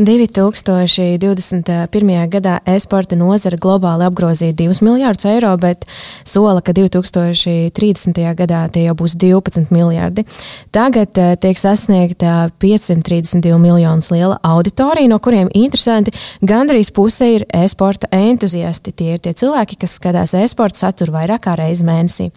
2021. 0.00 2.24
gadā 2.32 2.54
e-sporta 2.64 3.12
nozara 3.20 3.58
globāli 3.60 4.06
apgrozīja 4.06 4.54
2 4.56 4.80
miljardus 4.86 5.26
eiro, 5.28 5.50
bet 5.60 5.84
sola, 6.24 6.62
ka 6.64 6.72
2030. 6.72 8.16
gadā 8.38 8.62
tie 8.72 8.86
jau 8.86 8.94
būs 8.96 9.12
12 9.20 9.68
miljardi. 9.68 10.24
Tagad 10.72 11.12
eh, 11.20 11.36
tiek 11.36 11.52
sasniegta 11.60 12.48
532 12.64 13.60
miljonus 13.60 14.08
liela 14.08 14.40
auditorija, 14.40 15.04
no 15.12 15.20
kuriem 15.20 15.52
interesanti 15.52 16.16
gandrīz 16.40 16.88
puse 16.96 17.28
ir 17.34 17.44
e-sporta 17.52 18.08
entuziasti. 18.08 18.96
Tie 18.96 19.18
ir 19.18 19.20
tie 19.20 19.36
cilvēki, 19.36 19.76
kas 19.84 19.98
skatās 20.00 20.32
e-sporta 20.40 20.80
saturu 20.80 21.12
vairāk 21.18 21.44
kā 21.44 21.52
reizi 21.60 21.84
mēnesī. 21.84 22.30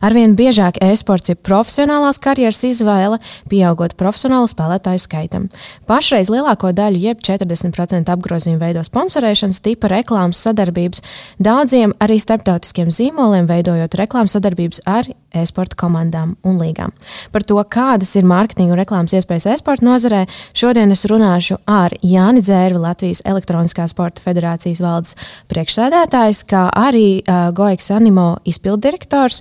Arvien 0.00 0.32
biežāk 0.38 0.80
e-sports 0.80 1.28
ir 1.28 1.36
profesionālās 1.44 2.16
karjeras 2.16 2.64
izvēle, 2.72 3.20
pieaugot 3.52 4.00
profesionālu 4.00 4.48
spēlētāju 4.48 5.04
skaitam. 5.04 5.52
Pašreiz 5.84 6.32
lielāko 6.32 6.72
daļu 6.72 7.01
jeb 7.02 7.22
40% 7.24 8.12
apgrozījumu 8.12 8.60
veido 8.62 8.84
sponsorēšanas 8.86 9.62
tipa 9.64 9.90
reklāmas 9.92 10.42
sadarbības, 10.46 11.02
daudziem 11.42 11.96
arī 12.02 12.20
starptautiskiem 12.22 12.92
zīmoliem, 12.94 13.48
veidojot 13.50 13.98
reklāmas 13.98 14.36
sadarbības 14.36 14.82
ar 14.88 15.10
e-sporta 15.32 15.76
komandām 15.80 16.34
un 16.46 16.58
līgām. 16.60 16.92
Par 17.32 17.44
to, 17.48 17.56
kādas 17.72 18.12
ir 18.18 18.26
mārketinga 18.28 18.74
un 18.74 18.80
reklāmas 18.80 19.14
iespējas 19.16 19.48
e-sporta 19.54 19.86
nozarē, 19.86 20.24
šodien 20.56 20.92
es 20.92 21.06
runāšu 21.08 21.58
ar 21.68 21.94
Jāni 22.04 22.42
Dzērvi, 22.44 22.80
Latvijas 22.82 23.22
Elektroniskā 23.28 23.86
sporta 23.90 24.22
federācijas 24.24 24.82
valdes 24.84 25.16
priekšsēdētājs, 25.52 26.44
kā 26.48 26.66
arī 26.76 27.22
uh, 27.22 27.48
Goiks 27.56 27.90
Animo 27.94 28.36
izpildirektors. 28.48 29.40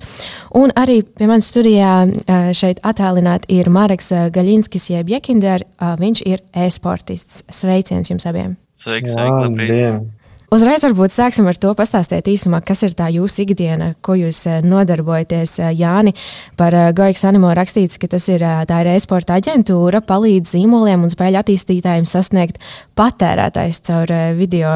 Un 0.58 0.74
arī 0.80 1.02
pie 1.04 1.28
manis 1.30 1.52
studijā 1.52 1.94
uh, 2.08 2.52
šeit 2.58 2.82
attēlināti 2.88 3.60
ir 3.60 3.72
Mareks 3.72 4.12
Gaļinskis, 4.34 4.92
jeb 4.96 5.12
Jekinder. 5.12 5.66
Uh, 5.76 5.96
viņš 6.00 6.24
ir 6.28 6.44
e-sportists. 6.56 7.44
Sveiciens 7.56 8.12
jums 8.12 8.28
abiem! 8.30 8.58
Sveiki, 8.82 9.14
sveiki, 9.14 9.38
labrīt! 9.46 10.10
Uzreiz 10.52 10.84
varbūt 10.84 11.14
sāksim 11.16 11.46
ar 11.48 11.56
to 11.56 11.70
pastāstīt 11.80 12.26
īsumā, 12.28 12.58
kas 12.68 12.82
ir 12.84 12.92
tā 13.00 13.06
jūsu 13.16 13.46
ikdiena, 13.46 13.94
ko 14.04 14.18
jūs 14.20 14.42
eh, 14.52 14.58
nodarbojaties. 14.68 15.54
Eh, 15.64 15.70
Jāni, 15.80 16.12
par 16.60 16.76
eh, 16.76 16.90
Goiks 16.92 17.24
Animo 17.24 17.54
rakstīts, 17.56 17.96
ka 18.02 18.10
tas 18.12 18.26
ir 18.28 18.44
tā 18.68 18.82
ir 18.84 18.90
e-sporta 18.92 19.38
aģentūra, 19.40 20.02
palīdz 20.04 20.52
zīmoliem 20.58 21.06
un 21.08 21.14
spēļu 21.14 21.40
attīstītājiem 21.40 22.10
sasniegt 22.10 22.60
patērētājs 23.00 23.80
caur 23.88 24.12
video 24.36 24.74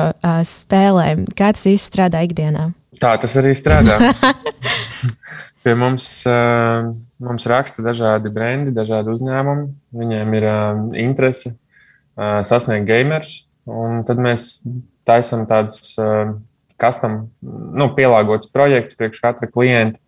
spēlēm. 0.48 1.28
Kā 1.36 1.52
tas 1.58 1.68
īsti 1.74 1.92
strādā 1.92 2.24
ikdienā? 2.24 2.70
Tā 3.04 3.12
tas 3.20 3.36
arī 3.44 3.52
strādā. 3.60 4.00
Pie 5.66 5.76
mums, 5.76 6.08
mums 7.20 7.52
raksta 7.52 7.84
dažādi 7.84 8.32
brendi, 8.32 8.72
dažādi 8.72 9.12
uzņēmumi. 9.12 9.68
Viņiem 10.00 10.40
ir 10.40 10.50
interese 11.04 11.58
sasniegt 12.16 12.88
gamers, 12.88 13.44
un 13.68 14.04
tad 14.08 14.20
mēs 14.22 14.60
taisam 15.08 15.46
tādus 15.50 15.96
custom, 16.82 17.18
nu, 17.42 17.90
pielāgotus 17.96 18.52
projektus 18.52 18.98
priekš 19.00 19.22
katra 19.24 19.50
klienta, 19.52 20.00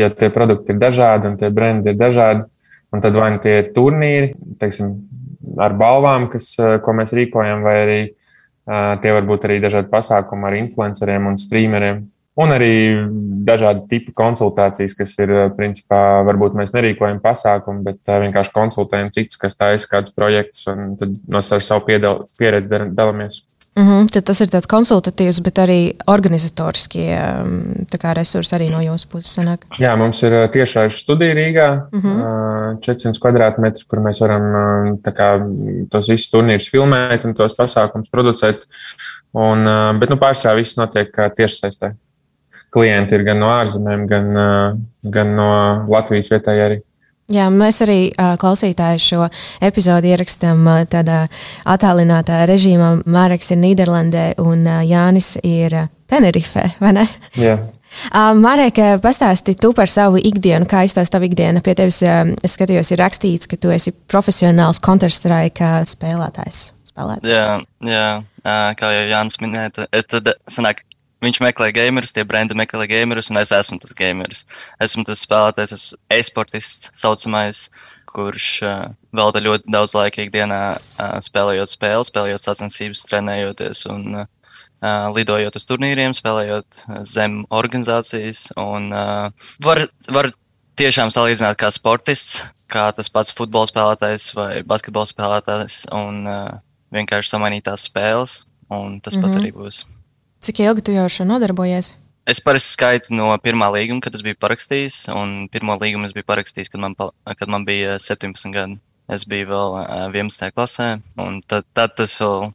jo 0.00 0.08
tie 0.12 0.30
produkti 0.32 0.72
ir 0.72 0.80
dažādi 0.80 1.30
un 1.30 1.38
tie 1.40 1.50
brendi 1.52 1.92
ir 1.92 2.00
dažādi. 2.00 2.46
Un 2.94 3.02
tad 3.02 3.16
vai 3.18 3.32
nu 3.34 3.40
tie 3.42 3.56
ir 3.58 3.72
turnīri, 3.74 4.28
teiksim, 4.60 4.92
ar 5.58 5.72
balvām, 5.74 6.28
kas, 6.30 6.52
ko 6.54 6.92
mēs 6.94 7.10
rīkojam, 7.16 7.64
vai 7.66 7.72
arī 7.80 7.96
tie 9.02 9.14
var 9.16 9.24
būt 9.26 9.48
arī 9.48 9.56
dažādi 9.64 9.90
pasākumi 9.90 10.46
ar 10.46 10.56
influenceriem 10.60 11.26
un 11.26 11.40
streameriem. 11.40 12.04
Un 12.34 12.50
arī 12.50 12.74
dažādi 13.46 13.84
tipi 13.92 14.12
konsultācijas, 14.16 14.96
kas 14.98 15.12
ir, 15.22 15.32
principā, 15.54 16.24
varbūt 16.26 16.56
mēs 16.58 16.72
nerīkojam 16.74 17.20
pasākumu, 17.22 17.84
bet 17.86 18.14
vienkārši 18.24 18.54
konsultējam 18.56 19.12
citus, 19.14 19.38
kas 19.38 19.54
taisa 19.60 19.90
kādus 19.92 20.16
projektus, 20.16 20.64
un 20.72 20.96
tad 20.98 21.14
no 21.30 21.42
savu 21.44 21.84
pieredzi 21.86 22.80
dalāmies. 22.90 23.44
Mm 23.74 23.86
-hmm, 23.86 24.12
tad 24.12 24.24
tas 24.24 24.40
ir 24.40 24.46
tāds 24.46 24.68
konsultatīvs, 24.70 25.40
bet 25.42 25.58
arī 25.58 25.78
organizatoriskie 26.06 27.08
um, 27.42 27.86
resursi 28.14 28.54
arī 28.54 28.70
no 28.70 28.78
jūsu 28.78 29.08
puses. 29.10 29.38
Sanāk. 29.38 29.66
Jā, 29.78 29.96
mums 29.98 30.22
ir 30.22 30.32
uh, 30.32 30.50
tiešā 30.50 30.90
studija 30.90 31.34
Rīgā, 31.34 31.68
mm 31.92 32.00
-hmm. 32.00 32.78
400 32.80 33.20
km2, 33.20 33.84
kur 33.88 33.98
mēs 33.98 34.20
varam 34.20 34.98
kā, 35.02 35.28
tos 35.90 36.08
visus 36.08 36.30
turnīrus 36.30 36.70
filmēt 36.70 37.24
un 37.24 37.34
tos 37.34 37.58
pasākumus 37.58 38.10
producēt. 38.10 38.62
Un, 39.32 39.64
bet 39.98 40.10
nu, 40.10 40.16
pārsvarā 40.16 40.56
viss 40.56 40.76
notiek 40.76 41.10
tiešsaistē. 41.36 41.94
Klienti 42.74 43.14
ir 43.14 43.22
gan 43.26 43.38
no 43.38 43.52
ārzemēm, 43.54 44.08
gan, 44.10 44.34
gan 45.14 45.36
no 45.38 45.52
Latvijas 45.90 46.32
vietējā 46.32 46.66
arī. 46.70 46.80
Jā, 47.32 47.46
mēs 47.48 47.78
arī 47.80 48.10
klausītāju 48.12 49.00
šo 49.00 49.26
epizodi 49.64 50.10
ierakstām 50.12 50.66
tādā 50.92 51.22
attālinātā 51.64 52.42
režīmā. 52.50 52.90
Māreks 53.08 53.54
ir 53.54 53.62
Nīderlandē 53.62 54.26
un 54.44 54.66
Jānis 54.84 55.38
ir 55.40 55.86
Tenerifē, 56.10 56.66
vai 56.82 56.92
ne? 56.98 57.06
Jā. 57.40 57.56
Marek, 58.36 58.76
pastāsti 59.00 59.54
tu 59.56 59.70
par 59.72 59.88
savu 59.88 60.18
ikdienu, 60.20 60.66
kā 60.68 60.82
izstāsta 60.84 61.16
tava 61.16 61.30
ikdiena. 61.30 61.62
Pie 61.64 61.76
tevis, 61.78 62.02
es 62.04 62.56
skatījos, 62.58 62.90
ir 62.92 63.00
rakstīts, 63.00 63.48
ka 63.48 63.56
tu 63.56 63.72
esi 63.72 63.94
profesionāls 64.10 64.82
Counter-Strike 64.84 65.70
spēlētājs. 65.94 66.64
spēlētājs. 66.90 67.30
Jā, 67.30 67.60
jā, 67.88 68.08
kā 68.76 68.90
jau 68.98 69.06
Jānis 69.14 69.40
minēja, 69.40 69.88
es 69.96 70.10
tad 70.10 70.34
sanāk, 70.50 70.84
Viņš 71.24 71.40
meklē 71.40 71.70
gamerus, 71.72 72.12
tie 72.12 72.24
brendi 72.28 72.56
meklē 72.58 72.86
gamerus, 72.90 73.30
un 73.32 73.40
es 73.40 73.52
esmu 73.54 73.78
tas 73.80 73.94
gameris. 73.96 74.44
Esmu 74.84 75.06
tas 75.08 75.24
spēlētājs, 75.24 75.74
esmu 75.76 76.00
e-sportists, 76.12 76.90
saucamais, 77.00 77.68
kurš 78.10 78.48
uh, 78.62 78.92
velta 79.16 79.40
ļoti 79.42 79.72
daudz 79.72 79.94
laika 79.96 80.24
ikdienā 80.26 80.60
uh, 80.76 81.16
spēlējot 81.24 81.72
spēles, 81.72 82.10
spēlējot 82.12 82.44
sacensības, 82.44 83.06
trenējoties 83.08 83.86
un 83.94 84.20
uh, 84.20 85.08
lidojot 85.16 85.56
uz 85.56 85.66
turnīriem, 85.70 86.14
spēlējot 86.16 86.84
zem 87.08 87.40
organizācijas. 87.54 88.46
Un, 88.60 88.92
uh, 88.92 89.32
var, 89.64 89.86
var 90.12 90.30
tiešām 90.80 91.12
salīdzināt 91.14 91.58
kā 91.60 91.70
sportists, 91.74 92.42
kā 92.72 92.90
tas 92.96 93.10
pats 93.12 93.32
futbola 93.34 93.70
spēlētājs 93.70 94.30
vai 94.36 94.50
basketbola 94.66 95.08
spēlētājs, 95.10 95.84
un 95.94 96.24
uh, 96.28 96.56
vienkārši 96.94 97.34
samainīt 97.34 97.66
tās 97.68 97.88
spēles, 97.88 98.42
un 98.70 99.00
tas 99.00 99.16
mm 99.16 99.20
-hmm. 99.20 99.22
pats 99.22 99.34
mhm. 99.34 99.42
arī 99.42 99.52
būs. 99.56 99.84
Cik 100.44 100.58
ilgi 100.60 100.82
tu 100.84 100.92
jau 100.92 101.06
ar 101.08 101.12
šo 101.12 101.24
nodarbojies? 101.24 101.94
Es 102.28 102.40
parasti 102.44 102.74
skaitu 102.74 103.14
no 103.16 103.30
pirmā 103.40 103.70
līguma, 103.72 104.02
kad 104.04 104.12
es 104.16 104.24
biju 104.24 104.36
parakstījis. 104.40 105.06
Un 105.12 105.32
pirmo 105.52 105.76
līgumu 105.80 106.08
es 106.08 106.12
biju 106.16 106.26
parakstījis, 106.28 106.68
kad 106.72 106.82
man, 106.84 106.96
kad 106.98 107.52
man 107.52 107.64
bija 107.68 107.96
17 108.00 108.52
gadi. 108.52 108.76
Es 109.12 109.24
biju 109.28 109.48
vēl 109.50 109.76
11. 110.12 110.52
klasē, 110.56 110.88
un 111.20 111.40
tad, 111.48 111.64
tad 111.76 111.96
tas 111.96 112.14
vēl 112.20 112.52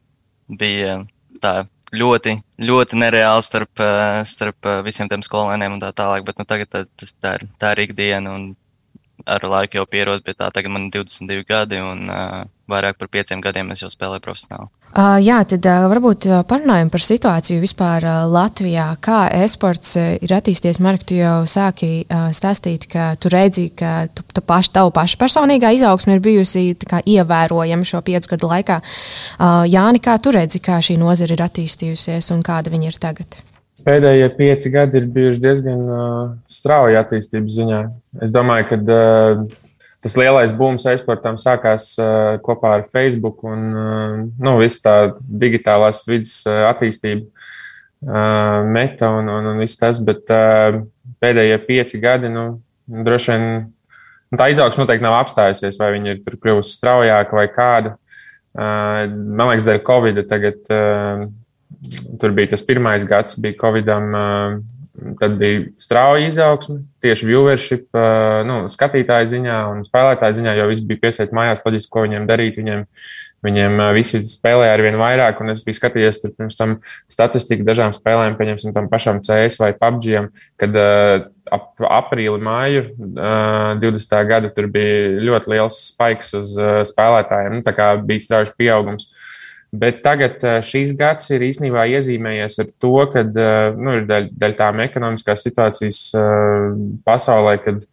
bija 0.62 0.96
tā 1.42 1.52
ļoti, 1.94 2.36
ļoti 2.62 2.98
nereāli 2.98 3.46
starp, 3.46 3.82
starp 4.26 4.70
visiem 4.86 5.10
tiem 5.10 5.22
skolēniem 5.26 5.74
un 5.74 5.82
tā 5.82 5.90
tālāk. 5.94 6.26
Bet 6.26 6.38
nu, 6.38 6.46
tagad 6.46 6.70
tā, 6.70 6.84
tas, 6.98 7.14
tā, 7.18 7.36
ir, 7.38 7.46
tā 7.62 7.74
ir 7.74 7.84
ikdiena, 7.88 8.34
un 8.34 8.52
ar 9.26 9.44
laiku 9.44 9.80
jau 9.80 9.86
pierod 9.88 10.24
pie 10.24 10.34
tā. 10.36 10.50
Tagad 10.54 10.72
man 10.72 10.88
ir 10.88 11.00
22 11.00 11.46
gadi, 11.48 11.80
un 11.82 12.10
uh, 12.10 12.44
vairāk 12.70 13.00
par 13.00 13.10
pieciem 13.12 13.42
gadiem 13.44 13.72
es 13.74 13.82
jau 13.82 13.90
spēlēju 13.90 14.22
profesionāli. 14.24 14.70
Uh, 14.90 15.20
jā, 15.22 15.36
tad 15.46 15.66
uh, 15.70 15.84
varbūt 15.90 16.26
parunājam 16.50 16.88
par 16.90 17.04
situāciju 17.04 17.62
vispār 17.62 18.06
uh, 18.06 18.22
Latvijā. 18.30 18.88
Kā 19.02 19.20
e-sports 19.42 19.94
ir 19.98 20.34
attīstījies? 20.34 20.80
Mark, 20.82 21.04
tu 21.06 21.18
jau 21.18 21.44
sāki 21.50 22.06
stāstīt, 22.36 22.88
ka 22.90 23.12
tu 23.20 23.30
redzi, 23.30 23.68
ka 23.76 24.08
tu, 24.14 24.24
tu 24.26 24.42
paš, 24.42 24.72
tavu 24.74 24.94
pašu 24.94 25.20
personīgā 25.20 25.74
izaugsme 25.76 26.16
ir 26.16 26.24
bijusi 26.24 26.72
kā, 26.88 27.02
ievērojama 27.06 27.86
šo 27.86 28.02
piecu 28.06 28.34
gadu 28.34 28.50
laikā. 28.50 28.80
Jāni, 29.70 30.02
kā 30.02 30.16
tu 30.22 30.34
redzi, 30.34 30.62
kā 30.64 30.80
šī 30.82 30.98
nozara 31.00 31.36
ir 31.36 31.46
attīstījusies 31.46 32.32
un 32.34 32.42
kāda 32.46 32.72
viņa 32.72 32.90
ir 32.90 33.00
tagad? 33.02 33.40
Pēdējie 33.84 34.28
pieci 34.36 34.70
gadi 34.72 35.00
ir 35.00 35.08
bijuši 35.12 35.40
diezgan 35.40 35.80
uh, 35.88 36.30
strauji 36.50 36.98
attīstības 37.00 37.56
ziņā. 37.56 37.80
Es 38.26 38.32
domāju, 38.34 38.66
ka 38.68 38.78
uh, 38.80 39.42
tas 40.04 40.16
lielais 40.20 40.52
būms 40.56 40.84
eksportam 40.92 41.38
sākās 41.40 41.94
uh, 42.00 42.36
kopā 42.44 42.74
ar 42.78 42.86
Facebook 42.92 43.44
un 43.48 43.64
uh, 43.70 44.18
nu, 44.26 44.56
visu 44.60 44.82
tā 44.84 44.94
digitālās 45.22 46.02
vidas 46.08 46.38
uh, 46.48 46.66
attīstību, 46.70 47.26
uh, 48.04 48.68
meta 48.68 49.12
un, 49.16 49.32
un, 49.32 49.50
un 49.54 49.64
viss 49.64 49.80
tas. 49.80 50.02
Bet 50.04 50.28
uh, 50.34 50.82
pēdējie 51.22 51.58
pieci 51.68 52.02
gadi, 52.02 52.32
nu, 52.32 52.46
droši 52.84 53.32
vien 53.32 53.48
nu, 53.48 54.40
tā 54.40 54.50
izaugsme 54.52 54.84
noteikti 54.84 55.08
nav 55.08 55.22
apstājusies, 55.22 55.80
vai 55.80 55.94
viņi 55.96 56.16
ir 56.18 56.40
kļuvusi 56.40 56.76
straujāka 56.76 57.40
vai 57.40 57.48
kāda. 57.52 57.96
Uh, 58.50 59.06
man 59.08 59.52
liekas, 59.52 59.68
dēļ 59.68 59.84
Covid 59.88 60.26
tagad. 60.28 60.66
Uh, 60.68 61.30
Tur 62.20 62.36
bija 62.36 62.52
tas 62.52 62.66
pirmais 62.66 63.06
gads, 63.08 63.38
bija 63.40 63.58
Covidam. 63.60 64.12
Uh, 64.12 64.60
tad 65.20 65.38
bija 65.40 65.62
strauja 65.80 66.26
izaugsme 66.28 66.82
tieši 67.00 67.24
viewership, 67.24 67.86
nu, 68.44 68.56
skatītāju 68.68 69.30
ziņā 69.30 69.54
un 69.70 69.78
spēlētāju 69.86 70.36
ziņā, 70.36 70.52
jo 70.58 70.66
viss 70.68 70.84
bija 70.84 71.06
piesaisti 71.06 71.36
mājās, 71.36 71.62
loģiski, 71.64 71.92
ko 71.94 72.02
viņiem 72.04 72.26
darīt. 72.28 72.58
Viņiem, 72.60 72.82
Viņiem 73.40 73.78
visi 73.96 74.20
spēlēja 74.28 74.74
ar 74.76 74.82
vien 74.84 74.98
vairāk, 75.00 75.38
un 75.40 75.52
es 75.54 75.62
biju 75.64 75.78
skatījies 75.78 76.18
pirms 76.26 76.58
tam 76.58 76.74
statistiku 77.08 77.64
dažām 77.64 77.94
spēlēm, 77.96 78.36
pieņemsim, 78.36 78.74
tam 78.76 78.90
pašam 78.92 79.22
CS 79.24 79.56
vai 79.62 79.70
PUBG, 79.80 80.26
kad 80.60 80.76
uh, 80.76 81.24
ap 81.48 81.80
aprīli, 81.88 82.36
māju 82.44 82.84
uh, 82.90 83.80
20. 83.80 84.12
gada 84.28 84.52
tur 84.52 84.68
bija 84.72 85.22
ļoti 85.24 85.54
liels 85.54 85.80
spaiks 85.88 86.34
uz 86.36 86.52
uh, 86.60 86.82
spēlētājiem. 86.88 87.56
Nu, 87.56 87.64
tā 87.64 87.72
kā 87.76 87.94
bija 88.04 88.26
strauji 88.26 88.52
pieaugums. 88.60 89.08
Bet 89.70 90.00
tagad 90.02 90.42
šīs 90.66 90.96
gads 90.98 91.28
ir 91.30 91.44
īstenībā 91.46 91.84
iezīmējies 91.92 92.58
ar 92.64 92.70
to, 92.82 92.94
ka 93.12 93.22
nu, 93.22 94.00
ir 94.00 94.08
daļa 94.08 94.32
daļ 94.42 94.56
tām 94.58 94.80
ekonomiskās 94.82 95.44
situācijas 95.46 96.00
pasaulē, 97.06 97.54
kad 97.62 97.84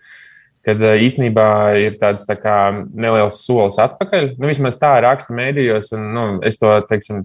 kad 0.67 0.83
eh, 0.83 0.99
īsnībā 1.07 1.47
ir 1.85 1.97
tāds 2.01 2.27
tā 2.27 2.35
kā 2.39 2.59
neliels 2.75 3.41
solis 3.45 3.79
atpakaļ. 3.81 4.33
Nu, 4.37 4.51
vismaz 4.51 4.79
tā 4.79 4.97
raksta 5.03 5.35
mēdījos, 5.35 5.93
un 5.95 6.07
nu, 6.15 6.29
es 6.47 6.59
to 6.59 6.73
teiksim, 6.89 7.23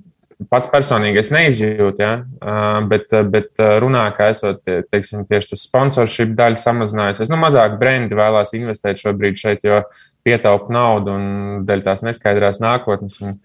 pats 0.50 0.70
personīgi 0.70 1.22
neizjūtu, 1.34 2.02
ja? 2.02 2.12
bet, 2.90 3.12
bet 3.30 3.62
runā, 3.82 4.08
ka 4.16 4.30
esot 4.32 4.62
teiksim, 4.90 5.22
tieši 5.28 5.52
tas 5.52 5.66
sponsorship 5.68 6.32
daļa 6.38 6.58
samazinājusies. 6.58 7.30
Nu, 7.30 7.38
mazāk 7.42 7.76
brendi 7.78 8.18
vēlās 8.18 8.54
investēt 8.58 9.02
šobrīd 9.02 9.38
šeit, 9.38 9.62
jo 9.66 9.84
pietaupa 10.26 10.74
naudu 10.74 11.14
un 11.14 11.28
dēļ 11.68 11.86
tās 11.86 12.02
neskaidrās 12.06 12.58
nākotnes. 12.62 13.20
Un, 13.22 13.38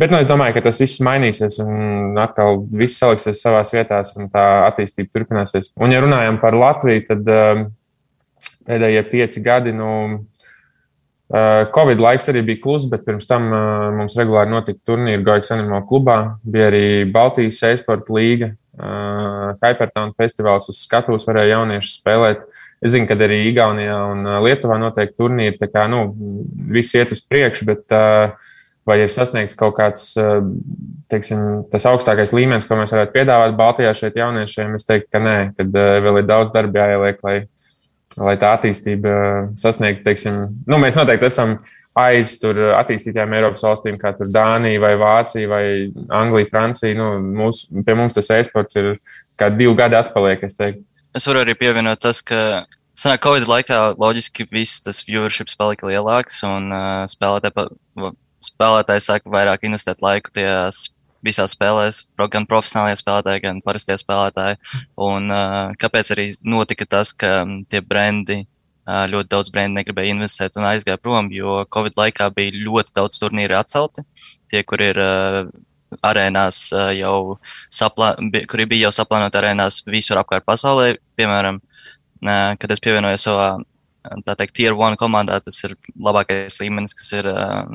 Bet 0.00 0.08
nu, 0.08 0.16
es 0.22 0.28
domāju, 0.30 0.56
ka 0.56 0.62
tas 0.64 0.80
viss 0.80 1.02
mainīsies, 1.04 1.58
un 1.60 2.16
atkal 2.20 2.62
viss 2.72 2.96
saliksies 3.02 3.42
savā 3.44 3.60
vietā, 3.68 4.00
un 4.16 4.30
tā 4.32 4.46
attīstība 4.70 5.12
turpināsies. 5.12 5.74
Un, 5.76 5.92
ja 5.92 6.00
runājam 6.00 6.40
par 6.40 6.56
Latviju, 6.56 7.04
tad 7.10 7.28
uh, 7.28 7.66
pēdējie 8.68 9.02
pieci 9.10 9.42
gadi. 9.44 9.74
Nu, 9.76 9.90
Covid 11.74 12.00
laiks 12.02 12.26
arī 12.32 12.40
bija 12.42 12.58
kluss, 12.58 12.88
bet 12.90 13.04
pirms 13.06 13.28
tam 13.30 13.44
mums 13.94 14.16
regulāri 14.18 14.50
notika 14.50 14.80
turnīri 14.88 15.22
Gaujas 15.22 15.52
Animal 15.54 15.84
klubā. 15.86 16.16
Bija 16.42 16.70
arī 16.72 16.86
Baltijas 17.06 17.60
e-sporta 17.68 18.16
līga, 18.16 18.48
Hypertown 19.60 20.10
festivāls 20.18 20.66
uz 20.72 20.80
skatuves 20.82 21.26
varēja 21.28 21.58
jaunieši 21.58 21.92
spēlēt. 21.92 22.42
Es 22.82 22.96
zinu, 22.96 23.06
ka 23.06 23.14
arī 23.14 23.44
Igaunijā 23.50 24.00
un 24.10 24.26
Lietuvā 24.42 24.80
notiek 24.82 25.14
turnīri, 25.14 25.58
tā 25.60 25.68
kā 25.70 25.84
nu, 25.92 26.08
viss 26.72 26.98
iet 26.98 27.14
uz 27.14 27.22
priekšu, 27.22 27.68
bet 27.68 27.86
vai 28.88 28.98
ir 29.02 29.12
sasniegts 29.12 29.58
kaut 29.58 29.76
kāds 29.76 30.12
teiksim, 31.12 31.64
tas 31.72 31.86
augstākais 31.90 32.34
līmenis, 32.36 32.66
ko 32.66 32.78
mēs 32.80 32.94
varētu 32.94 33.14
piedāvāt 33.14 33.56
Baltijā 33.58 33.92
šeit 33.96 34.18
jauniešiem, 34.18 34.76
es 34.78 34.88
teiktu, 34.88 35.10
ka 35.12 35.22
nē, 35.22 35.38
kad 35.58 35.80
vēl 36.06 36.22
ir 36.22 36.28
daudz 36.30 36.52
darba 36.54 36.84
jāieliek, 36.84 37.24
lai 37.26 37.36
lai 38.18 38.36
tā 38.40 38.54
attīstība 38.56 39.12
sasniegtu, 39.58 40.02
teiksim, 40.06 40.40
nu, 40.66 40.78
mēs 40.82 40.98
noteikti 40.98 41.28
esam 41.28 41.58
aiz 42.00 42.36
tur 42.40 42.58
attīstītām 42.78 43.32
Eiropas 43.36 43.64
valstīm, 43.66 43.98
kā 44.00 44.12
Dānija 44.20 44.82
vai 44.82 44.92
Vācija 44.98 45.50
vai 45.50 45.64
Anglija, 46.14 46.48
Francija. 46.50 46.96
Nu, 46.96 47.12
mūs, 47.40 47.64
pie 47.86 47.96
mums 47.98 48.16
tas 48.16 48.30
e-sports 48.36 48.78
ir 48.78 48.92
kā 49.40 49.50
divi 49.54 49.74
gadi 49.78 49.98
atpaliek, 49.98 50.42
es 50.46 50.58
teiktu. 50.58 50.84
Es 51.16 51.26
varu 51.26 51.42
arī 51.42 51.56
pievienot 51.58 52.02
tas, 52.02 52.22
ka 52.22 52.64
Sanāk, 53.00 53.22
Covid 53.24 53.46
laikā 53.48 53.76
loģiski 54.02 54.44
viss 54.50 54.82
tas 54.84 54.98
viewerships 55.06 55.56
palika 55.58 55.86
lielāks 55.88 56.42
un 56.44 56.68
uh, 56.74 57.06
spēlētāji, 57.08 57.70
spēlētāji 58.44 59.04
sāka 59.04 59.32
vairāk 59.32 59.66
investēt 59.68 60.02
laiku 60.04 60.32
tajās 60.34 60.88
visās 61.24 61.54
spēlēs, 61.54 62.04
gan 62.32 62.46
profesionālie 62.48 62.96
spēlētāji, 62.98 63.44
gan 63.44 63.60
parastie 63.64 63.96
spēlētāji. 64.00 64.58
Un, 65.04 65.28
uh, 65.32 65.74
kāpēc 65.80 66.12
arī 66.14 66.26
notika 66.48 66.86
tas, 66.88 67.12
ka 67.12 67.44
tie 67.72 67.82
brendi, 67.84 68.40
uh, 68.88 69.04
ļoti 69.10 69.32
daudz 69.34 69.50
brendi 69.52 69.80
negribēja 69.80 70.16
investēt 70.16 70.56
un 70.56 70.68
aizgāja 70.70 71.00
prom, 71.00 71.30
jo 71.34 71.60
Covid 71.74 71.98
laikā 72.00 72.30
bija 72.36 72.56
ļoti 72.56 72.96
daudz 72.96 73.20
turnīru 73.20 73.58
atcelti. 73.58 74.06
Tie, 74.50 74.62
kur 74.64 74.82
ir 74.84 75.00
uh, 75.00 75.42
arēnās 76.06 76.68
uh, 76.72 76.90
jau, 76.96 77.16
saplā, 77.74 78.14
kuri 78.50 78.68
bija 78.70 78.88
jau 78.88 78.94
saplānoti 79.00 79.40
arēnās 79.40 79.82
visur 79.90 80.20
apkārt 80.22 80.46
pasaulē, 80.48 80.94
piemēram, 81.20 81.60
uh, 81.60 82.54
kad 82.60 82.72
es 82.72 82.80
pievienojos 82.80 83.26
savā, 83.28 83.50
tā 84.24 84.38
teikt, 84.38 84.56
tier 84.56 84.78
one 84.78 84.96
komandā, 84.96 85.36
tas 85.44 85.58
ir 85.66 85.76
labākais 86.00 86.56
līmenis, 86.62 86.96
kas 86.96 87.12
ir 87.18 87.28
uh, 87.28 87.66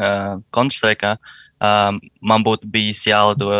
uh, 0.00 0.40
Counter-Strike 0.54 1.16
um, 1.62 2.00
man 2.22 2.44
būtu 2.46 2.68
bijis 2.72 3.04
jālido 3.06 3.50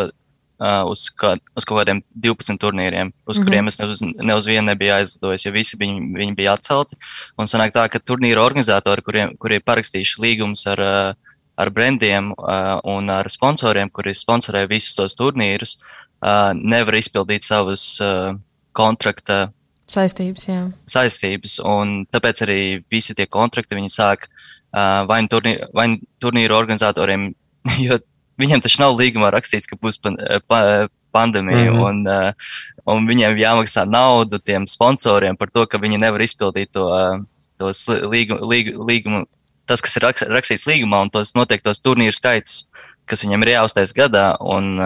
uh, 0.62 0.82
uz, 0.90 1.06
kā, 1.18 1.34
uz 1.58 1.66
kaut 1.68 1.80
kādiem 1.80 2.02
12 2.24 2.60
turnīriem, 2.62 3.12
uz 3.26 3.38
mm 3.38 3.40
-hmm. 3.40 3.46
kuriem 3.46 3.68
es 3.68 3.78
ne 3.78 3.86
uz, 3.86 4.02
ne 4.02 4.34
uz 4.34 4.46
vienu 4.46 4.66
nebiju 4.70 4.94
aizlidojis, 4.98 5.46
jo 5.46 5.52
visi 5.52 5.78
viņi, 5.80 6.12
viņi 6.18 6.36
bija 6.38 6.54
atcelti. 6.56 6.96
Un 7.38 7.46
sanāk 7.46 7.74
tā, 7.74 7.88
ka 7.88 7.98
turnīra 7.98 8.44
organizatori, 8.44 9.02
kuriem, 9.02 9.36
kuri 9.36 9.60
ir 9.60 9.66
parakstījuši 9.66 10.22
līgumus 10.22 10.66
ar, 10.66 10.80
uh, 10.80 11.14
ar 11.56 11.70
brandiem 11.70 12.32
uh, 12.32 12.78
un 12.84 13.10
ar 13.10 13.28
sponsoriem, 13.30 13.90
kuri 13.90 14.14
sponsorē 14.14 14.68
visus 14.68 14.94
tos 14.94 15.14
turnīrus, 15.14 15.78
uh, 16.22 16.52
nevar 16.54 16.94
izpildīt 16.94 17.42
savus 17.42 18.00
uh, 18.00 18.34
kontrakta 18.72 19.52
saistības. 19.86 20.48
Jā. 20.48 20.70
Saistības, 20.88 21.58
un 21.60 22.06
tāpēc 22.06 22.42
arī 22.42 22.84
visi 22.90 23.14
tie 23.14 23.26
kontrakti 23.26 23.76
viņi 23.76 23.90
sāk 23.92 24.24
uh, 24.24 24.41
vai 24.72 25.20
nu 25.24 25.30
turnīru, 25.32 25.68
vai 25.76 25.86
nu 25.94 26.00
turnīru 26.22 26.56
organizatoriem 26.56 27.30
jo 27.86 27.98
viņiem 28.40 28.62
taču 28.64 28.82
nav 28.82 28.96
līgumā 28.98 29.30
rakstīts, 29.34 29.68
ka 29.70 29.78
būs 29.80 30.00
pan, 30.02 30.16
pa, 30.48 30.88
pandēmija, 31.12 31.70
mm 31.70 31.76
-hmm. 31.76 31.84
un, 31.88 32.94
un 32.94 33.06
viņiem 33.08 33.36
jāmaksā 33.38 33.84
naudu 33.86 34.38
tiem 34.38 34.66
sponsoriem 34.66 35.36
par 35.36 35.50
to, 35.50 35.66
ka 35.66 35.78
viņi 35.78 36.00
nevar 36.00 36.24
izpildīt 36.24 36.72
to, 36.72 36.88
tos 37.60 37.84
līgumu, 37.88 38.48
līgu, 38.48 38.86
līgumu, 38.88 39.24
tas, 39.66 39.84
kas 39.84 39.96
ir 39.96 40.08
rakstīts 40.08 40.66
līgumā, 40.66 41.04
un 41.04 41.12
tos 41.12 41.34
noteiktos 41.38 41.80
turnīru 41.84 42.16
skaitus, 42.16 42.64
kas 43.06 43.22
viņiem 43.24 43.44
ir 43.44 43.54
jāuztais 43.56 43.94
gadā. 43.94 44.32
Un, 44.40 44.80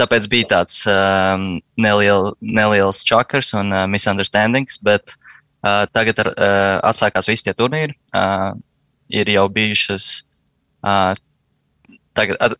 tāpēc 0.00 0.28
bija 0.30 0.50
tāds 0.50 0.82
um, 0.90 1.60
neliel, 1.78 2.32
neliels 2.42 3.04
čakars 3.06 3.52
un 3.54 3.72
uh, 3.72 3.84
misunderstandings, 3.86 4.80
bet 4.82 5.14
uh, 5.14 5.84
tagad 5.94 6.18
ar, 6.24 6.30
uh, 6.34 6.78
atsākās 6.90 7.30
visi 7.30 7.46
tie 7.46 7.54
turnīri. 7.54 7.94
Uh, 8.10 8.58
ir 9.08 9.28
jau 9.28 9.48
bijušas 9.48 10.24
uh, 10.84 11.14
tagad 12.14 12.56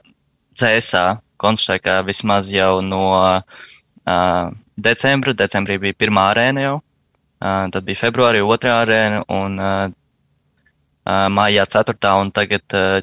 CSA 0.54 1.20
konstruēja 1.40 2.02
vismaz 2.06 2.50
jau 2.52 2.80
no 2.82 3.04
uh, 3.14 4.50
decembra. 4.76 5.34
Decembrī 5.34 5.78
bija 5.82 5.98
pirmā 5.98 6.28
arēna 6.32 6.66
jau, 6.66 6.76
uh, 6.80 7.64
tad 7.74 7.82
bija 7.86 8.04
februārī 8.04 8.42
otrā 8.44 8.80
arēna 8.84 9.24
un 9.32 9.58
uh, 9.58 9.88
uh, 9.88 11.26
mājā 11.32 11.66
ceturtā 11.70 12.14
un 12.22 12.30
tagad 12.34 12.78
uh, 12.78 13.00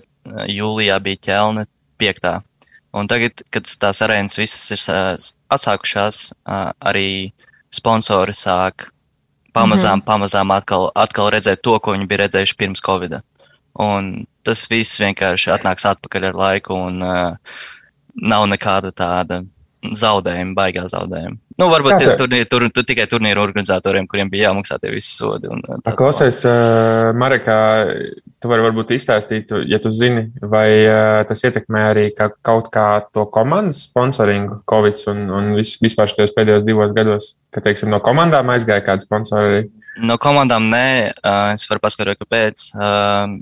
jūlijā 0.47 0.99
bija 1.03 1.23
ķelne 1.27 1.67
piektā. 2.01 2.39
Un 2.97 3.07
tagad, 3.07 3.43
kad 3.55 3.67
tās 3.79 4.01
arēnas 4.03 4.35
visas 4.39 4.71
ir 4.75 4.81
uh, 4.91 5.13
atsākušās, 5.55 6.31
uh, 6.43 6.71
arī 6.83 7.31
sponsori 7.71 8.35
sāk 8.35 8.89
pamazām, 9.55 9.99
mm 9.99 10.01
-hmm. 10.01 10.05
pamazām 10.07 10.51
atkal, 10.51 10.91
atkal 10.95 11.31
redzēt 11.31 11.61
to, 11.63 11.79
ko 11.79 11.95
viņi 11.95 12.07
bija 12.07 12.23
redzējuši 12.25 12.57
pirms 12.57 12.81
Covid. 12.83 13.11
-a. 13.11 13.21
Un 13.79 14.11
tas 14.45 14.65
viss 14.71 14.99
vienkārši 14.99 15.53
atnāks 15.53 15.87
atpakaļ 15.87 16.31
ar 16.31 16.39
laiku, 16.43 16.75
un 16.89 17.01
uh, 17.05 17.57
nav 18.19 18.47
nekāda 18.51 18.91
tāda 18.91 19.43
zaudējuma, 19.81 20.53
baigā 20.53 20.83
zaudējuma. 20.91 21.37
Nu, 21.57 21.67
varbūt 21.71 21.95
tur, 22.01 22.11
tur, 22.19 22.33
tur, 22.49 22.65
tur 22.73 22.85
tikai 22.85 23.07
turnīru 23.09 23.41
organizatoriem, 23.41 24.05
kuriem 24.09 24.29
bija 24.31 24.49
jāmaksā 24.49 24.77
tie 24.81 24.91
visi 24.93 25.09
sodi. 25.15 25.49
Klausies, 25.97 26.41
uh, 26.45 27.09
Marekā, 27.17 27.57
tu 28.41 28.51
vari 28.51 28.65
varbūt 28.67 28.93
izstāstīt, 28.95 29.53
ja 29.69 29.81
tu 29.81 29.91
zini, 29.93 30.27
vai 30.41 30.67
uh, 30.85 31.21
tas 31.29 31.41
ietekmē 31.47 31.83
arī 31.91 32.07
ka 32.17 32.29
kaut 32.45 32.69
kā 32.73 32.87
to 33.13 33.25
komandas 33.33 33.87
sponsoringu, 33.89 34.61
Covid 34.69 35.01
un, 35.13 35.23
un 35.37 35.53
vis, 35.57 35.75
vispār 35.81 36.11
šajos 36.13 36.37
pēdējos 36.37 36.65
divos 36.67 36.93
gados, 36.97 37.33
ka, 37.53 37.63
teiksim, 37.65 37.89
no 37.93 38.01
komandām 38.05 38.53
aizgāja 38.53 38.85
kāds 38.85 39.09
sponsori? 39.09 39.65
No 40.01 40.15
komandām 40.21 40.69
nē, 40.71 40.85
uh, 41.19 41.51
es 41.57 41.65
varu 41.69 41.81
paskaidrot, 41.83 42.21
kāpēc. 42.21 42.69
Uh, 42.77 43.41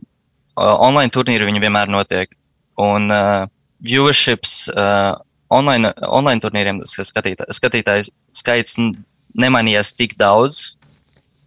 online 0.60 1.14
turnīri 1.14 1.48
viņi 1.48 1.64
vienmēr 1.64 1.92
notiek. 1.92 2.32
Un 2.80 3.10
uh, 3.12 3.48
viewerships 3.86 4.70
uh, 4.74 5.16
online, 5.54 5.92
online 6.06 6.44
turnīriem 6.44 6.82
skatītā, 6.88 7.48
skatītājs 7.56 8.12
skaits 8.36 8.78
nemainījās 9.40 9.94
tik 9.98 10.16
daudz, 10.20 10.76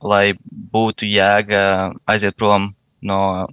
lai 0.03 0.35
būtu 0.75 1.09
jēga 1.09 1.93
aiziet 2.11 2.39
prom 2.41 2.73
no. 3.01 3.49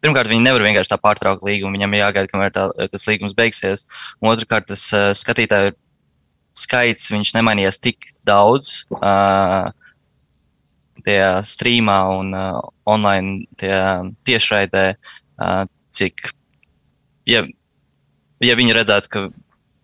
Pirmkārt, 0.00 0.30
viņi 0.32 0.46
nevar 0.46 0.62
vienkārši 0.64 0.88
tā 0.88 0.96
pārtraukt 0.96 1.42
līgumu, 1.44 1.74
viņam 1.76 1.92
ir 1.92 2.00
jāgaida, 2.00 2.28
kamēr 2.30 2.52
tā, 2.54 2.62
tas 2.88 3.02
līgums 3.04 3.34
beigsies. 3.36 3.82
Un 4.22 4.30
otrkārt, 4.30 4.70
tas 4.70 4.86
uh, 4.96 5.10
skatītāju 5.12 5.74
skaits 6.56 7.10
nemainījās 7.36 7.76
tik 7.84 8.08
daudz. 8.24 8.86
Uh, 8.96 9.68
tajā 11.04 11.30
streamā 11.46 11.98
un 12.18 12.34
uh, 12.36 12.58
online 12.88 13.46
tiešraidē, 13.60 14.84
uh, 14.94 15.62
cik, 15.94 16.32
ja, 17.28 17.44
ja 18.44 18.56
viņi 18.58 18.76
redzētu, 18.76 19.12
ka 19.12 19.24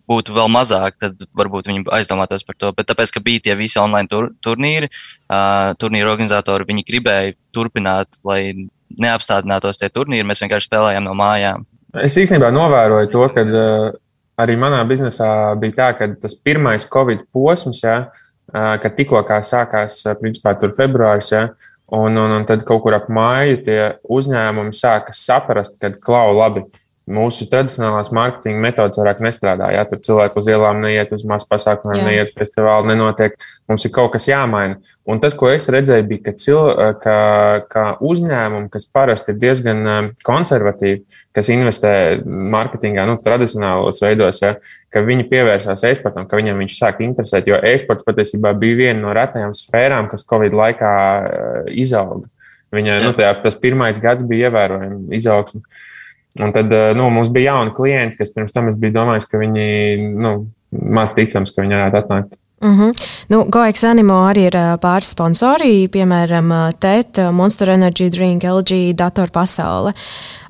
būtu 0.07 0.35
vēl 0.37 0.49
mazāk, 0.51 0.97
tad 1.01 1.23
varbūt 1.35 1.67
viņi 1.67 1.85
aizdomātos 1.97 2.45
par 2.47 2.55
to. 2.59 2.71
Bet 2.75 2.87
tāpēc, 2.91 3.11
ka 3.15 3.23
bija 3.23 3.43
tie 3.47 3.57
visi 3.59 3.79
online 3.81 4.07
tur, 4.11 4.31
turnīri, 4.45 4.89
uh, 5.27 5.73
turnīru 5.79 6.13
organizatori, 6.13 6.67
viņi 6.69 6.87
gribēja 6.87 7.35
turpināt, 7.55 8.21
lai 8.27 8.69
neapstādinātos 9.03 9.81
tie 9.81 9.91
turnīri. 9.91 10.27
Mēs 10.27 10.43
vienkārši 10.43 10.69
spēlējām 10.69 11.07
no 11.07 11.15
mājām. 11.17 11.67
Es 12.03 12.15
īstenībā 12.19 12.53
novēroju 12.55 13.11
to, 13.11 13.27
ka 13.35 13.43
uh, 13.43 13.89
arī 14.39 14.55
manā 14.59 14.79
biznesā 14.87 15.29
bija 15.59 15.75
tā, 15.81 15.91
ka 15.99 16.09
tas 16.23 16.37
pirmais 16.39 16.87
Covid 16.87 17.25
posms, 17.35 17.83
ja, 17.83 17.99
uh, 18.07 18.26
kad 18.51 18.95
tikko 18.95 19.21
sākās, 19.43 20.01
principā, 20.21 20.55
februāris, 20.77 21.31
ja, 21.33 21.47
un, 21.91 22.17
un, 22.17 22.35
un 22.39 22.45
tad 22.47 22.63
kaut 22.67 22.83
kur 22.85 22.95
ap 22.97 23.09
māju 23.11 23.61
tie 23.65 23.79
uzņēmumi 24.11 24.75
sāka 24.75 25.15
saprast, 25.15 25.79
ka 25.81 25.91
klau 26.03 26.35
labi 26.37 26.65
mūsu 27.07 27.45
tradicionālās 27.47 28.09
mārketinga 28.15 28.59
metodas 28.61 28.97
vairāk 28.99 29.21
nestrādā. 29.23 29.69
Ja 29.71 29.85
tur 29.87 30.01
cilvēki 30.03 30.41
uz 30.41 30.49
ielām 30.51 30.81
neiet, 30.83 31.13
uz 31.15 31.23
masu 31.27 31.47
pasākumiem, 31.49 32.01
Jā. 32.01 32.07
neiet, 32.09 32.33
festivāli 32.35 32.91
nenotiek. 32.91 33.37
Mums 33.71 33.87
ir 33.87 33.93
kaut 33.95 34.11
kas 34.15 34.27
jāmaina. 34.27 34.75
Un 35.07 35.21
tas, 35.23 35.35
ko 35.37 35.47
es 35.53 35.69
redzēju, 35.71 36.07
bija, 36.09 36.25
ka, 36.27 36.35
cil, 36.39 36.59
ka, 37.03 37.17
ka 37.71 37.85
uzņēmumi, 38.03 38.67
kas 38.73 38.89
parasti 38.91 39.31
ir 39.31 39.39
diezgan 39.39 39.81
um, 39.87 40.11
konservatīvi, 40.27 41.01
kas 41.37 41.51
investē 41.53 41.93
mārketingā, 42.27 43.07
nu, 43.07 43.15
tradicionālos 43.23 44.03
veidos, 44.03 44.43
ja, 44.43 44.57
ka 44.91 45.03
viņi 45.07 45.29
pievērsās 45.31 45.87
e-sportam, 45.87 46.27
ka 46.27 46.39
viņiem 46.39 46.63
viņš 46.65 46.79
sāk 46.79 47.03
interesēt. 47.07 47.47
Jo 47.47 47.61
e-sports 47.63 48.07
patiesībā 48.07 48.51
bija 48.59 48.83
viena 48.83 49.05
no 49.05 49.15
retajām 49.15 49.55
sfērām, 49.55 50.11
kas 50.11 50.27
Covid 50.27 50.55
laikā 50.59 50.95
uh, 50.97 51.61
izauga. 51.71 52.27
Viņai, 52.75 52.97
nu, 53.05 53.13
tajā, 53.15 53.31
tas 53.45 53.55
pirmais 53.61 53.99
gads 54.03 54.27
bija 54.27 54.49
ievērojami 54.49 55.15
izaugsme. 55.15 55.63
Un 56.39 56.51
tad 56.53 56.73
eh, 56.73 56.91
nu, 56.95 57.09
mums 57.13 57.31
bija 57.33 57.53
jauni 57.53 57.73
klienti, 57.75 58.17
kas 58.19 58.33
pirms 58.35 58.53
tam 58.55 58.69
es 58.71 58.77
biju 58.79 58.95
domājis, 58.99 59.29
ka 59.29 59.39
viņi 59.41 59.63
nu, 60.17 60.33
maz 60.71 61.15
ticams, 61.17 61.53
ka 61.53 61.63
viņi 61.63 61.79
varētu 61.79 61.99
atnākt. 62.01 62.37
Mm 62.63 62.73
-hmm. 62.73 62.91
nu, 63.29 63.43
GoEx 63.53 63.83
Animo 63.83 64.13
arī 64.25 64.47
ir 64.49 64.55
eh, 64.55 64.77
pāris 64.81 65.13
sponsori, 65.13 65.87
piemēram, 65.87 66.51
eh, 66.51 66.73
TET, 66.79 67.17
Monster 67.31 67.69
Energy 67.69 68.09
Drink, 68.09 68.43
LG, 68.43 68.93
Dator 68.95 69.29
pasaule. 69.29 69.93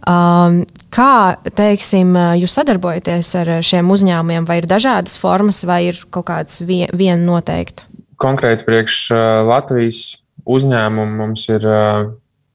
Um, 0.08 0.64
kā, 0.90 1.36
teiksim, 1.56 2.16
jūs 2.16 2.54
sadarbojaties 2.54 3.36
ar 3.36 3.48
šiem 3.62 3.92
uzņēmumiem, 3.92 4.46
vai 4.48 4.58
ir 4.58 4.66
dažādas 4.66 5.20
formas, 5.20 5.64
vai 5.64 5.86
ir 5.88 5.96
kaut 6.10 6.26
kāds 6.26 6.66
vien, 6.66 6.88
viena 6.94 7.26
noteikta? 7.26 7.84
Konkrēti 8.16 8.64
priekš 8.66 9.12
Latvijas 9.44 10.24
uzņēmumu 10.46 11.18
mums 11.18 11.50
ir 11.50 11.68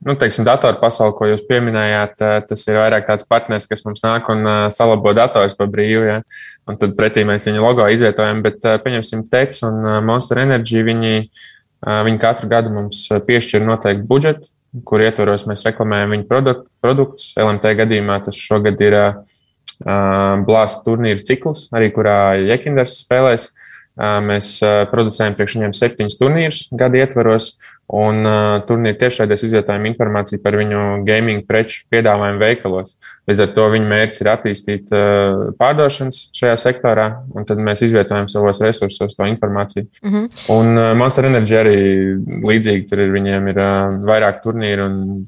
nu, 0.03 0.15
teiksim, 0.19 0.45
datoru 0.47 0.81
pasauli, 0.81 1.15
ko 1.19 1.29
jūs 1.31 1.45
pieminējāt, 1.49 2.17
tas 2.49 2.65
ir 2.67 2.79
vairāk 2.81 3.07
tāds 3.07 3.27
partners, 3.31 3.69
kas 3.71 3.85
mums 3.87 4.03
nāk 4.03 4.27
un 4.33 4.47
salabo 4.75 5.13
datorus 5.17 5.55
pa 5.59 5.69
brīvu. 5.71 6.05
Ja? 6.09 6.19
Un 6.67 6.79
tad 6.81 6.97
pretī 6.99 7.25
mēs 7.29 7.47
viņu 7.49 7.63
logo 7.63 7.87
izvietojam, 7.91 8.43
bet 8.45 8.61
pieņemsim 8.63 9.25
TEC 9.31 9.63
un 9.69 9.81
Monster 10.07 10.43
Energy. 10.43 10.83
Viņi, 10.87 11.15
viņi 11.87 12.23
katru 12.23 12.51
gadu 12.51 12.75
mums 12.75 13.05
piešķir 13.27 13.65
noteiktu 13.67 14.07
budžetu, 14.11 14.51
kur 14.89 15.03
ietvaros 15.05 15.47
mēs 15.51 15.67
reklamējam 15.69 16.17
viņu 16.17 16.29
produkt, 16.31 16.67
produktus. 16.85 17.33
LMT 17.39 17.75
gadījumā 17.83 18.23
tas 18.27 18.39
šogad 18.39 18.81
ir 18.83 18.99
blāzta 19.83 20.87
turnīra 20.87 21.23
cikls, 21.27 21.67
arī 21.75 21.91
kurā 21.95 22.39
Jekinders 22.43 23.01
spēlēs. 23.03 23.51
Mēs 23.99 24.55
producējam 24.89 25.35
priekš 25.37 25.59
viņiem 25.59 25.75
septiņus 25.77 26.17
turnīrus 26.17 26.61
gada 26.81 27.03
ietvaros, 27.03 27.59
Un 27.93 28.25
uh, 28.25 28.63
turnīra 28.65 28.97
tiešraidēs 29.03 29.43
izvietojam 29.45 29.85
informāciju 29.91 30.41
par 30.41 30.55
viņu 30.57 31.03
gaming 31.05 31.43
preču 31.45 31.83
piedāvājumu 31.93 32.41
veikalos. 32.41 32.95
Līdz 33.29 33.43
ar 33.45 33.51
to 33.53 33.67
viņa 33.75 33.91
mērķis 33.91 34.23
ir 34.23 34.31
attīstīt 34.33 34.95
uh, 34.97 35.43
pārdošanas 35.59 36.23
šajā 36.35 36.55
sektorā, 36.63 37.05
un 37.37 37.45
tad 37.49 37.61
mēs 37.61 37.85
izvietojam 37.85 38.31
savos 38.33 38.63
resursos 38.65 39.13
to 39.13 39.29
informāciju. 39.29 39.85
Mm 40.03 40.15
-hmm. 40.15 40.41
Un 40.57 40.79
uh, 40.79 40.95
Monster 40.97 41.29
Energy 41.29 41.59
arī 41.59 41.77
līdzīgi 42.49 42.89
tur 42.89 43.05
ir, 43.05 43.13
viņiem 43.13 43.49
ir 43.53 43.61
uh, 43.61 44.01
vairāk 44.09 44.41
turnīru 44.43 44.87
un 44.89 45.27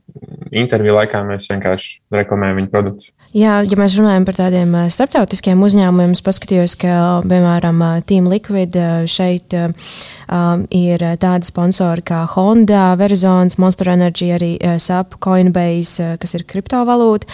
interviju 0.50 0.94
laikā 0.94 1.20
mēs 1.26 1.50
vienkārši 1.50 2.00
reklamējam 2.12 2.56
viņu 2.56 2.70
produktus. 2.70 3.12
Jā, 3.34 3.60
ja 3.70 3.76
mēs 3.76 3.98
runājam 3.98 4.24
par 4.24 4.34
tādiem 4.34 4.74
uh, 4.74 4.88
starptautiskiem 4.88 5.62
uzņēmumiem, 5.62 6.16
es 6.16 6.22
paskatījos, 6.22 6.76
ka, 6.80 7.20
piemēram, 7.28 7.80
uh, 7.82 8.02
Team 8.06 8.26
Liquid 8.32 8.76
uh, 8.76 9.04
šeit 9.04 9.52
um, 9.52 10.66
ir 10.70 10.98
tādi 11.20 11.44
sponsori 11.44 12.02
kā 12.02 12.24
Honda. 12.34 12.53
Honda, 12.54 12.94
Verizons, 12.94 13.56
Monster 13.58 13.88
Energy, 13.88 14.28
arī 14.30 14.52
uh, 14.62 14.76
SAP, 14.78 15.16
Coinbase, 15.18 15.98
uh, 15.98 16.18
kas 16.22 16.36
ir 16.36 16.44
kriptovalūta, 16.46 17.26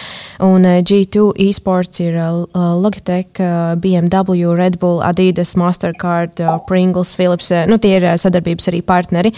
un 0.47 0.65
uh, 0.65 0.79
G2 0.81 1.27
eSports 1.45 2.01
ir 2.01 2.17
Logitech, 2.55 3.37
BMW, 3.83 4.55
Red 4.57 4.79
Bull, 4.81 5.03
Adidas, 5.05 5.53
Mastercard, 5.59 6.41
Pringles, 6.65 7.13
Philips. 7.15 7.51
Nu, 7.69 7.77
tie 7.81 7.99
ir 7.99 8.07
sadarbības 8.17 8.71
arī 8.71 8.81
partneri. 8.85 9.33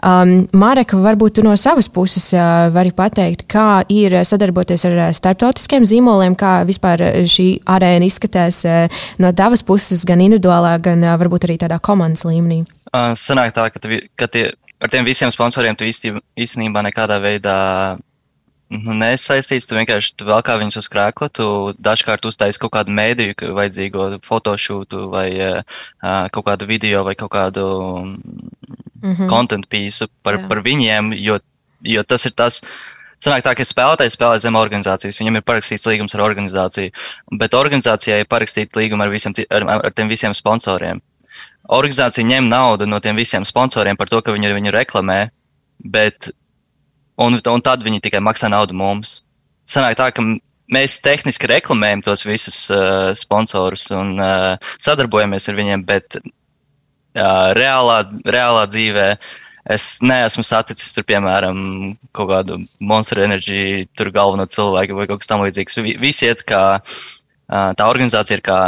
Um, 0.00 0.46
Marek, 0.56 0.96
varbūt 1.04 1.36
tu 1.36 1.44
no 1.44 1.52
savas 1.60 1.90
puses 1.92 2.30
vari 2.72 2.94
pateikt, 2.96 3.44
kā 3.52 3.84
ir 3.92 4.16
sadarboties 4.24 4.86
ar 4.88 5.00
starptautiskiem 5.16 5.84
zīmoliem, 5.88 6.36
kā 6.38 6.58
vispār 6.68 7.04
šī 7.28 7.50
arēna 7.76 8.08
izskatās 8.08 8.62
no 9.20 9.32
tavas 9.36 9.64
puses, 9.66 10.06
gan 10.08 10.24
individuālā, 10.24 10.78
gan 10.80 11.04
varbūt 11.20 11.48
arī 11.48 11.60
tādā 11.60 11.80
komandas 11.82 12.24
līmenī. 12.28 12.64
Sanāk 13.18 13.52
tā, 13.52 13.68
ka, 13.74 13.82
tevi, 13.82 14.06
ka 14.16 14.30
tie 14.32 14.48
ar 14.80 14.92
tiem 14.92 15.06
visiem 15.06 15.32
sponsoriem 15.32 15.76
tu 15.76 15.86
īstenībā 15.86 16.82
nekādā 16.86 17.18
veidā 17.22 17.56
nu, 18.72 18.96
nesaistīts. 18.98 19.68
Tu 19.68 19.78
vienkārši 19.78 20.14
tu 20.18 20.28
vēl 20.28 20.42
kā 20.46 20.56
viņus 20.60 20.80
uz 20.82 20.88
krēkla, 20.92 21.30
tu 21.38 21.46
dažkārt 21.82 22.26
uztaisi 22.28 22.60
kaut 22.62 22.74
kādu 22.76 22.94
mēdīju, 22.96 23.52
vajadzīgo 23.56 24.08
fotošūtu 24.26 25.06
vai 25.12 25.28
uh, 25.36 25.80
kaut 26.34 26.48
kādu 26.50 26.68
video 26.68 27.04
vai 27.06 27.14
kaut 27.14 27.32
kādu 27.34 27.66
mm 28.02 29.14
-hmm. 29.14 29.28
content 29.30 29.68
pīsu 29.70 30.10
par, 30.22 30.38
Jā. 30.38 30.48
par 30.48 30.62
viņiem, 30.62 31.14
jo, 31.20 31.38
jo 31.82 32.02
tas 32.02 32.26
ir 32.26 32.32
tas. 32.32 32.62
Sanāk 33.16 33.40
tā, 33.42 33.54
ka 33.56 33.64
spēlētājs 33.64 34.12
spēlē 34.12 34.38
zem 34.38 34.54
organizācijas, 34.60 35.16
viņam 35.16 35.36
ir 35.36 35.42
parakstīts 35.42 35.86
līgums 35.88 36.14
ar 36.14 36.20
organizāciju, 36.20 36.92
bet 37.40 37.54
organizācijai 37.54 38.20
ir 38.20 38.26
parakstīts 38.28 38.76
līgums 38.76 39.02
ar, 39.02 39.08
visiem, 39.08 39.32
ar, 39.50 39.86
ar 39.86 39.92
tiem 39.92 40.08
visiem 40.08 40.34
sponsoriem 40.34 41.00
organizācija 41.72 42.26
ņem 42.26 42.48
naudu 42.50 42.86
no 42.86 43.00
tiem 43.02 43.18
visiem 43.18 43.44
sponsoriem 43.46 43.98
par 43.98 44.10
to, 44.10 44.20
ka 44.22 44.34
viņi 44.34 44.54
viņu 44.54 44.74
reklamē, 44.74 45.20
bet, 45.92 46.30
un, 47.18 47.38
un 47.38 47.64
tad 47.64 47.84
viņi 47.86 48.02
tikai 48.04 48.22
maksā 48.24 48.50
naudu 48.52 48.76
mums. 48.76 49.20
Sanāk 49.66 49.98
tā, 49.98 50.10
ka 50.14 50.22
mēs 50.72 51.00
tehniski 51.02 51.50
reklamējam 51.50 52.04
tos 52.06 52.24
visus 52.26 52.66
uh, 52.70 53.10
sponsorus 53.18 53.88
un 53.94 54.14
uh, 54.18 54.54
sadarbojamies 54.82 55.48
ar 55.50 55.58
viņiem, 55.58 55.84
bet 55.86 56.18
uh, 56.20 57.50
reālā, 57.58 58.02
reālā 58.26 58.66
dzīvē 58.70 59.08
es 59.74 59.96
neesmu 59.98 60.44
saticis 60.46 60.94
tur, 60.94 61.02
piemēram, 61.08 61.96
kaut 62.14 62.30
kādu 62.30 62.60
Monster 62.78 63.24
Energy, 63.24 63.88
tur 63.98 64.12
galveno 64.14 64.46
cilvēku 64.46 64.94
vai 64.94 65.08
kaut 65.10 65.24
kas 65.24 65.32
tamlīdzīgs. 65.32 65.80
Visi 66.02 66.30
iet 66.30 66.44
kā, 66.46 66.62
uh, 66.78 67.72
tā 67.74 67.90
organizācija 67.90 68.38
ir 68.38 68.46
kā 68.46 68.60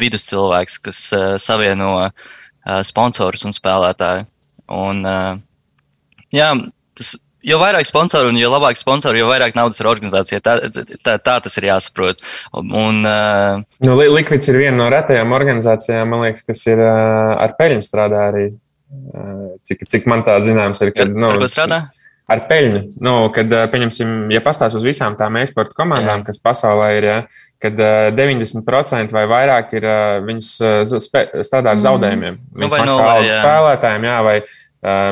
viduscilvēks, 0.00 0.80
kas 0.86 1.02
uh, 1.16 1.26
savieno 1.42 1.92
uh, 2.06 2.80
sponsorus 2.86 3.46
un 3.48 3.54
spēlētāju. 3.56 4.26
Un, 4.72 5.04
uh, 5.06 5.38
jā, 6.34 6.50
tas, 6.98 7.14
jo 7.46 7.58
vairāk 7.62 7.88
sponsoru 7.88 8.32
un 8.32 8.38
jo 8.40 8.50
labāk 8.50 8.78
sponsoru, 8.80 9.20
jo 9.20 9.30
vairāk 9.30 9.56
naudas 9.58 9.80
ir 9.80 9.90
organizācijai. 9.90 10.42
Tā, 10.44 10.58
tā, 11.06 11.16
tā 11.22 11.38
tas 11.44 11.58
ir 11.60 11.68
jāsaprot. 11.70 12.22
Un, 12.56 13.02
uh, 13.06 13.64
nu, 13.86 13.98
Likvids 14.10 14.50
ir 14.50 14.60
viena 14.62 14.76
no 14.80 14.90
retajām 14.92 15.34
organizācijām, 15.36 16.10
man 16.12 16.26
liekas, 16.26 16.46
kas 16.46 16.66
ir 16.70 16.82
uh, 16.82 17.36
ar 17.38 17.56
peļņu 17.58 17.86
strādā 17.86 18.28
arī. 18.32 18.48
Uh, 18.86 19.56
cik, 19.66 19.82
cik 19.90 20.04
man 20.10 20.22
tā 20.26 20.38
zināms, 20.46 20.80
ir. 20.84 20.92
Kad, 20.94 21.10
nu, 21.10 21.32
ar 21.32 21.40
ko 21.42 21.50
strādā? 21.50 21.86
Ar 22.26 22.42
peļņu. 22.48 22.80
Nu, 23.06 23.14
kad, 23.34 23.52
pieņemsim, 23.72 24.14
ja 24.34 24.42
pastāstās 24.44 24.76
uz 24.78 24.86
visām 24.86 25.14
tām 25.18 25.38
e-sporta 25.40 25.76
komandām, 25.78 26.22
Jā. 26.22 26.26
kas 26.26 26.40
pasaulē 26.42 26.88
ir, 26.98 27.06
ja, 27.06 27.18
kad 27.62 27.78
90% 28.18 29.14
vai 29.14 29.26
vairāk 29.30 29.76
ir 29.78 29.86
viņas 30.26 30.50
strādā 30.90 31.70
ar 31.70 31.76
mhm. 31.76 31.84
zaudējumiem. 31.86 32.40
Mm. 32.40 32.64
Viņas 32.64 32.74
nu, 32.74 32.82
maksā 32.82 33.12
algu 33.12 33.30
spēlētājiem, 33.34 34.08
jā, 34.10 34.16
vai, 34.26 34.36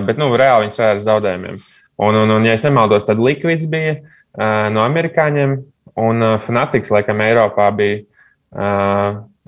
bet 0.09 0.21
nu, 0.21 0.33
reāli 0.41 0.67
viņas 0.67 0.81
strādā 0.81 0.97
ar 0.97 1.05
zaudējumiem. 1.07 1.63
Un, 2.05 2.19
un, 2.25 2.35
un, 2.35 2.49
ja 2.49 2.57
es 2.59 2.67
nemaldos, 2.67 3.07
tad 3.07 3.23
likvids 3.23 3.69
bija 3.71 4.01
no 4.75 4.83
amerikāņiem, 4.83 5.61
un 6.03 6.27
Fanatics, 6.43 6.91
laikam, 6.91 7.23
Eiropā 7.23 7.69
bija. 7.79 8.03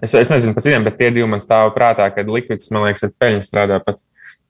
Es, 0.02 0.12
es 0.14 0.30
nezinu 0.30 0.54
par 0.54 0.62
citiem, 0.62 0.84
bet 0.86 0.98
tie 1.00 1.08
divi 1.10 1.26
man 1.30 1.40
stāv 1.42 1.72
prātā, 1.74 2.06
kad 2.14 2.28
likvids, 2.30 2.68
man 2.70 2.84
liekas, 2.86 3.06
ar 3.06 3.14
peļņu 3.16 3.46
strādā 3.46 3.80
pat. 3.82 3.98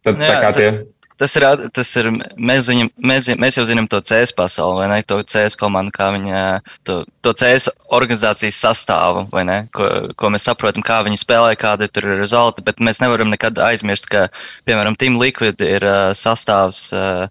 Tad, 0.05 0.21
jā, 0.23 0.27
tā 0.29 0.35
kā 0.43 0.51
tie. 0.55 0.69
Tas 1.17 1.33
ir, 1.39 1.45
tas 1.73 1.91
ir 1.97 2.11
mēs, 2.13 2.67
ziņam, 2.69 2.91
mēs, 3.09 3.31
mēs 3.41 3.57
jau 3.57 3.65
zinām 3.69 3.87
to 3.89 4.03
CS 4.05 4.35
pasauli, 4.37 4.83
vai 4.83 4.89
ne? 4.91 4.99
To 5.09 5.23
CS 5.25 5.57
komandu, 5.57 5.95
kā 5.97 6.11
viņa, 6.13 6.43
to, 6.85 6.99
to 7.25 7.33
CS 7.41 7.71
organizācijas 7.97 8.59
sastāvu, 8.61 9.25
vai 9.33 9.47
ne? 9.49 9.59
Ko, 9.77 9.89
ko 10.21 10.31
mēs 10.35 10.45
saprotam, 10.51 10.85
kā 10.85 11.01
viņi 11.07 11.23
spēlē, 11.23 11.55
kādi 11.57 11.89
tur 11.89 12.11
ir 12.11 12.21
rezultāti, 12.21 12.67
bet 12.69 12.85
mēs 12.85 13.01
nevaram 13.01 13.33
nekad 13.33 13.57
aizmirst, 13.65 14.11
ka, 14.13 14.27
piemēram, 14.69 14.99
Team 15.01 15.17
Liquid 15.21 15.65
ir 15.65 15.89
uh, 15.89 16.13
sastāvs 16.13 16.91
uh, 16.93 17.31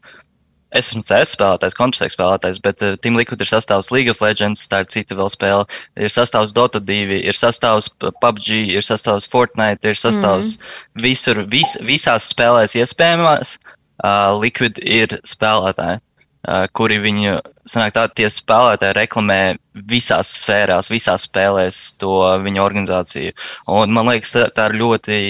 Es 0.75 0.89
esmu 0.89 1.05
CS 1.07 1.31
spēlētājs, 1.37 1.75
Counter-Strike 1.77 2.13
spēlētājs, 2.17 2.57
bet 2.63 2.83
uh, 2.83 2.97
Team 2.99 3.15
Liquid 3.15 3.39
ir 3.39 3.47
sastāvs 3.47 3.87
League 3.95 4.11
of 4.11 4.19
Legends, 4.19 4.65
tā 4.67 4.81
ir 4.83 4.89
cita 4.91 5.15
vēl 5.15 5.29
spēle. 5.31 5.63
Ir 5.95 6.11
sastāvs 6.11 6.51
Dota 6.55 6.81
2, 6.83 7.21
ir 7.21 7.37
sastāvs 7.39 7.87
PUBG, 8.03 8.49
ir 8.75 8.83
sastāvs 8.83 9.27
Fortnite, 9.31 9.87
ir 9.87 9.95
sastāvs 9.95 10.57
mm. 10.57 11.05
visur, 11.05 11.39
vis, 11.53 11.77
visās 11.87 12.27
spēlēs 12.33 12.75
iespējamās. 12.81 13.55
Uh, 14.03 14.35
Liquid 14.41 14.81
ir 14.83 15.15
spēlētāji, 15.23 16.01
uh, 16.01 16.65
kuri 16.75 16.97
viņu, 17.05 17.37
sanāk 17.71 17.95
tā, 17.95 18.03
tie 18.19 18.27
spēlētāji 18.27 18.97
reklamē 18.97 19.39
visās 19.87 20.33
sfērās, 20.41 20.91
visās 20.91 21.23
spēlēs 21.29 21.85
to 22.03 22.17
viņa 22.43 22.65
organizāciju. 22.65 23.31
Un 23.71 23.95
man 23.95 24.11
liekas, 24.11 24.35
tā, 24.35 24.49
tā 24.51 24.67
ir 24.73 24.75
ļoti, 24.83 25.21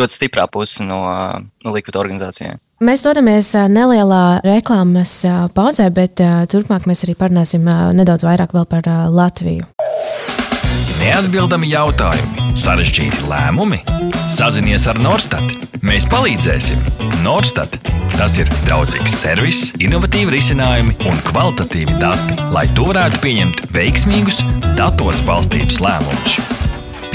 ļoti 0.00 0.18
stiprā 0.22 0.48
puse 0.48 0.88
no, 0.88 1.02
no 1.66 1.76
Liquid 1.76 2.00
organizācijām. 2.00 2.56
Mēs 2.78 3.00
dodamies 3.02 3.48
nelielā 3.74 4.38
reklāmas 4.44 5.10
pauzē, 5.50 5.88
bet 5.90 6.20
turpmāk 6.52 6.84
mēs 6.86 7.00
arī 7.02 7.16
parunāsim 7.18 7.64
nedaudz 7.98 8.22
vairāk 8.22 8.54
par 8.70 8.86
Latviju. 9.10 9.66
Neatbildami 11.00 11.72
jautājumi, 11.72 12.52
sarežģīti 12.58 13.26
lēmumi. 13.26 13.80
Sazinies 14.30 14.86
ar 14.90 15.00
Norstat. 15.02 15.66
Mēs 15.82 16.06
palīdzēsim. 16.10 16.84
Norstat. 17.24 17.74
Tas 18.14 18.38
ir 18.38 18.50
draudzīgs 18.66 19.16
servis, 19.24 19.64
innovatīvi 19.82 20.36
risinājumi 20.36 20.94
un 21.10 21.18
kvalitatīvi 21.26 21.98
dati, 21.98 22.38
lai 22.54 22.68
tu 22.78 22.86
varētu 22.86 23.22
pieņemt 23.26 23.66
veiksmīgus, 23.74 24.42
datos 24.78 25.22
balstītus 25.26 25.82
lēmumus. 25.82 26.57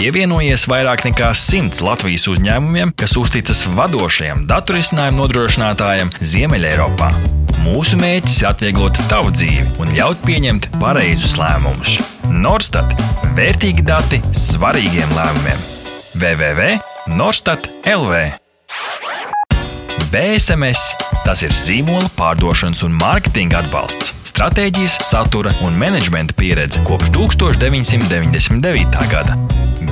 Pievienojies 0.04 0.66
vairāk 0.68 1.06
nekā 1.06 1.30
simts 1.32 1.80
Latvijas 1.80 2.26
uzņēmumiem, 2.28 2.90
kas 3.00 3.14
uzticas 3.16 3.62
vadošajam 3.72 4.42
datorisinājumu 4.50 5.22
nodrošinātājam 5.22 6.12
Ziemeļeiropā. 6.20 7.08
Mūsu 7.64 7.96
mērķis 8.02 8.42
ir 8.42 8.50
atvieglot 8.50 9.00
tavu 9.08 9.32
dzīvi 9.32 9.80
un 9.80 9.96
ļaut 9.96 10.20
pieņemt 10.28 10.68
pareizus 10.82 11.38
lēmumus. 11.40 11.96
Norstat- 12.28 12.92
vērtīgi 13.40 13.88
dati 13.88 14.20
svarīgiem 14.36 15.08
lēmumiem. 15.16 15.64
www.norstat 16.20 17.72
LV 17.88 18.26
BSMS 20.12 20.98
tas 21.24 21.48
ir 21.48 21.56
zīmola 21.56 22.12
pārdošanas 22.20 22.84
un 22.84 23.00
mārketinga 23.00 23.64
atbalsts, 23.64 24.12
stratēģijas, 24.28 25.00
satura 25.00 25.56
un 25.64 25.80
menedžmenta 25.80 26.36
pieredze 26.36 26.84
kopš 26.84 27.16
1999. 27.16 29.08
gada. 29.08 29.40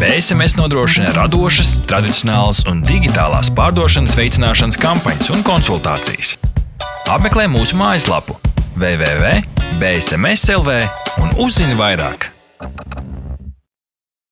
BSMS 0.02 0.56
nodrošina 0.58 1.12
radošas, 1.14 1.76
tradicionālas 1.86 2.64
un 2.66 2.80
digitālās 2.82 3.52
pārdošanas 3.54 4.16
veicināšanas 4.18 4.80
kampaņas 4.82 5.30
un 5.36 5.44
konsultācijas. 5.46 6.42
Apmeklē 7.06 7.46
mūsu 7.54 7.78
mājaslapu 7.78 8.34
www.bsms.lv 8.82 10.70
un 11.22 11.30
uzzini 11.46 11.78
vairāk! 11.78 12.34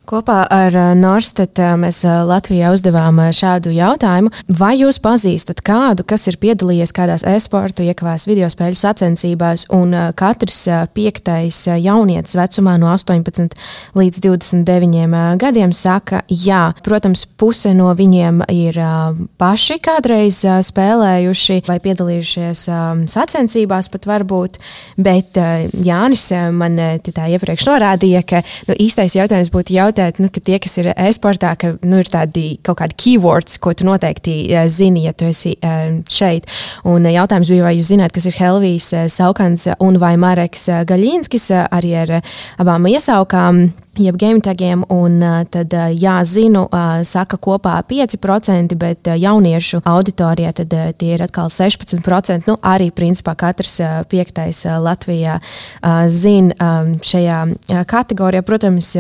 Kopā 0.10 0.40
ar 0.50 0.74
eh, 0.74 0.92
Norstat 0.98 1.60
eh, 1.62 1.76
mēs 1.78 2.00
eh, 2.02 2.14
Latvijā 2.26 2.72
uzdevām 2.74 3.20
šādu 3.36 3.70
jautājumu. 3.76 4.32
Vai 4.58 4.72
jūs 4.80 4.98
pazīstat 5.04 5.62
kādu, 5.62 6.02
kas 6.10 6.26
ir 6.32 6.40
piedalījies 6.42 6.94
kādās 6.98 7.22
e-sporta, 7.30 7.86
iekavās 7.86 8.26
video 8.26 8.50
spēļu 8.50 8.80
sacensībās, 8.80 9.68
un 9.76 9.94
katrs 10.18 10.64
piektais 10.98 11.60
jaunietis 11.78 12.34
vecumā 12.40 12.74
no 12.82 12.90
18 12.90 13.54
līdz 14.00 14.22
29 14.26 15.38
gadiem 15.42 15.74
saka, 15.76 16.24
jā, 16.30 16.72
protams, 16.86 17.28
puse 17.38 17.76
no 17.78 17.92
viņiem 17.98 18.42
ir 18.50 18.80
paši 19.42 19.78
kādreiz 19.84 20.42
spēlējuši 20.70 21.60
vai 21.68 21.78
piedalījušies 21.84 22.66
sacensībās 23.14 23.92
pat 23.94 24.10
varbūt, 24.10 24.60
bet 24.98 25.38
Jānis 25.86 26.26
man 26.56 26.80
tā 27.06 27.30
iepriekš 27.36 27.70
norādīja, 27.70 28.26
ka 28.26 28.44
nu, 28.70 28.80
īstais 28.80 29.20
jautājums 29.20 29.54
būtu 29.54 29.78
jautājums, 29.78 29.99
vērtēt, 30.00 30.20
nu, 30.24 30.30
ka 30.32 30.42
tie, 30.44 30.60
kas 30.62 30.78
ir 30.80 30.92
e-sportā, 30.96 31.54
ka 31.60 31.74
nu, 31.84 32.00
ir 32.00 32.10
tādi 32.12 32.60
kaut 32.64 32.80
kādi 32.80 32.98
keywords, 33.00 33.60
ko 33.60 33.74
tu 33.74 33.88
noteikti 33.88 34.38
uh, 34.54 34.68
zini, 34.68 35.06
ja 35.08 35.14
tu 35.14 35.28
esi 35.30 35.56
uh, 35.60 36.00
šeit. 36.10 36.48
Un 36.88 37.06
uh, 37.06 37.14
jautājums 37.14 37.52
bija, 37.52 37.68
vai 37.68 37.76
jūs 37.78 37.92
zināt, 37.92 38.16
kas 38.16 38.30
ir 38.30 38.38
Helvijas 38.40 38.92
uh, 38.94 39.08
Saukants 39.12 39.68
un 39.80 40.00
vai 40.00 40.16
Mareks 40.20 40.68
uh, 40.70 40.82
Gaļīnskis 40.88 41.52
uh, 41.54 41.68
arī 41.76 41.96
ar 42.06 42.18
uh, 42.20 42.34
abām 42.62 42.88
iesaukām 42.90 43.70
jeb 44.00 44.18
game 44.20 44.40
tagiem, 44.40 44.84
un 44.94 45.20
tad, 45.52 45.74
jā, 46.00 46.16
zinu, 46.24 46.66
saka 47.04 47.36
kopā 47.42 47.76
5%, 47.88 48.76
bet 48.80 49.10
jauniešu 49.20 49.82
auditorijā 49.88 50.54
tad 50.62 50.76
tie 51.00 51.16
ir 51.18 51.24
atkal 51.26 51.52
16%. 51.52 52.48
Nu, 52.48 52.56
arī, 52.64 52.90
principā, 52.96 53.36
katrs 53.40 53.80
piektais 54.12 54.64
Latvijā 54.80 55.40
zina 56.08 56.72
šajā 57.12 57.42
kategorijā. 57.90 58.46
Protams, 58.48 58.94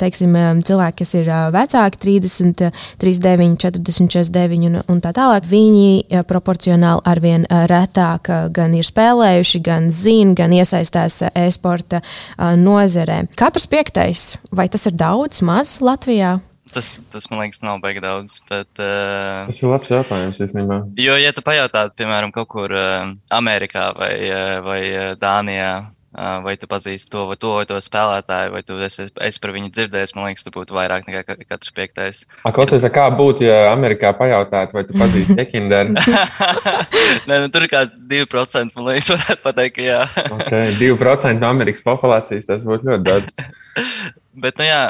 teiksim, 0.00 0.34
cilvēki, 0.66 0.98
kas 1.02 1.14
ir 1.18 1.30
vecāki, 1.54 2.00
30, 2.06 2.66
39, 3.02 3.56
40, 3.62 4.10
49 4.10 4.68
un, 4.70 4.80
un 4.90 5.02
tā 5.04 5.14
tālāk, 5.16 5.48
viņi 5.50 6.22
proporcionāli 6.28 7.04
arvien 7.10 7.46
retāk 7.70 8.32
gan 8.56 8.76
ir 8.76 8.86
spēlējuši, 8.86 9.62
gan 9.66 9.90
zina, 9.94 10.36
gan 10.38 10.54
iesaistās 10.56 11.22
e-sporta 11.34 12.02
nozarē. 12.38 13.24
Katrs 13.38 13.68
piektais, 13.70 14.30
vai 14.54 14.70
tas 14.72 14.88
ir 14.88 14.96
daudz, 14.98 15.44
maz 15.46 15.78
Latvijā? 15.84 16.38
Tas, 16.70 17.00
tas 17.10 17.26
man 17.30 17.42
liekas, 17.42 17.62
nav 17.66 17.80
baigi 17.82 18.02
daudz. 18.02 18.36
Bet, 18.46 18.70
uh, 18.78 19.46
tas 19.48 19.58
ir 19.58 19.70
labs 19.72 19.90
jautājums 19.90 20.38
īstenībā. 20.44 20.78
Jo, 21.02 21.16
ja 21.18 21.32
tu 21.34 21.42
pajautātu, 21.46 21.96
piemēram, 21.98 22.30
kaut 22.34 22.50
kur 22.52 22.74
uh, 22.74 23.10
Amerikā 23.34 23.88
vai, 23.96 24.12
uh, 24.28 24.52
vai 24.62 24.80
Dānijā, 25.18 25.72
vai 26.10 26.56
tu 26.58 26.66
pazīsti 26.70 27.12
to 27.12 27.24
vai 27.30 27.36
to, 27.38 27.52
vai 27.60 27.66
to 27.68 27.76
spēlētāju, 27.82 28.52
vai 28.54 28.62
tu 28.66 28.78
esi, 28.82 29.06
esi 29.22 29.42
par 29.42 29.52
viņu 29.54 29.70
dzirdējis. 29.74 30.14
Man 30.16 30.26
liekas, 30.26 30.44
tu 30.46 30.52
būtu 30.54 30.74
vairāk 30.74 31.06
nekā 31.06 31.36
katrs 31.38 31.74
piektais. 31.76 32.22
Klausies, 32.42 32.86
kā 32.94 33.06
būtu, 33.14 33.46
ja 33.46 33.70
Amerikā 33.70 34.12
pajautātu, 34.18 34.74
vai 34.78 34.84
tu 34.88 34.96
pazīsti 34.98 35.38
Ekinderu? 35.44 35.94
Nē, 37.30 37.40
nu, 37.44 37.50
tur 37.54 37.68
kā 37.70 37.84
2% 37.86 38.74
man 38.74 38.90
liekas, 38.90 39.12
varētu 39.14 39.44
pateikt, 39.46 39.78
ka 39.78 39.86
jā. 39.86 40.00
okay, 40.34 40.74
2% 40.80 41.38
no 41.38 41.50
Amerikas 41.50 41.86
populācijas 41.86 42.50
tas 42.50 42.66
būtu 42.66 42.90
ļoti 42.90 43.06
daudz. 43.06 43.34
Bet, 44.42 44.58
nu 44.58 44.66
jā, 44.66 44.82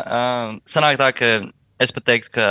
sanāk 0.68 1.00
tā, 1.00 1.12
ka 1.16 1.32
es 1.80 1.92
pat 1.96 2.06
teiktu, 2.08 2.36
ka 2.38 2.48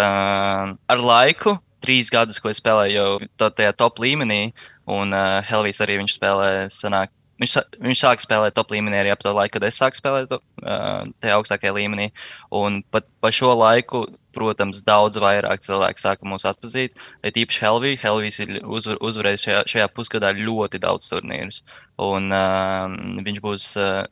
ar 0.76 1.02
laiku, 1.02 1.58
trīs 1.86 2.10
gadus, 2.14 2.42
ko 2.42 2.52
es 2.52 2.60
spēlēju 2.62 2.98
jau 2.98 3.50
tajā 3.56 3.74
top 3.78 4.02
līmenī, 4.04 4.52
un 4.90 5.14
uh, 5.14 5.40
Helvijas 5.46 5.82
arī 5.86 6.00
viņš 6.02 6.16
spēlē, 6.18 6.50
sanāk, 6.74 7.14
Viņš, 7.40 7.54
viņš 7.80 8.00
sāka 8.04 8.24
spēlēt 8.26 8.56
top 8.58 8.74
līmenī 8.74 8.98
arī 9.00 9.12
ap 9.14 9.22
to 9.24 9.32
laiku, 9.32 9.56
kad 9.56 9.66
es 9.70 9.78
sāku 9.80 9.96
spēlēt 9.96 10.28
to, 10.32 10.42
uh, 10.64 11.06
tajā 11.24 11.38
augstākajā 11.38 11.72
līmenī. 11.78 12.10
Un 12.56 12.82
pat 12.92 13.08
pa 13.24 13.32
šo 13.32 13.54
laiku, 13.56 14.04
protams, 14.36 14.82
daudz 14.88 15.20
vairāk 15.24 15.64
cilvēku 15.64 16.04
sāka 16.04 16.28
mūs 16.28 16.44
atpazīt. 16.50 17.00
Ir 17.24 17.40
īpaši 17.44 17.64
Helvija. 17.64 18.02
Helvijas 18.04 18.42
ir 18.44 18.58
uzvar, 18.68 19.00
uzvarējis 19.08 19.46
šajā, 19.48 19.62
šajā 19.72 19.88
pusgadā 19.96 20.34
ļoti 20.36 20.82
daudz 20.84 21.08
turnīrus. 21.14 21.62
Un 22.04 22.28
uh, 22.36 22.92
viņš 23.24 23.40
būs, 23.46 23.70
uh, 23.80 24.04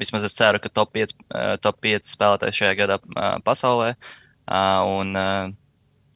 vismaz 0.00 0.24
es 0.24 0.38
ceru, 0.38 0.62
ka 0.64 0.72
top 0.72 0.96
5, 0.96 1.12
uh, 1.28 1.54
top 1.60 1.84
5 1.84 2.08
spēlētājs 2.14 2.62
šajā 2.62 2.78
gadā 2.80 2.96
uh, 3.02 3.36
pasaulē. 3.44 3.92
Uh, 4.48 4.80
un, 5.02 5.12
uh, 5.20 5.52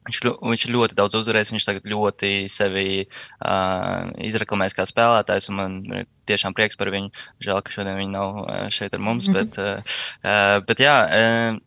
Viņš, 0.07 0.19
viņš 0.41 0.65
ļoti 0.73 0.97
daudz 0.97 1.17
uzvarējis. 1.19 1.53
Viņš 1.55 1.65
tagad 1.67 1.89
ļoti 1.91 2.31
sevi 2.51 2.85
uh, 3.05 4.11
izreklamēs 4.29 4.77
kā 4.77 4.85
spēlētājs, 4.89 5.49
un 5.51 5.59
man 5.59 5.79
ir 6.01 6.07
tiešām 6.29 6.55
prieks 6.57 6.79
par 6.79 6.91
viņu. 6.93 7.11
Žēl, 7.45 7.63
ka 7.65 7.75
šodien 7.75 7.99
viņi 7.99 8.15
nav 8.15 8.43
uh, 8.43 8.61
šeit 8.73 8.95
ar 8.95 9.03
mums. 9.03 9.27
Mm 9.27 9.35
-hmm. 9.35 9.55
bet, 9.57 10.21
uh, 10.23 10.59
bet 10.69 10.85
jā, 10.85 10.95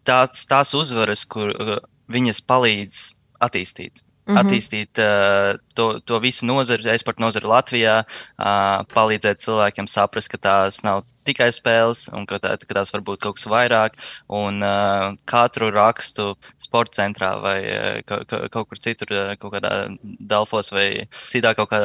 tās, 0.08 0.46
tās 0.50 0.74
uzvaras, 0.74 1.26
kur 1.28 1.52
uh, 1.52 1.76
viņas 2.12 2.42
palīdz 2.48 3.04
attīstīt 3.42 4.02
Mm 4.22 4.36
-hmm. 4.36 4.40
Attīstīt 4.40 4.98
uh, 5.02 5.58
to, 5.74 5.98
to 6.06 6.18
visu 6.22 6.46
nozaru, 6.46 6.86
e-sporta 6.92 7.22
nozaru 7.22 7.48
Latvijā, 7.48 8.04
uh, 8.06 8.84
palīdzēt 8.94 9.42
cilvēkiem 9.42 9.88
saprast, 9.90 10.30
ka 10.30 10.38
tās 10.38 10.84
nav 10.84 11.02
tikai 11.26 11.48
spēles, 11.50 12.06
un 12.14 12.26
ka, 12.26 12.38
tā, 12.38 12.54
ka 12.54 12.74
tās 12.74 12.92
var 12.94 13.02
būt 13.02 13.18
kaut 13.18 13.34
kas 13.34 13.46
vairāk. 13.50 13.98
Un 14.28 14.62
uh, 14.62 15.16
katru 15.24 15.70
rakstu 15.74 16.36
sporta 16.58 17.02
centrā 17.02 17.32
vai 17.42 17.58
uh, 17.66 17.98
ka, 18.06 18.22
ka, 18.24 18.48
kaut 18.48 18.68
kur 18.68 18.78
citur, 18.78 19.10
uh, 19.10 19.34
kaut 19.34 19.54
kādā 19.54 19.90
Delfos 20.02 20.70
vai 20.70 21.08
citā 21.28 21.54
kaut, 21.54 21.70
kā, 21.74 21.82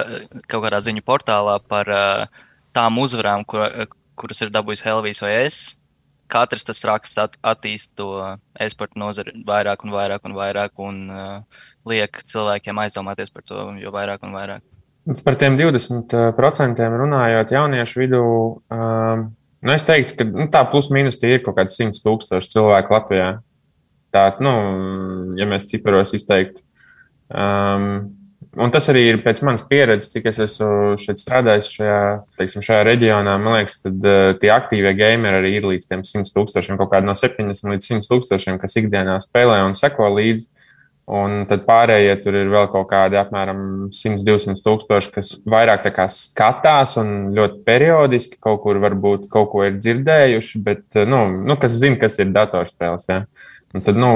kaut 0.47 0.63
kādā 0.63 0.81
ziņu 0.81 1.01
portālā 1.01 1.57
par 1.67 1.89
uh, 1.89 2.27
tām 2.71 3.01
uzvarām, 3.01 3.45
kur, 3.45 3.65
kuras 4.15 4.41
ir 4.41 4.53
dabūjis 4.53 4.85
Helvijas 4.85 5.21
vai 5.25 5.33
es 5.47 5.81
katrs 6.27 6.67
tas 6.67 6.83
raksts 6.87 7.17
at, 7.17 7.37
attīst 7.41 7.95
to 7.95 8.37
e-sporta 8.59 8.99
nozari 8.99 9.33
vairāk 9.47 9.85
un 9.85 9.93
vairāk 9.95 10.27
un 10.27 10.35
vairāk. 10.37 10.71
Un, 10.77 11.09
uh, 11.09 11.63
liek 11.89 12.19
cilvēkiem 12.27 12.81
aizdomāties 12.83 13.33
par 13.33 13.45
to 13.47 13.67
jo 13.81 13.93
vairāk 13.93 14.25
un 14.27 14.35
vairāk. 14.35 14.65
Par 15.23 15.37
tiem 15.39 15.55
20% 15.59 16.87
runājot 16.99 17.53
jauniešu 17.55 18.01
vidū, 18.01 18.23
um, 18.75 19.27
nu 19.63 19.75
es 19.75 19.87
teiktu, 19.87 20.17
ka 20.19 20.27
nu, 20.27 20.49
tā 20.51 20.65
plus 20.67 20.91
mīnus 20.91 21.19
tie 21.21 21.37
ir 21.37 21.43
kaut 21.45 21.55
kādi 21.59 21.75
100 21.75 22.03
tūkstoši 22.03 22.51
cilvēku 22.51 22.95
Latvijā. 22.95 23.29
Tā, 24.15 24.29
nu, 24.43 24.53
ja 25.39 25.47
mēs 25.47 25.67
ciparos 25.71 26.13
izteiktu, 26.15 26.63
um, 27.31 28.07
Un 28.57 28.71
tas 28.73 28.87
arī 28.89 29.03
ir 29.11 29.17
pēc 29.21 29.43
manas 29.45 29.63
pieredzes, 29.69 30.09
cik 30.13 30.27
es 30.31 30.39
esmu 30.41 30.95
šeit 31.01 31.19
strādājis 31.21 31.69
šajā, 31.75 31.97
teiksim, 32.39 32.63
šajā 32.65 32.85
reģionā. 32.87 33.35
Man 33.41 33.57
liekas, 33.59 33.77
ka 33.83 33.91
uh, 33.91 34.31
tie 34.41 34.49
aktīvie 34.53 34.93
gameri 34.97 35.41
arī 35.41 35.51
ir 35.59 35.67
līdz 35.69 35.89
100 35.91 36.33
tūkstošiem, 36.33 36.79
kaut 36.79 36.89
kādi 36.93 37.09
no 37.09 37.13
70 37.17 37.73
līdz 37.73 37.89
100 37.91 38.09
tūkstošiem, 38.09 38.57
kas 38.61 38.79
ikdienā 38.81 39.19
spēlē 39.25 39.59
un 39.67 39.77
seko 39.77 40.09
līdzi. 40.15 40.49
Un 41.07 41.45
tad 41.47 41.61
pārējie 41.63 42.17
tur 42.19 42.35
ir 42.35 42.49
vēl 42.51 42.65
kaut 42.67 42.89
kādi 42.89 43.15
apmēram 43.15 43.59
100-200 43.95 44.59
tūkstoši, 44.65 45.11
kas 45.15 45.29
vairāk 45.47 45.85
skatās 46.11 46.97
un 46.99 47.31
ļoti 47.37 47.61
periodiski 47.63 48.41
kaut 48.43 48.59
kur 48.65 48.81
varbūt 48.83 49.29
kaut 49.31 49.47
ko 49.53 49.63
ir 49.63 49.77
dzirdējuši, 49.79 50.61
bet 50.65 50.99
nu, 51.07 51.21
nu, 51.47 51.55
kas 51.61 51.79
zina, 51.79 51.95
kas 52.01 52.19
ir 52.19 52.33
datorspēles. 52.35 53.07
Ja? 53.07 53.21
Un 53.71 53.87
tad, 53.87 53.95
nu, 54.03 54.11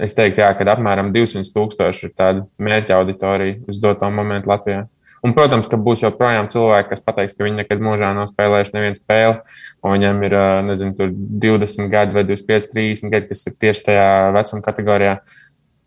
es 0.00 0.16
teiktu, 0.16 0.40
jā, 0.40 0.54
ka 0.56 0.64
apmēram 0.72 1.12
200 1.12 1.52
tūkstoši 1.52 2.08
ir 2.08 2.16
tāda 2.16 2.46
mērķa 2.64 2.96
auditorija 2.96 3.58
uz 3.68 3.80
doto 3.82 4.08
momentu 4.08 4.48
Latvijā. 4.54 4.86
Un, 5.24 5.32
protams, 5.36 5.66
ka 5.68 5.78
būs 5.80 6.04
joprojām 6.04 6.48
cilvēki, 6.52 6.90
kas 6.92 7.02
pateiks, 7.04 7.34
ka 7.36 7.44
viņi 7.44 7.60
nekad 7.62 7.82
mūžā 7.82 8.12
nav 8.14 8.28
spēlējuši 8.30 8.74
nevienu 8.76 8.98
spēli, 8.98 9.36
un 9.82 9.94
viņiem 9.96 10.24
ir 10.28 10.36
nezinu, 10.68 11.10
20 11.44 11.90
gadi 11.92 12.16
vai 12.16 12.24
25, 12.28 12.70
30 12.76 13.12
gadi, 13.12 13.30
kas 13.32 13.44
ir 13.48 13.56
tieši 13.64 13.86
tajā 13.88 14.08
vecuma 14.36 14.64
kategorijā. 14.68 15.16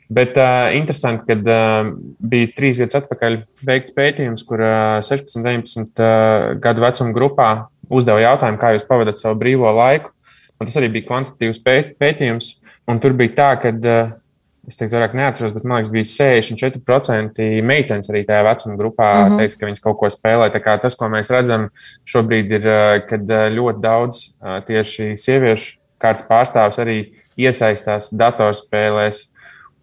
Bet 0.09 0.37
uh, 0.41 0.71
interesanti, 0.73 1.27
ka 1.29 1.35
uh, 1.37 1.89
bija 2.31 2.49
trīs 2.57 2.79
gadus 2.81 2.97
atpakaļ 2.97 3.35
veikts 3.67 3.93
pētījums, 3.93 4.45
kur 4.47 4.63
uh, 4.63 5.01
16, 5.05 5.43
19 5.45 6.01
uh, 6.01 6.55
gadu 6.63 6.81
vecuma 6.81 7.13
grupā 7.13 7.49
uzdeva 7.93 8.23
jautājumu, 8.23 8.57
kā 8.61 8.73
jūs 8.73 8.87
pavadat 8.89 9.21
savu 9.21 9.37
brīvo 9.37 9.69
laiku. 9.77 10.09
Un 10.59 10.67
tas 10.67 10.79
arī 10.81 10.89
bija 10.95 11.07
kvantitatīvs 11.11 11.61
pēt, 11.63 11.93
pētījums. 12.01 12.55
Un 12.89 12.97
tur 13.03 13.13
bija 13.21 13.35
tā, 13.37 13.51
ka, 13.61 13.69
uh, 13.69 14.11
es 14.65 14.81
teiktu, 14.81 14.97
vairāk 14.97 15.13
neatceros, 15.17 15.53
bet 15.53 15.69
man 15.69 15.77
liekas, 15.83 15.93
bija 15.93 16.09
64% 16.41 17.45
meitenes 17.69 18.09
arī 18.09 18.25
tajā 18.25 18.43
vecuma 18.49 18.81
grupā 18.81 19.13
uh 19.13 19.21
mhm. 19.21 19.31
-huh. 19.35 19.43
teica, 19.43 19.59
ka 19.59 19.69
viņas 19.69 19.85
kaut 19.85 19.99
ko 20.01 20.09
spēlē. 20.09 20.49
Tas, 20.81 20.97
ko 20.97 21.05
mēs 21.05 21.29
redzam 21.29 21.69
šobrīd, 22.05 22.51
ir, 22.57 22.65
uh, 22.65 22.99
kad 23.05 23.29
uh, 23.29 23.47
ļoti 23.53 23.81
daudz 23.85 24.25
uh, 24.41 24.57
tieši 24.65 25.13
sieviešu 25.17 25.77
kārtas 26.01 26.25
pārstāvs 26.25 26.79
arī 26.81 26.99
iesaistās 27.37 28.09
datorspēlēs. 28.09 29.29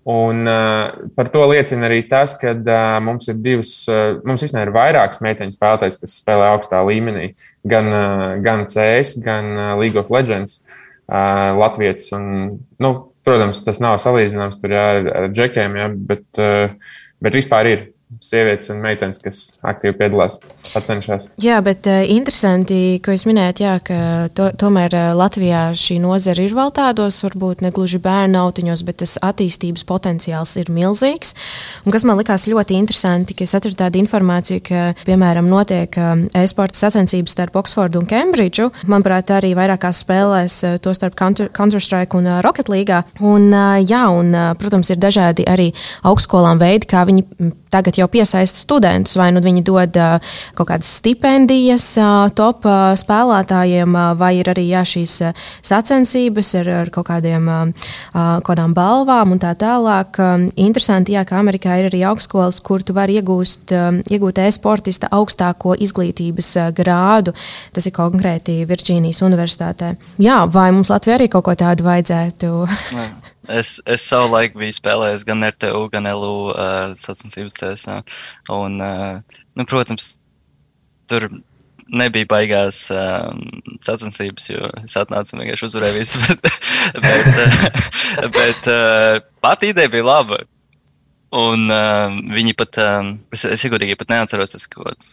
Un 0.07 0.47
uh, 0.47 1.09
par 1.19 1.33
to 1.35 1.43
liecina 1.51 1.89
arī 1.89 2.05
tas, 2.07 2.37
ka 2.39 2.53
uh, 2.55 2.83
mums 3.03 3.27
ir 3.27 3.41
divas, 3.43 3.73
uh, 3.91 4.21
mums 4.23 4.45
īstenībā 4.47 4.69
ir 4.69 4.77
vairākas 4.77 5.23
meiteņu 5.25 5.57
spēlētājas, 5.57 5.99
kas 5.99 6.15
spēlē 6.21 6.53
augstā 6.53 6.85
līmenī, 6.87 7.33
gan, 7.67 7.91
uh, 7.91 8.27
gan 8.45 8.63
CS, 8.71 9.17
gan 9.25 9.51
uh, 9.57 9.73
League 9.81 9.99
of 9.99 10.13
Legends 10.15 10.61
uh, 10.63 11.57
Latvijas. 11.59 12.13
Nu, 12.15 12.93
protams, 13.27 13.65
tas 13.67 13.83
nav 13.83 13.99
salīdzināms 14.05 14.63
ar, 14.71 15.11
ar 15.25 15.29
džekiem, 15.35 15.75
ja, 15.83 15.91
bet, 15.91 16.27
uh, 16.39 16.95
bet 17.19 17.41
vispār 17.41 17.73
ir 17.73 17.85
sievietes 18.23 18.71
un 18.71 18.79
meitenes, 18.79 19.19
kas 19.19 19.39
aktīvi 19.67 19.97
piedalās, 19.99 20.39
sacenšas. 20.63 21.31
Jā, 21.43 21.59
bet 21.65 21.89
uh, 21.91 22.05
interesanti, 22.07 23.01
ko 23.03 23.15
jūs 23.15 23.27
minējāt, 23.27 23.63
jā, 23.65 23.73
ka 23.83 23.99
to, 24.37 24.47
tomēr 24.63 24.95
uh, 24.95 25.09
Latvijā 25.19 25.65
šī 25.77 25.99
nozara 26.05 26.45
ir 26.47 26.55
vēl 26.55 26.71
tādos, 26.77 27.19
varbūt 27.27 27.65
ne 27.67 27.73
gluži 27.75 27.99
bērnu 28.03 28.39
autiņos, 28.45 28.85
bet 28.87 29.01
tas 29.03 29.17
attīstības 29.27 29.83
potenciāls 29.89 30.55
ir 30.63 30.71
milzīgs. 30.71 31.35
Un 31.83 31.95
kas 31.95 32.07
man 32.07 32.21
likās 32.21 32.47
ļoti 32.47 32.79
interesanti, 32.79 33.35
ka 33.35 33.47
es 33.47 33.57
atradu 33.59 33.81
tādu 33.83 34.01
informāciju, 34.05 34.63
ka, 34.71 34.87
piemēram, 35.09 35.51
notiek 35.51 35.99
uh, 35.99 36.15
e-sporta 36.39 36.79
sacensības 36.79 37.35
starp 37.35 37.59
Oksfordu 37.59 38.05
un 38.05 38.09
Kembridžu. 38.11 38.71
Manuprāt, 38.87 39.35
arī 39.35 39.51
vairākās 39.59 40.05
spēlēs, 40.07 40.61
uh, 40.63 40.79
to 40.79 40.95
starp 40.95 41.19
Counter-Strike 41.19 42.15
un 42.15 42.31
uh, 42.31 42.39
Rocket 42.47 42.71
League. 42.71 43.03
Un, 43.19 43.51
uh, 43.51 43.83
jā, 43.83 44.07
un, 44.15 44.31
uh, 44.31 44.55
protams, 44.63 44.95
ir 44.95 45.03
dažādi 45.03 45.51
arī 45.51 45.73
augstskolām 46.07 46.63
veidi, 46.63 46.87
kā 46.95 47.03
viņi 47.09 47.27
tagad 47.75 47.96
jau 48.01 48.09
piesaista 48.11 48.61
studentus. 48.61 49.17
Vai 49.19 49.31
nu 49.35 49.43
viņi 49.45 49.65
dod 49.67 49.97
kaut 50.57 50.71
kādas 50.71 50.91
stipendijas 51.01 51.89
top 52.37 52.67
spēlētājiem, 53.01 53.97
vai 54.19 54.33
ir 54.41 54.51
arī 54.53 54.69
jā, 54.71 54.85
šīs 54.87 55.17
sacensības 55.67 56.55
ar, 56.63 56.73
ar 56.83 56.93
kaut 56.95 57.09
kādiem 57.11 57.51
uh, 57.53 57.93
kādām 58.47 58.75
balvām 58.77 59.35
un 59.35 59.43
tā 59.43 59.53
tālāk. 59.59 60.21
Interesanti, 60.57 61.17
jā, 61.17 61.25
ka 61.29 61.39
Amerikā 61.41 61.79
ir 61.81 61.91
arī 61.91 62.03
augstskolas, 62.09 62.61
kur 62.65 62.85
tu 62.87 62.97
vari 62.97 63.19
iegūst, 63.21 63.75
iegūt 64.13 64.41
e-sportista 64.47 65.11
augstāko 65.15 65.77
izglītības 65.87 66.53
grādu. 66.77 67.37
Tas 67.77 67.87
ir 67.89 67.97
konkrēti 67.97 68.63
Virģīnijas 68.69 69.23
Universitātē. 69.27 69.95
Jā, 70.23 70.43
vai 70.51 70.71
mums 70.75 70.93
Latvijā 70.93 71.21
arī 71.21 71.31
kaut 71.33 71.49
ko 71.49 71.57
tādu 71.59 71.87
vajadzētu? 71.87 72.53
Es, 73.49 73.77
es 73.87 74.03
savu 74.03 74.31
laiku 74.33 74.59
biju 74.61 74.75
spēlējis 74.75 75.25
gan 75.27 75.45
RTU, 75.47 75.87
gan 75.93 76.09
LU 76.11 76.51
uh, 76.51 76.95
sacensības 76.99 77.59
cēsā. 77.61 78.01
Un, 78.53 78.81
uh, 78.83 79.43
nu, 79.55 79.67
protams, 79.69 80.17
tur 81.11 81.29
nebija 81.87 82.27
baigās 82.31 82.81
um, 82.91 83.45
sacensības, 83.85 84.49
jo 84.51 84.71
es 84.83 84.97
atnācu 84.99 85.37
un 85.37 85.45
vienkārši 85.45 85.69
uzvarēju 85.69 86.01
visu. 86.01 86.23
Bet, 86.27 86.51
bet, 87.03 87.39
uh, 87.43 88.27
bet 88.31 88.69
uh, 88.71 89.17
pati 89.43 89.73
ideja 89.73 89.91
bija 89.91 90.07
laba. 90.07 90.39
Un 91.37 91.67
uh, 91.71 92.15
viņi 92.33 92.55
pat, 92.59 92.79
um, 92.83 93.17
es, 93.35 93.43
es 93.47 93.65
iegodīgi 93.67 93.99
pat 93.99 94.13
neatceros, 94.15 94.55
tas 94.55 94.67
kaut 94.71 94.87
kāds. 94.87 95.11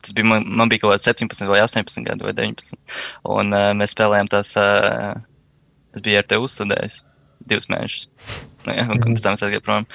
Tas 0.00 0.14
bija, 0.16 0.28
man, 0.30 0.46
man 0.46 0.70
bija 0.70 0.84
kaut 0.84 0.94
kāds 0.94 1.10
17 1.10 1.50
vai 1.50 1.60
18 1.64 2.06
gadi 2.06 2.26
vai 2.26 2.34
19. 2.38 2.78
Un 3.36 3.54
uh, 3.54 3.70
mēs 3.76 3.94
spēlējām 3.96 4.30
tās, 4.32 4.54
uh, 4.58 5.18
es 5.94 6.06
biju 6.06 6.22
ar 6.22 6.30
tevi 6.30 6.46
uzstudējis 6.46 7.00
divus 7.48 7.68
mēnešus. 7.72 8.08
Nu, 8.66 8.74
ja, 8.76 8.84
un 8.92 9.00
pēc 9.00 9.24
tam 9.24 9.36
es 9.36 9.44
aizgāju 9.44 9.64
prom, 9.64 9.86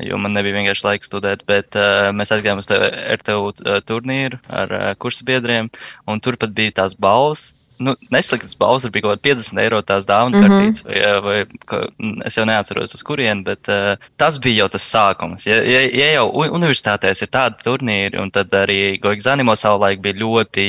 jo 0.00 0.18
man 0.20 0.32
nebija 0.36 0.56
vienkārši 0.56 0.86
laiks 0.86 1.10
studēt. 1.10 1.44
Bet 1.48 1.76
uh, 1.76 2.08
mēs 2.16 2.32
aizgājām 2.32 2.62
uz 2.62 2.70
RTU 2.70 3.50
uh, 3.50 3.78
turnīru 3.84 4.40
ar 4.56 4.72
uh, 4.72 4.88
kursu 5.02 5.26
biedriem, 5.28 5.68
un 6.08 6.22
tur 6.24 6.38
pat 6.40 6.56
bija 6.56 6.78
tās 6.80 6.96
balvas 6.96 7.50
nu, 7.78 7.94
nesliktas 8.10 8.56
balvas, 8.58 8.86
bija 8.92 9.06
kaut 9.06 9.16
kāda 9.16 9.34
50 9.34 9.60
eiro 9.62 9.80
tās 9.84 10.06
dāvana 10.08 10.36
mm 10.36 10.42
-hmm. 10.42 10.52
kartītes, 10.52 10.84
vai, 10.86 11.20
vai 11.26 11.64
ka, 11.70 11.80
es 12.28 12.36
jau 12.38 12.44
neatceros, 12.48 12.94
uz 12.94 13.02
kurieni, 13.02 13.44
bet 13.44 13.68
uh, 13.68 13.96
tas 14.16 14.38
bija 14.42 14.64
jau 14.64 14.68
tas 14.72 14.86
sākums. 14.92 15.46
Ja, 15.46 15.60
ja, 15.62 15.82
ja 15.90 16.12
jau 16.16 16.30
universitātēs 16.32 17.22
ir 17.22 17.28
tādi 17.28 17.62
turnīri, 17.64 18.20
un 18.20 18.30
tad 18.30 18.50
arī 18.50 18.98
Goigzanimo 19.00 19.56
savulaik 19.56 20.00
bija 20.00 20.20
ļoti, 20.20 20.66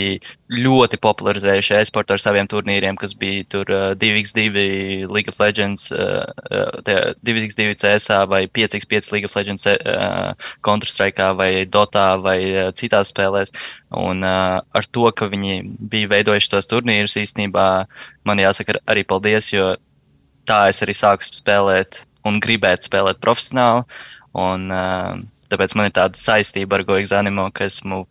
ļoti 0.52 0.98
popularizējuši 0.98 1.76
e-sportu 1.82 2.14
ar 2.14 2.20
saviem 2.20 2.48
turnīriem, 2.48 2.96
kas 2.96 3.14
bija 3.14 3.44
tur 3.50 3.66
uh, 3.72 3.96
2x2 3.96 5.08
League 5.12 5.30
of 5.30 5.40
Legends, 5.40 5.92
uh, 5.92 6.26
uh, 6.52 7.14
2x2 7.24 7.76
CSA 7.76 8.26
vai 8.28 8.48
5x5 8.48 9.12
League 9.12 9.26
of 9.26 9.36
Legends 9.36 9.68
uh, 9.68 10.34
Counter-Strike 10.64 11.34
vai 11.38 11.66
Dotā 11.66 12.18
vai 12.22 12.40
uh, 12.56 12.72
citās 12.72 13.12
spēlēs. 13.14 13.52
Un 13.96 14.24
uh, 14.24 14.60
ar 14.60 14.86
to, 14.92 15.06
ka 15.16 15.30
viņi 15.32 15.62
bija 15.92 16.10
veidojuši 16.12 16.50
tos 16.52 16.68
turnīrus, 16.68 16.97
īstenībā 17.06 17.68
man 18.28 18.42
jāsaka 18.42 18.80
arī 18.90 19.06
paldies, 19.08 19.52
jo 19.54 19.76
tā 20.48 20.68
es 20.72 20.82
arī 20.82 20.96
sāku 20.98 21.28
spēlēt 21.28 22.04
un 22.28 22.42
gribētu 22.44 22.90
spēlēt 22.90 23.22
profesionāli. 23.24 23.86
Un, 24.38 24.68
uh, 24.74 25.18
tāpēc 25.52 25.74
man 25.78 25.90
ir 25.90 25.96
tāda 25.96 26.20
saistība 26.20 26.78
ar 26.78 26.86
Goigs 26.88 27.14
Animo, 27.16 27.48
ka 27.56 27.68
esmu 27.68 28.04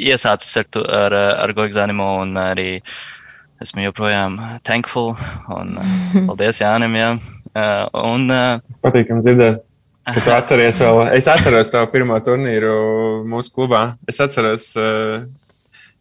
iesācis 0.00 0.60
ar, 0.60 0.68
tu, 0.72 0.84
ar, 0.84 1.14
ar 1.14 1.52
Goigs 1.56 1.78
Animo 1.80 2.08
un 2.22 2.36
arī 2.40 2.80
esmu 3.60 3.84
joprojām 3.88 4.38
thankful. 4.66 5.14
Un, 5.56 5.76
uh, 5.80 5.96
paldies 6.28 6.62
Jānim, 6.62 6.96
jā. 6.98 7.10
Uh, 7.50 7.86
un, 8.06 8.30
uh, 8.30 8.78
Patīkam 8.84 9.22
dzirdēt. 9.24 9.66
Tu 10.10 10.32
atceries 10.32 10.78
vēl, 10.80 11.02
es 11.14 11.26
atceros 11.28 11.68
to 11.70 11.82
pirmo 11.92 12.16
turnīru 12.24 12.72
mūsu 13.28 13.52
klubā. 13.54 13.82
Es 14.08 14.20
atceros, 14.22 14.70
uh, 14.80 15.20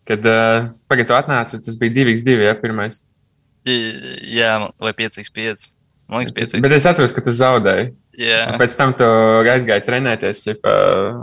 kad 0.10 0.30
uh, 0.30 0.70
pagaidu 0.92 1.16
atnāca, 1.18 1.62
tas 1.64 1.78
bija 1.80 2.00
2x2, 2.02 2.40
ja 2.48 2.56
pirmais. 2.60 3.04
Jā, 3.66 4.56
vai 4.82 4.94
5x5. 4.98 5.68
Man 6.10 6.24
liekas, 6.24 6.36
5x5. 6.36 6.64
Bet 6.66 6.76
es 6.80 6.88
atceros, 6.90 7.14
ka 7.14 7.24
tu 7.26 7.34
zaudēji. 7.36 7.92
Jā. 8.20 8.42
Un 8.52 8.60
pēc 8.60 8.76
tam 8.76 8.92
tu 8.98 9.08
aizgāji 9.48 9.86
trenēties 9.86 10.42
ķipa, 10.44 10.72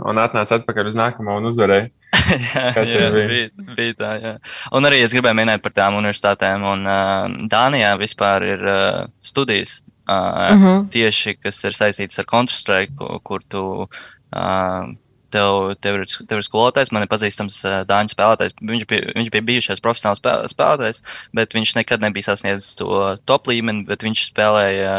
un 0.09 0.21
atnāci 0.21 0.55
atpakaļ 0.55 0.89
uz 0.89 0.97
nākamo 0.97 1.35
un 1.37 1.49
uzvarēji. 1.51 1.91
jā, 2.55 2.63
jā 2.73 3.09
bija? 3.13 3.27
Bija, 3.33 3.73
bija 3.77 3.97
tā, 3.99 4.13
jā. 4.23 4.31
Un 4.79 4.89
arī 4.89 5.03
es 5.05 5.13
gribēju 5.13 5.37
minēt 5.37 5.61
par 5.65 5.75
tām 5.77 5.99
universitātēm. 5.99 6.65
Un 6.71 6.87
uh, 6.87 7.27
Dānijā 7.51 7.91
vispār 8.01 8.47
ir 8.55 8.65
uh, 8.65 9.03
studijas 9.21 9.81
Uh, 10.07 10.53
uh 10.55 10.61
-huh. 10.63 10.89
Tieši 10.89 11.35
kas 11.35 11.63
ir 11.63 11.71
saistīts 11.71 12.19
ar 12.19 12.25
Counter-Strike, 12.25 13.19
kur 13.23 13.41
tu. 13.49 13.87
Uh, 14.35 14.95
Tev, 15.37 15.75
tev, 15.85 15.99
ir, 16.01 16.13
tev 16.29 16.41
ir 16.41 16.45
skolotājs, 16.45 16.89
man 16.95 17.05
ir 17.05 17.11
pazīstams 17.11 17.59
uh, 17.67 17.75
dāņu 17.89 18.13
spēlētājs. 18.15 18.55
Viņš 18.71 18.85
bija, 18.89 19.11
viņš 19.17 19.29
bija 19.35 19.45
bijušais 19.51 19.83
profesionāls 19.85 20.23
spēlētājs, 20.49 21.03
bet 21.37 21.53
viņš 21.53 21.75
nekad 21.77 22.01
nebija 22.01 22.31
sasniedzis 22.31 22.79
to 22.79 22.89
top 23.29 23.49
līmeni, 23.51 23.85
bet 23.85 24.05
viņš 24.05 24.23
spēlēja 24.31 24.95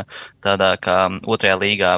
tādā 0.46 0.70
kā 0.84 1.00
otrajā 1.26 1.58
līgā? 1.58 1.96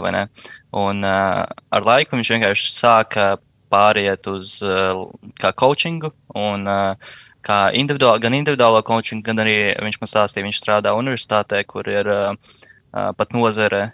Un 0.81 1.05
uh, 1.05 1.45
ar 1.51 1.89
laiku 1.91 2.17
viņš 2.17 2.33
vienkārši 2.37 2.73
sāka 2.73 3.31
pāriet 3.71 4.27
uz 4.31 4.59
uh, 4.65 5.05
kā 5.41 5.53
coachingu 5.63 6.13
un 6.39 6.67
uh, 6.71 7.13
kā 7.47 7.61
individuāli, 7.77 8.23
gan 8.25 8.37
individuālo 8.37 8.83
coachingu, 8.87 9.25
gan 9.27 9.43
arī 9.45 9.57
viņš 9.81 10.01
man 10.01 10.13
stāstīja, 10.13 10.47
viņš 10.47 10.63
strādā 10.63 10.95
universitātē, 10.99 11.63
kur 11.69 11.89
ir 11.91 12.11
uh, 12.11 12.33
pat 12.91 13.37
nozare 13.37 13.91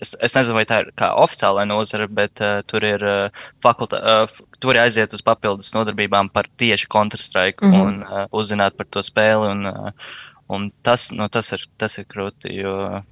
es, 0.00 0.12
es 0.24 0.36
nezinu, 0.36 0.56
vai 0.58 0.66
tā 0.68 0.82
ir 0.84 0.92
kā 1.00 1.10
oficiālā 1.22 1.64
nozara, 1.68 2.06
bet 2.08 2.42
uh, 2.44 2.60
tur 2.70 2.84
ir 2.86 3.02
uh, 3.06 3.42
fakultā, 3.64 4.00
uh, 4.00 4.54
tur 4.60 4.76
ir 4.76 4.82
aiziet 4.84 5.14
uz 5.16 5.24
papildus 5.24 5.72
nodarbībām 5.76 6.30
par 6.34 6.48
tieši 6.60 6.88
Counter-Strike 6.92 7.64
mm 7.64 7.72
-hmm. 7.72 7.82
un 7.86 8.02
uh, 8.02 8.26
uzzināt 8.32 8.76
par 8.76 8.86
to 8.90 9.02
spēli. 9.02 9.50
Un, 9.50 9.66
uh, 9.66 9.90
un 10.48 10.70
tas, 10.82 11.10
nu, 11.12 11.28
tas, 11.28 11.52
ir, 11.52 11.66
tas 11.78 11.98
ir 11.98 12.06
krūti, 12.06 12.52
jo 12.62 13.02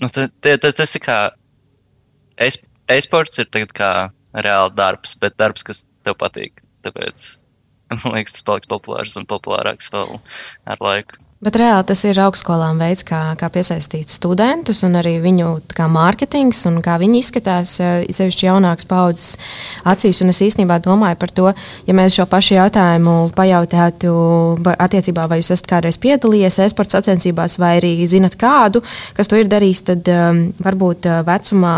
nu, 0.00 0.08
tas, 0.08 0.30
tas, 0.60 0.74
tas 0.74 0.94
ir 0.96 1.02
kā 1.04 1.18
e-sports 2.88 3.38
ir 3.38 3.46
tagad 3.46 3.72
kā 3.72 3.90
reāli 4.34 4.74
darbs, 4.74 5.14
bet 5.20 5.36
darbs, 5.38 5.62
kas 5.62 5.84
tev 6.02 6.18
patīk. 6.18 6.62
Tāpēc 6.84 7.28
man 8.04 8.16
liekas, 8.16 8.32
tas 8.38 8.46
paliks 8.46 8.70
populārs 8.70 9.16
un 9.20 9.28
populārāks 9.30 9.92
vēl 9.94 10.18
ar 10.66 10.82
laiku. 10.84 11.20
Bet 11.44 11.58
reāli 11.60 11.84
tas 11.84 12.00
ir 12.08 12.16
augstskolām 12.24 12.78
veids, 12.80 13.04
kā, 13.04 13.18
kā 13.36 13.50
piesaistīt 13.52 14.08
studentus 14.08 14.78
un 14.86 14.94
arī 14.96 15.18
viņu 15.20 15.48
mārketings 15.92 16.62
un 16.70 16.78
kā 16.84 16.94
viņi 17.02 17.20
izskatās, 17.20 17.74
eh, 17.84 18.06
sevišķi 18.08 18.46
jaunākas 18.48 18.88
paudzes 18.88 19.34
acīs. 19.84 20.22
Un 20.24 20.32
es 20.32 20.40
īstenībā 20.40 20.78
domāju 20.80 21.18
par 21.20 21.34
to, 21.36 21.52
ja 21.84 21.96
mēs 21.96 22.16
šo 22.16 22.24
pašu 22.30 22.56
jautājumu 22.56 23.16
pajautātu 23.36 24.14
attiecībā, 24.72 25.28
vai 25.28 25.42
jūs 25.42 25.52
esat 25.52 25.68
kādreiz 25.74 26.00
piedalījies 26.00 26.62
e-sporta 26.64 26.96
sacensībās 26.96 27.58
vai 27.60 27.74
arī 27.82 27.92
zinat 28.08 28.38
kādu, 28.40 28.80
kas 29.12 29.28
to 29.28 29.36
ir 29.36 29.52
darījis, 29.52 29.84
tad 29.92 30.08
um, 30.08 30.46
varbūt 30.64 31.10
eh, 31.12 31.20
vecumā 31.28 31.76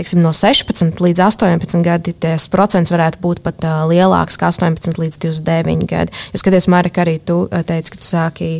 teiksim, 0.00 0.22
no 0.24 0.32
16 0.36 1.02
līdz 1.04 1.22
18 1.28 1.84
gadi 1.84 2.14
tas 2.16 2.48
procents 2.52 2.92
varētu 2.92 3.20
būt 3.22 3.42
pat 3.44 3.64
uh, 3.68 3.84
lielāks, 3.90 4.40
kā 4.40 4.48
18 4.48 5.00
līdz 5.00 5.20
29 5.20 5.88
gadi. 5.90 6.16
Jūs 6.32 6.44
skaties, 6.44 6.68
Marika, 6.72 7.04
arī 7.04 7.18
tu 7.20 7.42
teici, 7.68 7.92
ka 7.92 8.00
tu 8.00 8.08
sāki 8.08 8.50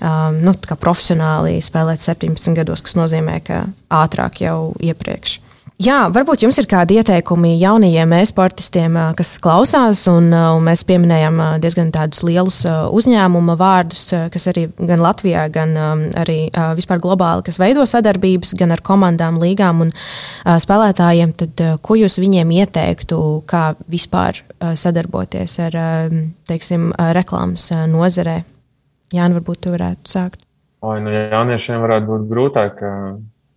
um, 0.00 0.40
nu, 0.40 0.56
profesionāli 0.80 1.58
spēlēt 1.64 2.04
17 2.04 2.56
gados, 2.56 2.84
kas 2.84 2.96
nozīmē, 2.98 3.40
ka 3.44 3.66
ātrāk 3.92 4.40
jau 4.46 4.72
iepriekš. 4.80 5.40
Jā, 5.76 6.06
varbūt 6.08 6.40
jums 6.40 6.56
ir 6.56 6.64
kādi 6.70 6.96
ieteikumi 6.96 7.50
jaunajiem 7.60 8.14
e-sportistiem, 8.16 8.94
kas 9.12 9.34
klausās, 9.44 10.06
un, 10.08 10.30
un 10.32 10.64
mēs 10.64 10.86
pieminējām 10.88 11.42
diezgan 11.60 11.90
tādus 11.92 12.22
lielus 12.24 12.62
uzņēmumu 12.64 13.58
vārdus, 13.60 14.06
kas 14.32 14.48
arī 14.48 14.70
gan 14.78 15.04
Latvijā, 15.04 15.42
gan 15.52 15.76
arī 16.16 16.38
vispār 16.78 17.02
globāli, 17.04 17.44
kas 17.44 17.60
veido 17.60 17.84
sadarbības 17.84 18.54
gan 18.56 18.72
ar 18.72 18.80
komandām, 18.80 19.36
līgām 19.42 19.84
un 19.84 19.92
spēlētājiem. 20.48 21.36
Tad, 21.44 21.66
ko 21.84 22.00
jūs 22.00 22.16
viņiem 22.24 22.56
ieteiktu, 22.56 23.20
kā 23.44 23.66
vispār 23.92 24.40
sadarboties 24.80 25.60
ar 25.68 25.80
teiksim, 26.48 26.88
reklāmas 27.20 27.68
nozarē? 27.92 28.40
Jā, 29.12 29.28
varbūt 29.28 29.66
tu 29.68 29.76
varētu 29.76 30.08
sākt. 30.08 30.40
Oi, 30.88 31.02
nu, 31.04 31.12
jauniešiem 31.12 31.84
varētu 31.84 32.14
būt 32.14 32.30
grūtāk 32.32 32.86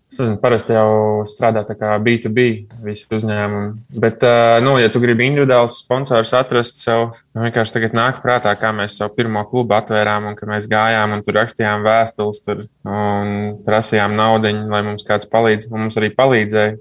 Es 0.10 0.17
nezinu, 0.17 0.39
parasti 0.41 0.74
jau 0.74 1.22
strādā 1.30 1.62
tā 1.67 1.76
kā 1.78 1.91
B2B 2.02 2.45
visi 2.82 3.06
uzņēmumi. 3.13 4.00
Bet, 4.02 4.24
nu, 4.65 4.74
ja 4.82 4.89
tu 4.89 5.02
gribi 5.04 5.28
individuāls 5.30 5.78
sponsors 5.84 6.34
atrast 6.34 6.82
sev, 6.82 7.12
nu, 7.38 7.43
vienkārši 7.45 7.76
tagad 7.76 7.93
nāk 7.98 8.24
prātā, 8.24 8.56
kā 8.58 8.72
mēs 8.74 8.98
savu 8.98 9.13
pirmo 9.19 9.43
klubu 9.52 9.78
atvērām 9.78 10.32
un 10.32 10.38
ka 10.39 10.50
mēs 10.50 10.65
gājām 10.72 11.13
un 11.13 11.22
tur 11.26 11.38
rakstījām 11.38 11.86
vēstules 11.86 12.41
tur 12.41 12.65
un 12.89 13.60
prasījām 13.67 14.17
naudu, 14.17 14.56
lai 14.74 14.82
mums 14.89 15.06
kāds 15.06 15.30
palīdz. 15.30 15.69
Un 15.69 15.86
mums 15.86 16.02
arī 16.02 16.10
palīdzēja. 16.17 16.80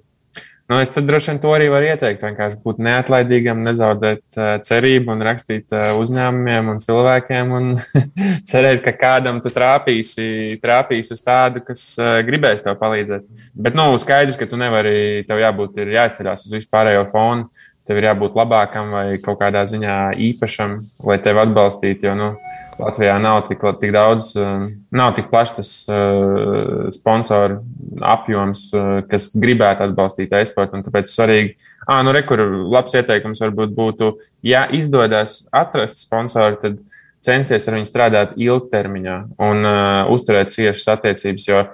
Nu, 0.69 0.77
es 0.85 0.91
droši 0.93 1.31
vien 1.31 1.39
to 1.41 1.53
arī 1.57 1.71
varu 1.73 1.87
ieteikt. 1.89 2.27
Vienkārši 2.27 2.59
būt 2.61 2.81
neatlaidīgam, 2.85 3.63
nezaudēt 3.65 4.37
uh, 4.37 4.51
cerību 4.61 5.15
un 5.15 5.25
rakstīt 5.25 5.73
uh, 5.73 5.95
uzņēmumiem 5.97 6.69
un 6.75 6.83
cilvēkiem 6.85 7.55
un 7.57 7.71
cerēt, 8.51 8.83
ka 8.85 8.93
kādam 9.01 9.41
tu 9.41 9.49
trāpīsi, 9.55 10.59
trāpīsi 10.61 11.15
uz 11.17 11.25
tādu, 11.25 11.65
kas 11.65 11.87
uh, 11.97 12.19
gribēs 12.27 12.61
tev 12.67 12.77
palīdzēt. 12.83 13.25
Bet, 13.57 13.79
nu, 13.81 13.89
skaidrs, 14.03 14.37
ka 14.37 14.51
tu 14.51 14.61
nevari, 14.61 15.25
tev 15.31 15.41
jābūt, 15.41 15.81
jāizceļās 15.97 16.45
uz 16.45 16.59
vispārējo 16.59 17.09
fonu, 17.15 17.49
tev 17.89 18.03
ir 18.03 18.11
jābūt 18.11 18.37
labākam 18.37 18.93
vai 18.93 19.07
kaut 19.25 19.41
kādā 19.41 19.65
ziņā 19.73 19.97
īpašam, 20.29 20.83
lai 21.09 21.17
tevi 21.25 21.47
atbalstītu. 21.47 22.11
Jo, 22.11 22.19
nu, 22.19 22.33
Latvijā 22.79 23.17
nav 23.19 23.41
tik, 23.49 23.63
tik 23.81 23.93
daudz, 23.95 24.31
um, 24.39 24.69
nav 24.95 25.15
tik 25.17 25.31
plašs 25.33 25.55
tas 25.57 25.71
uh, 25.91 26.87
sponsoru 26.95 27.59
apjoms, 28.07 28.69
uh, 28.77 28.91
kas 29.11 29.31
gribētu 29.35 29.89
atbalstīt 29.89 30.35
e-sportu. 30.39 30.79
Tāpēc 30.87 31.11
svarīgi, 31.11 31.57
ah, 31.89 32.05
nu, 32.07 32.15
rekur, 32.15 32.45
labs 32.71 32.95
ieteikums 32.95 33.43
varbūt 33.43 33.75
būtu, 33.75 34.13
ja 34.47 34.69
izdodas 34.75 35.41
atrast 35.51 36.05
sponsoru, 36.05 36.61
tad 36.63 36.79
censties 37.25 37.67
ar 37.67 37.79
viņu 37.79 37.91
strādāt 37.91 38.39
ilgtermiņā 38.39 39.19
un 39.43 39.67
uh, 39.67 40.13
uzturēt 40.15 40.55
ciešas 40.55 40.95
attiecības. 40.95 41.49
Jo, 41.51 41.65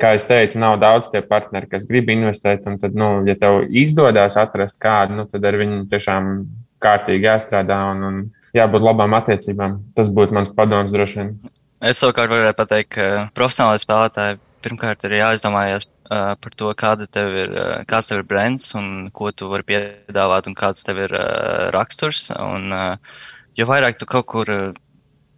kā 0.00 0.14
jau 0.16 0.24
teicu, 0.32 0.60
nav 0.60 0.78
daudz 0.80 1.10
tie 1.12 1.20
partneri, 1.24 1.68
kas 1.70 1.84
grib 1.88 2.08
investēt. 2.12 2.64
Tad, 2.64 2.96
nu, 2.96 3.10
ja 3.28 3.36
tev 3.40 3.66
izdodas 3.68 4.40
atrast 4.40 4.80
kādu, 4.80 5.20
nu, 5.20 5.28
tad 5.28 5.44
ar 5.44 5.60
viņu 5.60 5.84
tiešām 5.92 6.34
kārtīgi 6.82 7.28
jāstrādā. 7.28 7.78
Un, 7.92 8.04
un, 8.08 8.18
jābūt 8.58 8.84
labām 8.84 9.14
attiecībām. 9.18 9.78
Tas 9.96 10.10
būtu 10.14 10.36
mans 10.36 10.52
padoms 10.54 10.92
droši 10.94 11.20
vien. 11.20 11.30
Es 11.78 12.02
savukārt 12.02 12.32
varētu 12.32 12.58
pateikt, 12.58 12.90
ka 12.96 13.06
profesionālai 13.38 13.78
spēlētāji 13.82 14.40
pirmkārt 14.66 15.04
ir 15.06 15.14
jāizdomājas 15.20 15.86
uh, 15.86 16.34
par 16.42 16.56
to, 16.58 16.72
kāda 16.78 17.06
tev 17.06 17.36
ir, 17.44 17.54
uh, 17.54 17.84
kāds 17.88 18.10
tev 18.10 18.24
ir 18.24 18.28
brands 18.30 18.72
un 18.78 19.08
ko 19.14 19.30
tu 19.30 19.50
vari 19.52 19.66
piedāvāt 19.68 20.50
un 20.50 20.58
kāds 20.58 20.82
tev 20.86 20.98
ir 21.06 21.14
uh, 21.14 21.68
raksturs. 21.74 22.26
Un, 22.34 22.72
uh, 22.74 23.22
jo 23.58 23.68
vairāk 23.70 24.00
tu 24.00 24.10
kaut 24.10 24.26
kur 24.32 24.50
uh, 24.50 24.74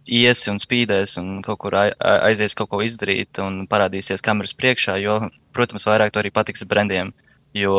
iesi 0.09 0.49
un 0.51 0.59
spīdēs 0.61 1.17
un 1.21 1.41
kaut 1.45 1.61
kur 1.61 1.75
aizies 1.77 2.55
kaut 2.57 2.71
ko 2.71 2.81
izdarīt 2.81 3.39
un 3.43 3.65
parādīsies 3.69 4.23
kameras 4.25 4.55
priekšā, 4.57 4.97
jo, 5.01 5.19
protams, 5.55 5.85
vairāk 5.87 6.11
to 6.11 6.21
arī 6.23 6.31
patiks 6.33 6.65
brandiem, 6.65 7.13
jo 7.53 7.77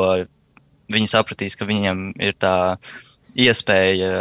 viņi 0.93 1.11
sapratīs, 1.11 1.57
ka 1.59 1.67
viņiem 1.67 2.13
ir 2.23 2.37
tā 2.39 2.55
iespēja 3.35 4.13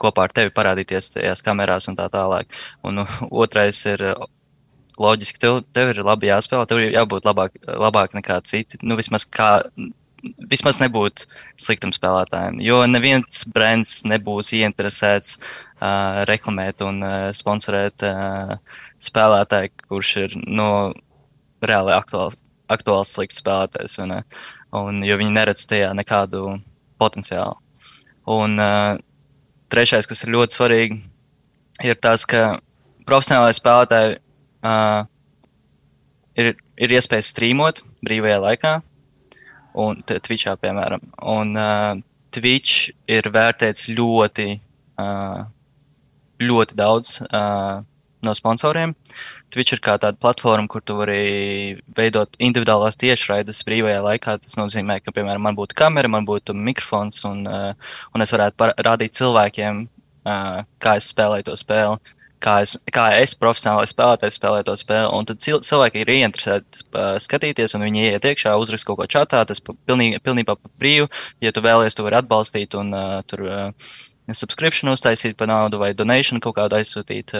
kopā 0.00 0.28
ar 0.28 0.34
tevi 0.34 0.54
parādīties 0.54 1.12
tajās 1.14 1.44
kamerās 1.46 1.88
un 1.90 1.96
tā 1.98 2.08
tālāk. 2.12 2.50
Un 2.86 3.00
nu, 3.00 3.06
otrais 3.44 3.84
ir 3.90 4.04
loģiski, 4.98 5.40
tev, 5.42 5.62
tev 5.76 5.92
ir 5.92 6.02
labi 6.06 6.30
jāspēlē, 6.30 6.66
tev 6.68 6.82
ir 6.82 6.96
jābūt 6.96 7.28
labāk, 7.28 7.56
labāk 7.66 8.16
nekā 8.18 8.40
citi. 8.48 8.80
Nu, 8.82 8.96
vismaz 8.98 9.26
kā, 9.30 9.50
vismaz 10.50 10.80
nebūt 10.82 11.26
sliktam 11.62 11.92
spēlētājam. 11.94 12.58
Jo 12.64 12.82
neviens 12.90 13.44
brands 13.54 14.00
nebūs 14.08 14.52
ieinteresēts 14.58 15.38
uh, 15.38 16.24
reklamēt 16.30 16.82
un 16.86 17.02
uh, 17.04 17.16
sponsorēt 17.34 18.06
uh, 18.06 18.56
spēlētāju, 19.04 19.74
kurš 19.86 20.14
ir 20.24 20.38
no 20.44 20.70
nu, 20.90 21.04
reāli 21.68 21.94
aktuāls, 21.94 22.40
aktuāls 22.70 23.14
slikts 23.14 23.40
spēlētājs. 23.42 23.98
Un, 24.78 25.02
jo 25.02 25.16
viņi 25.16 25.34
neredz 25.34 25.64
tajā 25.70 25.94
nekādu 25.96 26.58
potenciālu. 27.00 27.56
Un, 28.28 28.58
uh, 28.60 28.98
trešais, 29.72 30.08
kas 30.08 30.24
ir 30.24 30.32
ļoti 30.34 30.58
svarīgi, 30.58 30.98
ir 31.84 31.98
tas, 32.02 32.24
ka 32.28 32.58
profesionālai 33.08 33.54
spēlētāji 33.56 34.18
uh, 34.18 35.02
ir, 36.40 36.54
ir 36.78 36.94
iespēja 36.98 37.26
streamot 37.26 37.82
brīvajā 38.06 38.38
laikā, 38.44 38.74
un 39.78 40.02
Twitchā, 40.06 40.56
piemēram. 40.62 41.04
Un 41.28 41.54
uh, 41.58 42.00
Twitch 42.34 42.90
ir 43.10 43.28
vērtēts 43.34 43.88
ļoti, 43.92 44.48
uh, 45.00 45.44
ļoti 46.42 46.78
daudz 46.78 47.18
uh, 47.28 47.80
no 48.26 48.34
sponsoriem. 48.36 48.94
Twitch 49.54 49.72
ir 49.72 49.80
kā 49.84 49.94
tāda 50.00 50.18
platforma, 50.20 50.68
kur 50.68 50.82
tu 50.84 50.98
vari 50.98 51.78
veidot 51.96 52.36
individuālās 52.42 52.98
tiešraides 53.00 53.62
brīvajā 53.68 54.02
laikā. 54.04 54.36
Tas 54.44 54.58
nozīmē, 54.60 54.98
ka, 55.04 55.14
piemēram, 55.16 55.46
man 55.46 55.56
būtu 55.58 55.76
kamera, 55.78 56.10
man 56.12 56.28
būtu 56.28 56.56
mikrofons, 56.56 57.22
un, 57.28 57.46
uh, 57.48 57.96
un 58.14 58.24
es 58.24 58.34
varētu 58.34 58.70
rādīt 58.84 59.16
cilvēkiem, 59.16 59.86
uh, 60.28 60.60
kā 60.84 60.96
es 61.00 61.08
spēlēju 61.14 61.48
to 61.48 61.56
spēli. 61.60 62.14
Kā 62.44 62.60
es, 62.62 62.76
kā 62.94 63.08
es 63.18 63.32
profesionāli 63.34 63.88
spēlēju, 63.90 64.30
spēlēju 64.30 64.66
to 64.68 64.76
spēli. 64.78 65.08
Un 65.16 65.26
tad 65.26 65.40
cilvēki 65.42 66.04
ir 66.04 66.12
ieinteresēti 66.14 66.84
uh, 66.92 67.16
skatīties, 67.18 67.74
un 67.74 67.88
viņi 67.88 68.04
iet 68.12 68.28
iekšā, 68.30 68.52
uzrakst 68.62 68.86
kaut 68.86 69.00
ko 69.00 69.08
čatā. 69.10 69.40
Tas 69.48 69.64
pilnīgi, 69.64 70.20
pilnībā 70.22 70.54
par 70.54 70.76
brīvu. 70.78 71.08
Ja 71.42 71.50
tu 71.56 71.64
vēlies, 71.64 71.98
tu 71.98 72.06
vari 72.06 72.20
atbalstīt 72.20 72.78
un 72.78 72.94
uh, 72.94 73.18
tur 73.26 73.42
uh, 73.48 73.90
subscription 74.36 74.90
uztaisīt 74.92 75.36
par 75.38 75.48
naudu 75.48 75.78
vai 75.80 75.92
donation 75.96 76.40
kaut 76.44 76.56
kādu 76.58 76.76
aizsūtīt. 76.78 77.32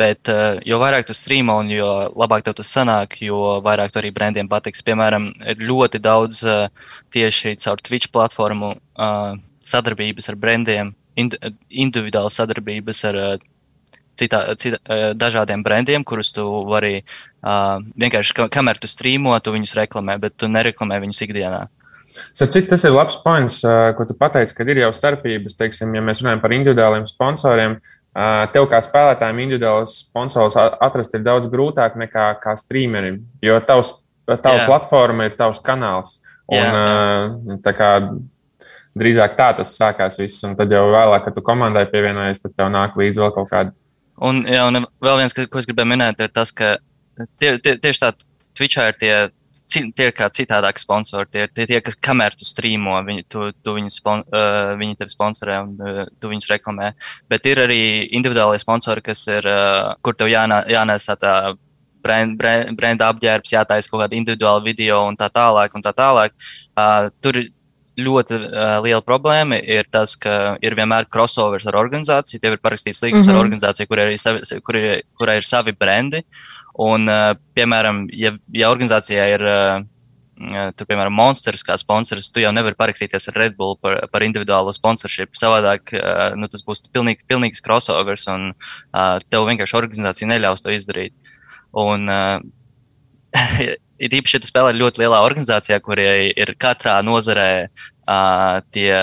Bet 0.00 0.30
jo 0.66 0.78
vairāk 0.80 1.08
tu 1.08 1.16
streamo 1.16 1.58
un 1.60 1.72
jo 1.72 1.90
labāk 2.16 2.46
tev 2.46 2.56
tas 2.60 2.70
sanāk, 2.72 3.18
jo 3.20 3.58
vairāk 3.64 3.92
tu 3.92 4.00
arī 4.00 4.12
brandiem 4.14 4.48
patiks. 4.48 4.84
Piemēram, 4.86 5.30
ir 5.44 5.60
ļoti 5.60 6.00
daudz 6.00 6.44
tieši 7.12 7.56
caur 7.60 7.82
Twitch 7.84 8.12
platformu 8.14 8.74
sadarbības 9.60 10.30
ar 10.32 10.40
brandiem, 10.40 10.94
individuālas 11.16 12.38
sadarbības 12.40 13.04
ar 13.10 13.18
citā, 14.20 14.40
citā, 14.60 14.78
dažādiem 15.16 15.64
brandiem, 15.66 16.04
kurus 16.04 16.32
tu 16.36 16.46
vari 16.68 17.02
vienkārši, 17.42 18.48
kamēr 18.52 18.80
tu 18.80 18.88
streamo, 18.88 19.36
tu 19.40 19.52
viņus 19.52 19.76
reklamē, 19.78 20.16
bet 20.20 20.36
tu 20.40 20.48
nereklamē 20.48 21.00
viņus 21.04 21.22
ikdienā. 21.28 21.66
Cik 22.34 22.68
tas 22.70 22.84
ir 22.86 22.94
labs 22.94 23.18
points, 23.22 23.60
ko 23.96 24.06
tu 24.08 24.16
pateici, 24.18 24.54
kad 24.56 24.68
ir 24.68 24.82
jau 24.82 24.90
starpības, 24.94 25.56
teiksim, 25.58 25.94
ja 25.94 26.02
mēs 26.04 26.22
runājam 26.24 26.42
par 26.42 26.54
individuāliem 26.56 27.06
sponsoriem. 27.08 27.78
Tev 28.50 28.66
kā 28.70 28.80
spēlētājiem 28.82 29.44
individuāls 29.44 30.00
sponsors 30.02 30.56
atrast 30.58 31.14
ir 31.14 31.22
daudz 31.22 31.46
grūtāk 31.52 31.94
nekā 32.00 32.32
kā 32.42 32.56
streamerim, 32.58 33.20
jo 33.44 33.60
tavs 33.62 33.94
tava 34.26 34.64
jā. 34.64 34.66
platforma 34.66 35.28
ir 35.28 35.36
tavs 35.38 35.62
kanāls. 35.62 36.18
Un, 36.50 36.58
jā, 36.58 36.70
jā. 37.54 37.74
Kā 37.78 37.90
drīzāk 38.98 39.36
tā 39.38 39.50
tas 39.60 39.74
sākās 39.78 40.18
viss, 40.20 40.42
un 40.46 40.56
tad 40.58 40.72
jau 40.74 40.88
vēlāk, 40.90 41.26
kad 41.26 41.36
tu 41.36 41.44
komandai 41.46 41.86
pievienojies, 41.90 42.42
tad 42.42 42.56
tev 42.56 42.72
nāk 42.74 42.98
līdzi 42.98 43.22
vēl 43.22 43.34
kaut 43.36 43.50
kāda. 43.52 43.74
Un, 44.20 44.42
jā, 44.50 44.66
un 44.68 44.82
vēl 45.00 45.22
viens, 45.22 45.34
ko 45.34 45.60
es 45.62 45.68
gribēju 45.68 45.92
minēt, 45.94 46.20
ir 46.20 46.32
tas, 46.34 46.52
ka 46.52 46.74
tie, 47.40 47.54
tie, 47.62 47.76
tieši 47.80 48.02
tā 48.02 48.12
Twitchā 48.58 48.90
ir 48.90 48.98
tie, 49.00 49.14
tie 49.68 50.08
ir 50.08 50.14
kā 50.16 50.28
citādāki 50.32 50.82
sponsori. 50.82 51.28
Tie 51.30 51.44
ir 51.46 51.52
tie, 51.54 51.66
tie, 51.70 51.80
kas 51.84 51.96
kamēr 51.96 52.36
tu 52.38 52.48
strīmo, 52.48 52.98
viņi, 53.06 53.24
tu, 53.32 53.50
tu 53.64 53.74
viņu 53.76 53.92
spon, 53.94 54.24
uh, 54.32 54.74
viņi 54.80 54.98
tevi 55.00 55.14
sponsorē 55.14 55.60
un 55.64 55.74
uh, 55.78 56.02
tu 56.20 56.32
viņus 56.32 56.50
reklamē. 56.52 56.92
Bet 57.32 57.46
ir 57.50 57.62
arī 57.66 57.80
individuālie 58.16 58.60
sponsori, 58.62 59.04
kas 59.06 59.26
ir, 59.28 59.46
uh, 59.46 59.94
kur 60.04 60.18
tev 60.18 60.32
jānā, 60.32 60.62
jānēsā 60.70 61.16
tā 61.20 61.34
brenda, 62.02 62.36
brenda, 62.40 62.74
brenda 62.76 63.08
apģērbs, 63.12 63.54
jātaisa 63.54 63.90
kaut 63.90 64.04
kāda 64.04 64.18
individuāla 64.18 64.64
video 64.64 65.04
un 65.08 65.18
tā 65.20 65.30
tālāk. 65.32 65.74
Un 65.76 65.86
tā 65.86 65.94
tālāk. 65.96 66.36
Uh, 66.76 67.08
tur 67.20 67.42
ļoti 68.00 68.36
uh, 68.38 68.78
liela 68.84 69.02
problēma 69.04 69.58
ir 69.60 69.88
tas, 69.92 70.14
ka 70.18 70.56
ir 70.64 70.76
vienmēr 70.78 71.08
crossovers 71.12 71.66
ar 71.68 71.78
organizāciju. 71.80 72.40
Tev 72.42 72.56
ir 72.56 72.62
parakstīts 72.62 73.02
līgums 73.04 73.26
mm 73.26 73.28
-hmm. 73.28 73.34
ar 73.34 73.36
mhm. 73.36 73.44
organizāciju, 73.44 73.90
kurai 73.90 74.06
ir, 74.12 74.18
savi, 74.18 74.60
kur 74.64 74.76
ir, 74.76 75.02
kur 75.18 75.28
ir 75.34 75.44
savi 75.44 75.72
brendi. 75.72 76.24
Un, 76.78 77.08
uh, 77.10 77.32
piemēram, 77.58 78.04
ja, 78.14 78.34
ja 78.54 78.70
organizācijā 78.70 79.24
ir 79.34 79.44
uh, 79.48 79.82
tur, 80.78 80.86
piemēram, 80.88 81.12
Monsters 81.12 81.64
kā 81.66 81.76
sponsors, 81.80 82.30
tu 82.32 82.44
jau 82.44 82.52
nevari 82.54 82.78
parakstīties 82.78 83.28
ar 83.32 83.40
Red 83.42 83.58
Bull 83.58 83.76
par, 83.82 83.98
par 84.12 84.24
individuālo 84.24 84.72
sponsorship. 84.72 85.34
Savādāk 85.36 85.92
nu, 86.38 86.48
tas 86.48 86.64
būs 86.64 86.86
pilnīgi, 86.94 87.26
pilnīgs 87.28 87.60
crossovers, 87.60 88.24
un 88.32 88.54
tev 89.28 89.44
vienkārši 89.50 89.76
organizācija 89.82 90.30
neļaus 90.30 90.64
to 90.64 90.72
izdarīt. 90.72 91.12
Un, 91.76 92.08
ir 94.00 94.16
īpaši, 94.16 94.38
ja 94.38 94.42
tu 94.42 94.48
spēlē 94.48 94.72
ļoti 94.78 95.04
lielā 95.04 95.20
organizācijā, 95.26 95.80
kurai 95.84 96.32
ir 96.32 96.54
katrā 96.62 96.96
nozarē 97.04 97.50
uh, 97.68 98.60
tie 98.72 98.94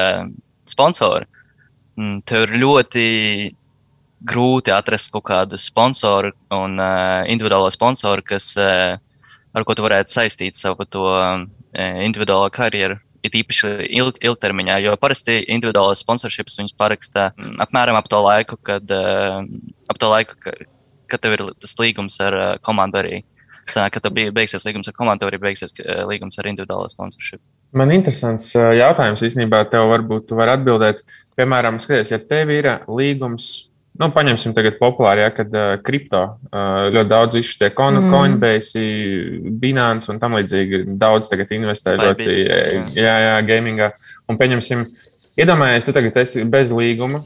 sponsori. 0.70 1.30
Mm, 1.98 2.22
tev 2.30 2.48
ir 2.48 2.58
ļoti 2.62 3.06
grūti 4.26 4.74
atrast 4.74 5.12
kaut 5.14 5.28
kādu 5.30 5.60
sponsoru 5.62 6.34
un 6.54 6.80
uh, 6.82 7.24
individuālo 7.30 7.70
sponsoru, 7.74 8.24
kas, 8.26 8.54
uh, 8.58 8.98
ar 9.54 9.66
ko 9.68 9.76
tu 9.78 9.86
varētu 9.86 10.14
saistīt 10.14 10.58
savu 10.58 10.88
to 10.90 11.06
uh, 11.06 11.44
individuālo 11.78 12.50
karjeru. 12.54 12.98
Ir 13.26 13.34
īpaši 13.42 13.90
ilg, 13.98 14.20
ilgtermiņā, 14.24 14.78
jo 14.86 14.94
parasti 15.02 15.42
individuālās 15.52 16.04
sponsorships 16.06 16.60
viņus 16.60 16.76
paraksta 16.78 17.32
apmēram 17.60 17.98
ap 17.98 18.08
to 18.08 18.20
laiku, 18.24 18.60
kad, 18.64 18.86
uh, 18.94 19.42
ap 19.90 20.00
to 20.00 20.12
laiku, 20.12 20.38
ka, 20.42 20.54
kad 21.12 21.26
tev 21.26 21.36
ir 21.36 21.44
tas 21.60 21.76
līgums 21.82 22.22
ar 22.24 22.38
uh, 22.38 22.52
komandu 22.64 23.02
arī. 23.02 23.20
Uh, 23.24 23.38
Sanāk, 23.68 23.98
ka 23.98 24.04
tev 24.04 24.16
bija 24.16 24.32
beigsies 24.36 24.64
līgums 24.64 24.88
ar 24.88 24.96
komandu, 24.96 25.28
arī 25.28 25.40
beigsies 25.42 25.74
eh, 25.82 26.04
līgums 26.08 26.40
ar 26.40 26.48
individuālo 26.48 26.88
sponsorship. 26.92 27.42
Man 27.76 27.92
interesants 27.92 28.54
jautājums 28.56 29.24
īstenībā 29.28 29.66
tev 29.72 29.90
varbūt 29.92 30.30
tu 30.30 30.38
vari 30.40 30.54
atbildēt. 30.56 31.04
Piemēram, 31.40 31.82
skaties, 31.84 32.14
ja 32.14 32.20
tev 32.24 32.54
ir 32.56 32.70
līgums, 32.88 33.67
nu, 34.02 34.10
paņemsim 34.14 34.54
tagad 34.58 34.78
populāri, 34.80 35.24
ja, 35.26 35.32
kad 35.36 35.54
uh, 35.54 35.76
kripto 35.84 36.24
uh, 36.26 36.88
ļoti 36.94 37.12
daudz 37.12 37.38
tie 37.60 37.72
coin, 37.76 38.00
mm. 38.00 38.14
Coinbase, 38.14 38.86
Binance 39.62 40.12
un 40.14 40.22
tam 40.22 40.38
līdzīgi 40.38 40.84
daudz 41.00 41.32
tagad 41.32 41.52
investē 41.58 41.98
ļoti, 42.00 42.30
jā, 42.98 43.16
jā, 43.26 43.36
gamingā. 43.48 43.92
Un 44.30 44.40
pieņemsim, 44.40 44.86
iedomājies, 45.40 45.88
tu 45.88 45.96
tagad 45.98 46.24
esi 46.24 46.46
bez 46.48 46.76
līguma, 46.76 47.24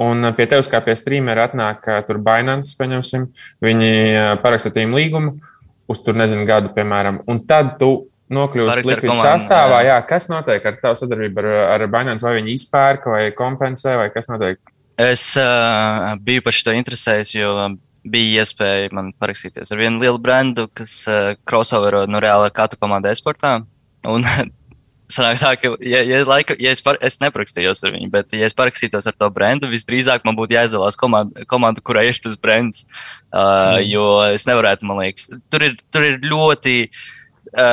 Un 0.00 0.24
pie 0.32 0.46
tevis, 0.48 0.68
kā 0.72 0.78
pie 0.80 0.94
streamera, 0.96 1.44
atnāk 1.44 1.84
tur 2.06 2.16
Binance, 2.24 2.72
paņemsim, 2.78 3.26
viņi 3.60 3.90
paraksta 4.40 4.72
tīm 4.72 4.94
līgumu, 4.96 5.34
uz 5.92 6.00
tur 6.00 6.16
nezinu 6.16 6.46
gadu, 6.48 6.70
piemēram, 6.72 7.18
un 7.28 7.42
tad 7.44 7.74
tu 7.76 7.90
nokļūsi 8.32 8.84
likvidu 8.86 9.16
sastāvā. 9.18 9.82
Jā. 9.82 9.96
jā, 9.96 9.98
kas 10.08 10.28
notiek 10.30 10.66
ar 10.66 10.78
tavu 10.80 10.98
sadarbību 11.00 11.42
ar, 11.42 11.50
ar 11.74 11.86
Binance? 11.90 12.26
Vai 12.26 12.38
viņi 12.38 12.54
izpērka 12.56 13.12
vai 13.12 13.24
kompensē, 13.36 13.96
vai 13.98 14.08
kas 14.14 14.30
notiek? 14.30 14.60
Es 15.00 15.24
uh, 15.38 16.14
biju 16.20 16.44
par 16.44 16.56
šo 16.56 16.74
interesējis, 16.76 17.34
jo 17.36 17.50
bija 18.10 18.44
iespēja 18.44 18.94
man 18.96 19.12
parakstīties 19.20 19.72
ar 19.72 19.80
vienu 19.80 20.00
lielu 20.02 20.20
brendu, 20.20 20.66
kas 20.76 20.94
uh, 21.08 21.34
crossovero 21.48 22.06
nu, 22.08 22.20
reāli 22.22 22.48
ar 22.48 22.56
katru 22.56 22.80
komandu 22.80 23.10
esportā. 23.12 23.58
Un 24.08 24.26
sanāk 25.14 25.40
tā, 25.42 25.52
ka, 25.60 25.72
ja, 25.84 26.02
ja, 26.06 26.22
laika, 26.28 26.56
ja 26.62 26.72
es, 26.74 26.82
par, 26.84 26.98
es 27.04 27.20
neprakstījos 27.22 27.84
ar 27.84 27.94
viņu, 27.96 28.10
bet, 28.12 28.34
ja 28.36 28.48
es 28.48 28.56
parakstītos 28.56 29.08
ar 29.10 29.16
to 29.20 29.30
brendu, 29.34 29.70
visdrīzāk 29.72 30.26
man 30.28 30.38
būtu 30.38 30.56
jāizvēlās 30.56 30.98
komanda, 31.00 31.46
komanda 31.50 31.84
kurai 31.84 32.08
ir 32.10 32.20
tas 32.24 32.36
brands. 32.40 32.84
Uh, 33.30 33.78
mm. 33.78 33.86
Jo 33.90 34.10
es 34.34 34.48
nevarētu, 34.50 34.88
man 34.90 35.02
liekas, 35.04 35.30
tur 35.52 35.68
ir, 35.70 35.78
tur 35.94 36.08
ir 36.08 36.20
ļoti 36.26 36.76
Uh, 36.88 37.19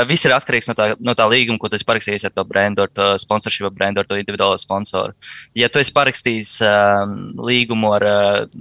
viss 0.10 0.26
ir 0.26 0.34
atkarīgs 0.36 0.70
no 0.70 0.76
tā, 0.78 0.88
no 1.04 1.13
tā 1.18 1.28
līguma, 1.30 1.60
ko 1.62 1.70
tu 1.70 1.78
esi 1.78 1.86
parakstījis 1.88 2.28
ar 2.28 2.34
to 2.36 2.44
brendu, 2.48 2.86
ar 2.86 2.92
to 2.94 3.10
sponsorship 3.22 3.70
brendu, 3.76 4.02
ar 4.02 4.10
to 4.10 4.18
individuālo 4.20 4.58
sponsoru. 4.60 5.13
Ja 5.58 5.70
tu 5.70 5.82
esi 5.82 5.94
parakstījis 5.96 6.54
uh, 6.66 7.04
līgumu 7.48 7.92
ar 7.98 8.06
uh, 8.08 8.58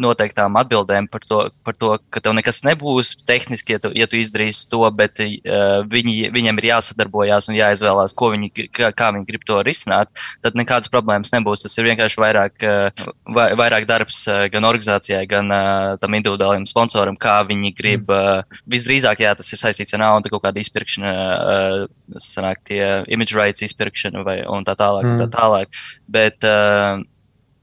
noteiktām 0.00 0.56
atbildēm 0.60 1.08
par 1.12 1.24
to, 1.26 1.42
par 1.66 1.76
to, 1.80 1.94
ka 2.14 2.22
tev 2.24 2.36
nekas 2.38 2.62
nebūs 2.66 3.14
tehniski, 3.28 3.76
ja 3.76 3.82
tu, 3.82 3.92
ja 3.96 4.08
tu 4.10 4.20
izdarīsi 4.20 4.66
to, 4.72 4.82
bet 4.96 5.20
uh, 5.22 5.82
viņi, 5.92 6.30
viņiem 6.34 6.62
ir 6.62 6.70
jāsadarbojās 6.72 7.50
un 7.50 7.58
jāizvēlās, 7.58 8.16
ko 8.16 8.32
viņi, 8.34 8.52
kā, 8.76 8.92
kā 8.96 9.10
viņi 9.16 9.28
grib 9.28 9.46
to 9.48 9.60
risināt, 9.66 10.12
tad 10.44 10.58
nekādas 10.58 10.92
problēmas 10.92 11.34
nebūs. 11.34 11.66
Tas 11.66 11.76
ir 11.78 11.88
vienkārši 11.90 12.22
vairāk, 12.22 12.66
uh, 12.66 13.10
vairāk 13.36 13.88
darbs 13.88 14.24
uh, 14.30 14.46
gan 14.52 14.68
organizācijai, 14.68 15.24
gan 15.30 15.52
uh, 15.52 15.96
tam 16.00 16.16
individuālajam 16.16 16.68
sponsoram, 16.68 17.18
kā 17.20 17.38
viņi 17.48 17.74
grib. 17.76 18.10
Uh, 18.10 18.42
visdrīzāk, 18.70 19.22
jā, 19.24 19.34
tas 19.36 19.52
ir 19.52 19.60
saistīts 19.60 19.94
ar 19.96 20.04
naudu 20.04 20.30
kāda 20.46 20.62
izpirkšana, 20.62 21.12
uh, 21.36 22.16
sanāk, 22.22 22.62
tie 22.70 22.80
image 23.12 23.36
rights 23.36 23.66
izpirkšana 23.66 24.24
vai 24.26 24.40
tā 24.66 24.78
tālāk. 24.78 25.10
Mm. 25.10 25.20
Tā 25.24 25.28
tālāk. 25.34 25.84
Bet, 26.08 26.46
uh, 26.46 27.04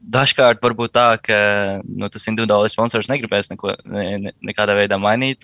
Dažkārt 0.03 0.59
var 0.59 0.73
būt 0.75 0.91
tā, 0.97 1.05
ka 1.23 1.35
nu, 1.87 2.09
tas 2.11 2.27
individuālais 2.27 2.73
sponsors 2.75 3.07
negribēs 3.07 3.47
neko 3.53 3.71
ne, 3.87 4.03
ne, 4.19 4.33
nekādā 4.43 4.75
veidā 4.75 4.97
mainīt. 4.99 5.39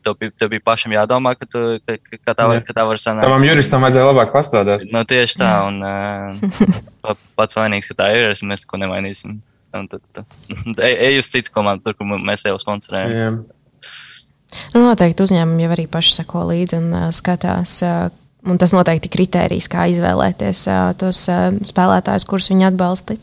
Tev 0.00 0.14
bija, 0.16 0.32
tev 0.38 0.52
bija 0.52 0.62
pašam 0.64 0.94
jādomā, 0.94 1.34
ka, 1.36 1.48
tu, 1.50 1.62
ka, 1.82 1.96
ka 2.22 2.34
tā 2.38 2.46
var, 2.48 2.62
ka 2.64 2.76
tā 2.76 2.84
var 2.86 3.00
sanākt. 3.02 3.26
Tavam 3.26 3.44
juristam 3.44 3.82
vajadzēja 3.84 4.06
labāk 4.12 4.30
pastrādāt. 4.32 4.86
Nu, 4.94 5.02
tieši 5.04 5.40
tā, 5.42 5.50
un 5.66 5.82
uh, 5.90 7.24
pats 7.36 7.58
vainīgs, 7.58 7.90
ka 7.90 7.98
tā 7.98 8.12
ir, 8.14 8.30
es 8.30 8.44
mēs 8.46 8.62
neko 8.62 8.80
nemainīsim. 8.84 9.40
Un 9.76 9.90
tad, 9.90 10.06
tad, 10.14 10.38
ej 10.86 11.18
uz 11.20 11.28
citu 11.34 11.52
komandu, 11.54 11.90
tur, 11.90 11.98
kur 11.98 12.06
mēs 12.14 12.46
jau 12.46 12.56
sponsorējam. 12.62 13.12
Yeah. 13.12 13.42
Nu, 14.74 14.82
noteikti 14.82 15.26
uzņēmumi 15.26 15.66
jau 15.66 15.74
arī 15.76 15.86
paši 15.90 16.16
seko 16.20 16.46
līdzi 16.50 16.80
un 16.80 16.88
uh, 16.94 17.10
skatās. 17.14 17.76
Uh, 17.86 18.08
Un 18.48 18.56
tas 18.56 18.72
noteikti 18.72 19.10
ir 19.10 19.12
kriterijs, 19.12 19.66
kā 19.68 19.82
izvēlēties 19.92 20.62
uh, 20.70 20.92
tos 20.96 21.18
uh, 21.28 21.50
spēlētājus, 21.68 22.24
kurus 22.24 22.48
viņi 22.48 22.70
atbalsta. 22.70 23.18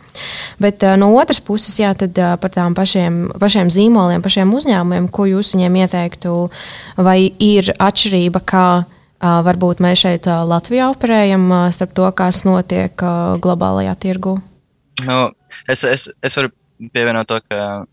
Bet 0.62 0.86
uh, 0.86 0.94
no 1.02 1.10
otras 1.18 1.40
puses, 1.42 1.74
jā, 1.82 1.90
tad, 1.98 2.14
uh, 2.22 2.36
par 2.38 2.54
tām 2.54 2.76
pašiem, 2.78 3.24
pašiem 3.42 3.72
zīmoliem, 3.74 4.22
pašiem 4.22 4.54
uzņēmumiem, 4.54 5.10
ko 5.10 5.26
jūs 5.26 5.56
viņiem 5.56 5.80
ieteiktu, 5.82 6.36
vai 7.02 7.18
ir 7.42 7.74
atšķirība, 7.74 8.44
kā 8.46 8.68
uh, 8.84 9.40
varbūt 9.50 9.82
mēs 9.82 10.06
šeit 10.06 10.30
uh, 10.30 10.44
Latvijā 10.46 10.92
operējam 10.94 11.50
uh, 11.50 11.66
starp 11.74 11.98
to, 11.98 12.06
kas 12.14 12.44
notiek 12.46 12.94
uh, 13.02 13.42
globālajā 13.42 13.98
tirgu? 14.06 14.38
Nu, 15.02 15.22
es, 15.66 15.82
es, 15.82 16.12
es 16.22 16.38
varu 16.38 16.54
pievienot 16.94 17.26
to, 17.30 17.42
ka 17.50 17.88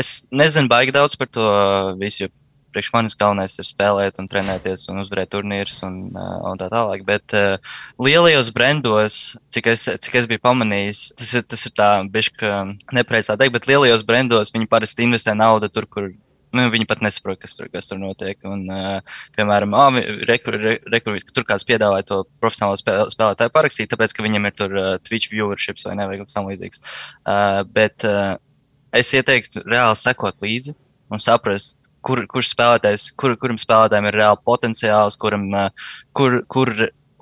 es 0.00 0.24
nezinu 0.34 0.66
baigi 0.70 0.94
daudz 0.94 1.14
par 1.18 1.30
to 1.30 1.46
visu 2.02 2.26
priekš 2.74 2.90
manis 2.94 3.16
galvenais 3.18 3.54
ir 3.60 3.68
spēlēt, 3.68 4.18
un 4.20 4.28
trenēties 4.30 4.88
un 4.92 5.00
uzvarēt 5.04 5.32
turnīrus 5.34 5.78
un, 5.86 6.00
uh, 6.12 6.36
un 6.50 6.60
tā 6.60 6.68
tālāk. 6.72 7.06
Bet 7.06 7.36
uh, 7.38 7.56
lielajos 8.02 8.50
brandos, 8.56 9.22
cik 9.54 9.70
es, 9.72 9.86
cik 10.04 10.20
es 10.20 10.28
biju 10.30 10.42
pamanījis, 10.44 11.06
tas 11.20 11.32
ir, 11.38 11.46
tas 11.54 11.64
ir 11.68 11.74
tā, 11.78 11.90
bišķi 12.14 12.52
nepreizā 12.98 13.38
teikt, 13.38 13.56
bet 13.56 13.70
lielajos 13.70 14.04
brandos 14.06 14.52
viņi 14.54 14.70
parasti 14.70 15.06
investē 15.06 15.36
naudu 15.38 15.70
tur, 15.72 15.88
kur 15.88 16.10
nu, 16.54 16.66
viņi 16.72 16.86
pat 16.88 17.02
nesaprot, 17.04 17.40
kas 17.42 17.56
tur, 17.58 17.68
kas 17.72 17.88
tur 17.90 18.00
notiek. 18.00 18.38
Un, 18.48 18.64
uh, 18.70 19.16
piemēram, 19.38 19.74
oh, 19.76 19.98
rekur, 20.30 20.58
rekur, 20.92 21.18
tur 21.34 21.46
kāds 21.48 21.66
piedāvāja 21.68 22.06
to 22.10 22.20
profesionālo 22.42 22.78
spēl, 22.80 23.10
spēlētāju 23.12 23.54
parakstīt, 23.54 23.90
tāpēc, 23.92 24.14
ka 24.14 24.26
viņam 24.26 24.48
ir 24.48 24.56
tur 24.58 24.78
uh, 24.78 24.90
Twitch 25.06 25.32
viewerships 25.34 25.86
vai 25.88 25.96
ne, 25.98 26.08
vai 26.10 26.20
kaut 26.20 26.30
kas 26.30 26.38
tamlīdzīgs. 26.38 26.84
Uh, 27.24 27.62
bet 27.76 28.06
uh, 28.08 28.36
es 28.94 29.10
ieteiktu 29.16 29.64
reāli 29.66 29.98
sekot 29.98 30.44
līdzi 30.44 30.76
un 31.12 31.22
saprast, 31.22 31.90
kur, 32.04 32.24
kurš 32.30 32.52
spēlētājs, 32.54 33.08
kur, 33.20 33.34
kuram 33.40 33.58
spēlētājiem 33.60 34.10
ir 34.10 34.18
reāli 34.20 34.42
potenciāls, 34.46 35.18
kuram, 35.20 35.48
kur, 36.16 36.40
kur, 36.52 36.72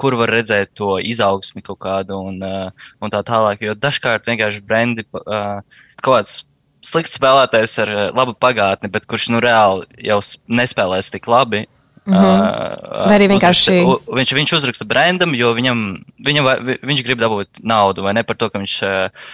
kur 0.00 0.16
var 0.18 0.32
redzēt 0.34 0.72
to 0.78 0.96
izaugsmi 0.98 1.62
kaut 1.66 1.80
kādu 1.84 2.18
un, 2.30 2.40
un 2.42 3.14
tā 3.14 3.22
tālāk. 3.26 3.62
Jo 3.64 3.76
dažkārt 3.78 4.26
vienkārši 4.30 4.64
brendi 4.66 5.06
kaut 5.12 6.08
kāds 6.08 6.40
slikts 6.82 7.18
spēlētājs 7.18 7.78
ar 7.84 7.92
labu 8.16 8.34
pagātni, 8.34 8.90
bet 8.92 9.06
kurš 9.10 9.30
nu 9.34 9.42
reāli 9.42 9.86
jau 10.08 10.18
nespēlēs 10.50 11.12
tik 11.14 11.30
labi. 11.30 11.64
Mm 12.04 12.14
-hmm. 12.14 13.08
Vai 13.08 13.16
arī 13.18 13.28
vienkārši 13.30 13.72
uzraksta, 13.82 14.14
viņš, 14.18 14.32
viņš 14.34 14.52
uzraksta 14.56 14.84
brandam, 14.84 15.34
jo 15.38 15.52
viņam 15.54 16.02
Viņa, 16.22 16.42
vai, 16.44 16.76
viņš 16.86 17.02
grib 17.06 17.20
dabūt 17.22 17.62
naudu, 17.66 18.04
vai 18.04 18.12
ne 18.14 18.22
par 18.26 18.36
to, 18.38 18.48
ka 18.52 18.60
viņš 18.60 18.74
uh, 18.86 19.30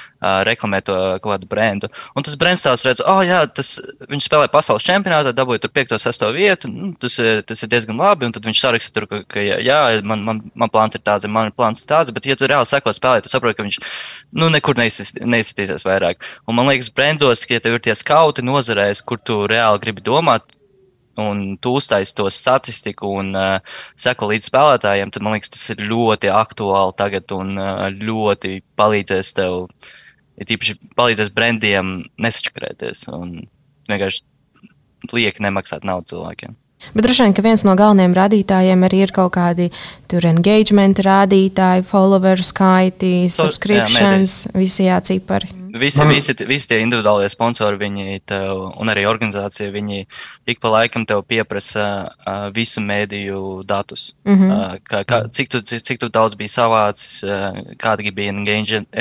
reklamē 0.49 0.81
to 0.87 0.95
kaut 1.21 1.35
kādu 1.35 1.49
brendu. 1.51 1.91
Un 2.17 2.25
tas 2.25 2.37
brands 2.41 2.65
tās 2.65 2.85
redz, 2.87 3.03
oh, 3.05 3.21
jā, 3.27 3.43
tas, 3.53 3.75
viņš 4.09 4.29
spēlē 4.29 4.49
pasaules 4.53 4.87
čempionātā, 4.87 5.35
dabūja 5.37 5.65
tur 5.65 5.73
5. 5.77 5.97
un 5.99 6.03
6. 6.05 6.27
vietu. 6.37 6.73
Nu, 6.73 6.91
tas, 7.03 7.19
tas 7.49 7.65
ir 7.65 7.73
diezgan 7.73 8.01
labi. 8.01 8.29
Un 8.29 8.35
tad 8.35 8.49
viņš 8.49 8.63
saraksta 8.65 8.95
tur, 8.97 9.09
ka, 9.11 9.23
ka 9.35 9.45
jā, 9.45 9.79
man, 10.09 10.25
man, 10.27 10.43
man 10.59 10.73
plāns 10.73 10.97
ir 10.97 11.05
tāds, 11.05 11.29
man 11.29 11.51
ir 11.51 11.57
plāns 11.57 11.85
tāds. 11.89 12.13
Bet, 12.15 12.29
ja 12.29 12.39
tu 12.39 12.49
reāli 12.49 12.69
seko 12.69 12.95
spēlē, 12.97 13.25
tu 13.25 13.33
saproti, 13.33 13.59
ka 13.61 13.69
viņš 13.69 13.81
nu, 14.41 14.49
nekur 14.55 14.79
neizsitīsies 14.81 15.87
vairāk. 15.89 16.25
Un 16.49 16.57
man 16.59 16.73
liekas, 16.73 16.93
brendos, 16.95 17.45
ka 17.45 17.59
ja 17.59 17.65
tev 17.65 17.77
ir 17.77 17.85
tie 17.85 17.97
skauti 17.99 18.47
nozarēs, 18.47 19.05
kur 19.05 19.21
tu 19.21 19.45
reāli 19.51 19.85
gribi 19.85 20.07
domāt, 20.09 20.49
un 21.19 21.57
tu 21.63 21.75
uztaisi 21.79 22.15
to 22.19 22.29
statistiku 22.33 23.11
un 23.21 23.33
uh, 23.37 23.79
seko 24.01 24.31
līdz 24.33 24.51
spēlētājiem, 24.51 25.13
tad 25.15 25.27
man 25.27 25.37
liekas, 25.37 25.53
tas 25.55 25.67
ir 25.75 25.83
ļoti 25.91 26.33
aktuāli 26.35 26.97
tagad 27.01 27.35
un 27.37 27.57
uh, 27.59 27.89
ļoti 27.95 28.61
palīdzēs 28.79 29.35
tev, 29.39 29.69
ja 30.39 30.49
tīpaši 30.49 30.79
palīdzēs 30.99 31.35
brendiem 31.35 31.99
nesačakrēties 32.23 33.09
un 33.15 33.37
vienkārši 33.91 35.13
lieki 35.15 35.45
nemaksāt 35.47 35.87
naudu 35.87 36.15
cilvēkiem. 36.15 36.57
Bet 36.95 37.05
droši 37.05 37.25
vien, 37.27 37.35
ka 37.35 37.43
viens 37.43 37.65
no 37.67 37.75
galvenajiem 37.79 38.15
rādītājiem 38.15 38.85
arī 38.87 39.01
ir 39.03 39.13
kaut 39.15 39.33
kādi 39.35 39.67
tur 40.11 40.25
engagement 40.29 41.01
rādītāji, 41.03 41.85
followeru 41.89 42.45
skaiti, 42.47 43.27
subscriptions, 43.35 44.45
jā, 44.47 44.53
visi 44.55 44.87
jācipari. 44.87 45.51
Visi, 45.79 46.01
Man... 46.01 46.15
visi, 46.15 46.37
visi 46.49 46.71
tie 46.71 46.79
individuālie 46.85 47.29
sponsori, 47.33 47.81
viņi 47.83 48.23
tev, 48.31 48.63
un 48.79 48.93
arī 48.93 49.05
organizācija, 49.11 49.73
viņi 49.75 50.05
ik 50.49 50.61
pa 50.61 50.71
laikam 50.73 51.05
tev 51.07 51.21
pieprasa 51.29 51.85
uh, 52.09 52.47
visu 52.57 52.81
mēdīju 52.81 53.65
datus. 53.69 54.15
Mm 54.25 54.35
-hmm. 54.35 54.53
uh, 54.55 54.77
kā, 54.91 55.03
kā, 55.05 55.19
cik, 55.31 55.51
tu, 55.53 55.61
cik, 55.61 55.83
cik 55.85 56.01
tu 56.01 56.09
daudz 56.09 56.35
bija 56.41 56.49
savācis, 56.49 57.21
uh, 57.25 57.59
kādi 57.83 58.13
bija 58.15 58.33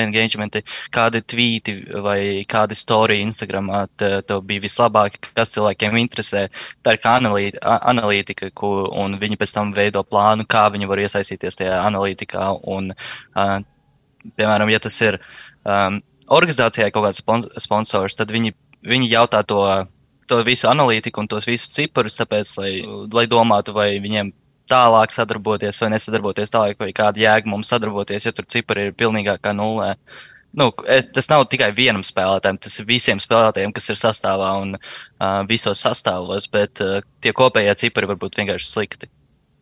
engagementi, 0.03 0.63
kādi 0.91 1.21
tvīti 1.21 1.77
vai 2.03 2.43
kādi 2.53 2.75
storija 2.75 3.23
Instagramā 3.23 3.87
tev 3.97 4.41
bija 4.43 4.65
vislabākie, 4.67 5.31
kas 5.33 5.55
cilvēkiem 5.55 5.97
interesē. 5.97 6.47
Tā 6.83 6.97
ir 6.97 7.01
kā 7.03 7.15
analīti, 7.21 7.57
analītika, 7.63 8.51
ko, 8.53 8.89
un 8.91 9.19
viņi 9.19 9.37
pēc 9.37 9.53
tam 9.53 9.73
veido 9.73 10.03
plānu, 10.03 10.45
kā 10.45 10.67
viņi 10.71 10.87
var 10.87 10.99
iesaistīties 10.99 11.55
tajā 11.55 11.81
analītikā. 11.87 12.51
Un, 12.67 12.91
uh, 13.35 13.59
piemēram, 14.35 14.69
ja 14.69 14.79
tas 14.79 15.01
ir 15.01 15.19
um, 15.63 16.01
organizācijai 16.27 16.91
kaut 16.91 17.07
kāds 17.07 17.23
sponsors, 17.63 18.15
tad 18.15 18.31
viņi, 18.31 18.53
viņi 18.83 19.13
jautā 19.13 19.43
to, 19.47 19.63
to 20.27 20.41
visu 20.47 20.69
analītiku 20.69 21.23
un 21.23 21.29
tos 21.31 21.47
visus 21.47 21.71
ciparus, 21.75 22.17
tāpēc, 22.19 22.53
lai, 22.61 22.71
lai 23.13 23.25
domātu, 23.31 23.75
vai 23.75 23.89
viņiem 24.03 24.33
tālāk 24.67 25.13
sadarboties 25.15 25.79
vai 25.81 25.91
nesadarboties 25.93 26.51
tālāk, 26.53 26.79
vai 26.81 26.91
kāda 26.95 27.21
jēga 27.23 27.49
mums 27.51 27.71
sadarboties, 27.71 28.27
ja 28.27 28.33
tur 28.35 28.47
cipari 28.51 28.89
ir 28.89 28.97
pilnīgākā 28.99 29.53
nulē. 29.55 29.93
Nu, 30.57 30.71
es, 30.89 31.07
tas 31.13 31.29
nav 31.29 31.45
tikai 31.51 31.69
vienam 31.75 32.03
spēlētājam, 32.07 32.57
tas 32.63 32.79
ir 32.79 32.87
visiem 32.89 33.19
spēlētājiem, 33.21 33.73
kas 33.75 33.91
ir 33.93 33.99
sastāvā 33.99 34.53
un 34.63 34.77
uh, 34.77 35.43
visos 35.49 35.83
sastāvos, 35.83 36.47
bet 36.51 36.81
uh, 36.83 36.99
tie 37.21 37.33
kopējie 37.35 37.75
cipari 37.83 38.09
var 38.09 38.19
būt 38.21 38.39
vienkārši 38.39 38.71
slikti. 38.71 39.11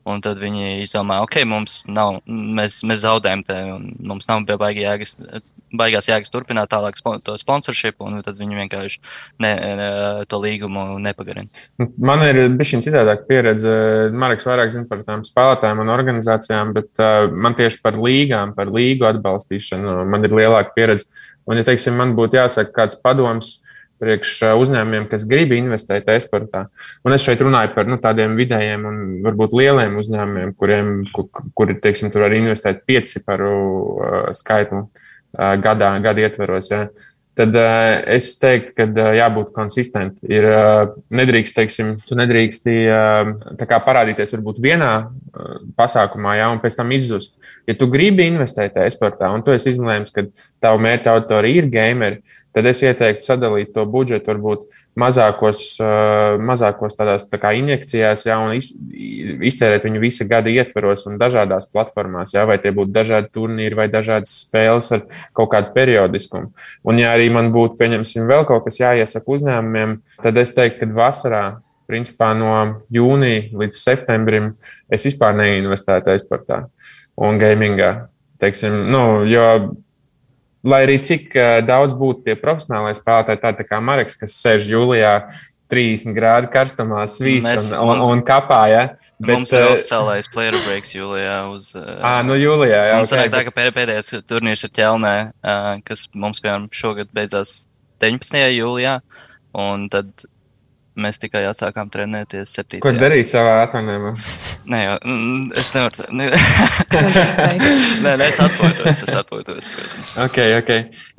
Un 0.05 0.21
tad 0.21 0.37
viņi 0.37 0.83
izdomā, 0.83 1.17
ok, 1.25 1.39
mums 1.49 1.79
nav, 1.89 2.19
mēs, 2.29 2.83
mēs 2.85 3.01
zaudējam 3.01 3.41
te, 3.47 3.55
mums 4.05 4.29
nav 4.29 4.45
baigi 4.61 4.85
jēgas 4.85 5.15
baigās 5.79 6.09
jēgas 6.09 6.31
turpināt 6.33 6.71
tālāk 6.71 6.97
to 7.25 7.35
sponsorship, 7.39 7.97
un 8.03 8.19
tad 8.25 8.39
viņi 8.39 8.59
vienkārši 8.61 8.99
ne, 9.43 9.51
ne, 9.79 9.89
to 10.29 10.39
līgumu 10.41 10.85
nepagarina. 11.03 11.49
Man 11.97 12.23
ir 12.27 12.41
bijusi 12.55 12.83
citādāka 12.85 13.27
pieredze. 13.29 13.75
Marks 14.15 14.47
vairāk 14.47 14.73
zina 14.73 14.87
par 14.89 15.03
tām 15.07 15.25
spēlētājiem 15.27 15.83
un 15.83 15.93
organizācijām, 15.95 16.73
bet 16.75 17.03
uh, 17.03 17.27
man 17.31 17.57
tieši 17.57 17.81
par 17.83 17.99
līgām, 18.01 18.55
par 18.57 18.71
līgu 18.73 19.07
atbalstīšanu 19.09 20.03
man 20.11 20.27
ir 20.27 20.35
lielāka 20.35 20.75
pieredze. 20.77 21.09
Un, 21.45 21.59
ja 21.59 21.67
teiksim, 21.67 21.97
man 21.99 22.15
būtu 22.17 22.39
jāsaka 22.39 22.73
kāds 22.73 23.01
padoms, 23.03 23.59
priekš 24.01 24.33
uzņēmumiem, 24.59 25.07
kas 25.11 25.27
grib 25.29 25.53
investēt 25.55 26.09
e-sportā. 26.11 26.65
Un 27.05 27.15
es 27.15 27.23
šeit 27.23 27.41
runāju 27.45 27.73
par 27.77 27.87
nu, 27.89 27.99
tādiem 28.01 28.35
vidējiem 28.39 28.85
un 28.89 29.01
varbūt 29.25 29.55
lieliem 29.55 29.95
uzņēmumiem, 30.01 30.53
kuriem, 30.59 30.93
kur, 31.15 31.29
kuri, 31.55 31.77
teiksim, 31.81 32.11
tur 32.13 32.27
var 32.27 32.35
investēt 32.35 32.83
pieci 32.87 33.23
par 33.25 33.43
uh, 33.45 34.29
skaitu. 34.35 34.85
Uh, 34.85 35.01
gadā, 35.35 35.91
gada 36.03 36.23
ietveros. 36.23 36.71
Ja. 36.71 36.87
Tad 37.35 37.55
uh, 37.59 37.97
es 38.15 38.29
teiktu, 38.39 38.71
ka 38.77 38.85
uh, 38.87 39.09
jābūt 39.17 39.49
konsistentam. 39.55 40.23
Ir 40.31 40.45
uh, 40.47 40.93
nedrīkst, 41.11 41.55
teiksim, 41.57 41.89
tu 42.07 42.15
nedrīksti 42.15 42.75
uh, 42.87 43.75
parādīties 43.83 44.37
varbūt 44.37 44.61
vienā 44.63 44.91
uh, 45.03 45.57
pasākumā, 45.75 46.37
ja, 46.39 46.47
un 46.53 46.61
pēc 46.63 46.79
tam 46.79 46.93
izzust. 46.95 47.35
Ja 47.67 47.75
tu 47.75 47.89
gribi 47.91 48.29
investēt 48.29 48.79
e-sportā, 48.85 49.33
un 49.35 49.43
tu 49.43 49.51
esi 49.51 49.73
izlēms, 49.73 50.15
ka 50.15 50.29
tavu 50.63 50.79
mērķa 50.87 51.17
autori 51.17 51.57
ir 51.59 51.67
gameri, 51.73 52.23
tad 52.55 52.71
es 52.71 52.79
ieteiktu 52.87 53.27
sadalīt 53.27 53.75
to 53.75 53.83
budžetu 53.83 54.31
varbūt 54.31 54.71
mazākos, 54.99 55.61
mazākos 56.39 56.95
tādās 56.95 57.27
tā 57.27 57.39
kā 57.41 57.51
injekcijās, 57.59 58.25
ja, 58.27 58.37
un 58.39 58.55
iztērēt 58.55 59.87
viņu 59.87 60.01
visa 60.03 60.27
gada 60.29 60.51
ietveros 60.51 61.05
un 61.09 61.19
dažādās 61.21 61.67
platformās, 61.71 62.33
ja, 62.35 62.45
vai 62.47 62.57
tie 62.63 62.71
būtu 62.75 62.95
dažādi 62.95 63.31
turnīri 63.35 63.77
vai 63.77 63.89
dažādas 63.91 64.33
spēles 64.45 64.91
ar 64.95 65.05
kaut 65.35 65.51
kādu 65.53 65.75
periodiskumu. 65.75 66.51
Un, 66.87 67.03
ja 67.03 67.11
arī 67.15 67.27
man 67.33 67.51
būtu, 67.55 67.77
pieņemsim, 67.81 68.27
vēl 68.29 68.47
kaut 68.47 68.67
kas 68.67 68.79
jāiesaka 68.81 69.35
uzņēmumiem, 69.37 69.99
tad 70.23 70.41
es 70.41 70.55
teiktu, 70.55 70.85
ka 70.85 70.99
vasarā 71.01 71.45
principā 71.89 72.31
no 72.37 72.55
jūnija 72.93 73.51
līdz 73.59 73.79
septembrim 73.79 74.51
es 74.89 75.05
vispār 75.05 75.35
neinvestētu 75.37 76.15
e-sportā 76.15 76.65
un 77.15 77.39
gamingā. 77.41 78.07
Teiksim, 78.41 78.73
nu, 78.91 79.23
jo 79.29 79.45
lai 80.65 80.83
arī 80.87 80.99
cik 81.05 81.35
daudz 81.67 81.95
būtu 81.97 82.25
tie 82.25 82.37
profesionālai 82.39 82.95
spēlētāji, 82.97 83.43
tādi 83.43 83.67
kā 83.69 83.81
Marks, 83.83 84.17
kas 84.19 84.37
sēž 84.41 84.69
jūlijā 84.71 85.19
30 85.71 86.13
grādu 86.13 86.49
karstumā, 86.53 87.05
svīst 87.09 87.47
Mēs, 87.47 87.69
un, 87.73 87.95
un, 87.95 88.03
un 88.13 88.21
kapā. 88.25 88.59
Ja? 88.69 88.83
Bet, 89.17 89.31
mums 89.31 89.53
ir 89.55 89.65
oficiālais 89.71 90.29
player 90.33 90.57
breaks 90.67 90.93
jūlijā. 90.93 91.37
Uz, 91.53 91.71
à, 91.75 92.19
nu 92.27 92.37
jūlijā 92.37 92.83
jā, 92.91 92.99
mums 92.99 93.13
okay, 93.15 93.31
tā, 93.33 93.41
ka 93.47 93.55
pēdējais 93.55 94.13
turnīrs 94.29 94.65
ir 94.67 94.73
ķelnē, 94.77 95.15
kas 95.87 96.05
mums, 96.13 96.41
piemēram, 96.43 96.69
šogad 96.75 97.09
beidzās 97.17 97.63
19. 98.03 98.37
jūlijā. 98.59 98.99
Un 99.55 99.87
tad 99.89 100.11
Mēs 100.95 101.19
tikai 101.19 101.41
atsākām 101.49 101.89
trenēties 101.91 102.53
7. 102.55 102.79
Ko 102.83 102.93
darīji 102.95 103.27
savā 103.27 103.57
atvainājumā? 103.65 104.13
Nē, 104.71 104.79
jau, 104.81 104.93
es 105.59 105.71
nevaru. 105.75 106.05
Ne, 106.15 106.29
nē, 108.05 108.13
nē, 108.15 108.27
es 108.29 108.39
atpūtos. 108.41 109.01
Es 109.05 109.17
atpūtos 109.19 109.67
ok, 110.23 110.39
ok. 110.61 110.71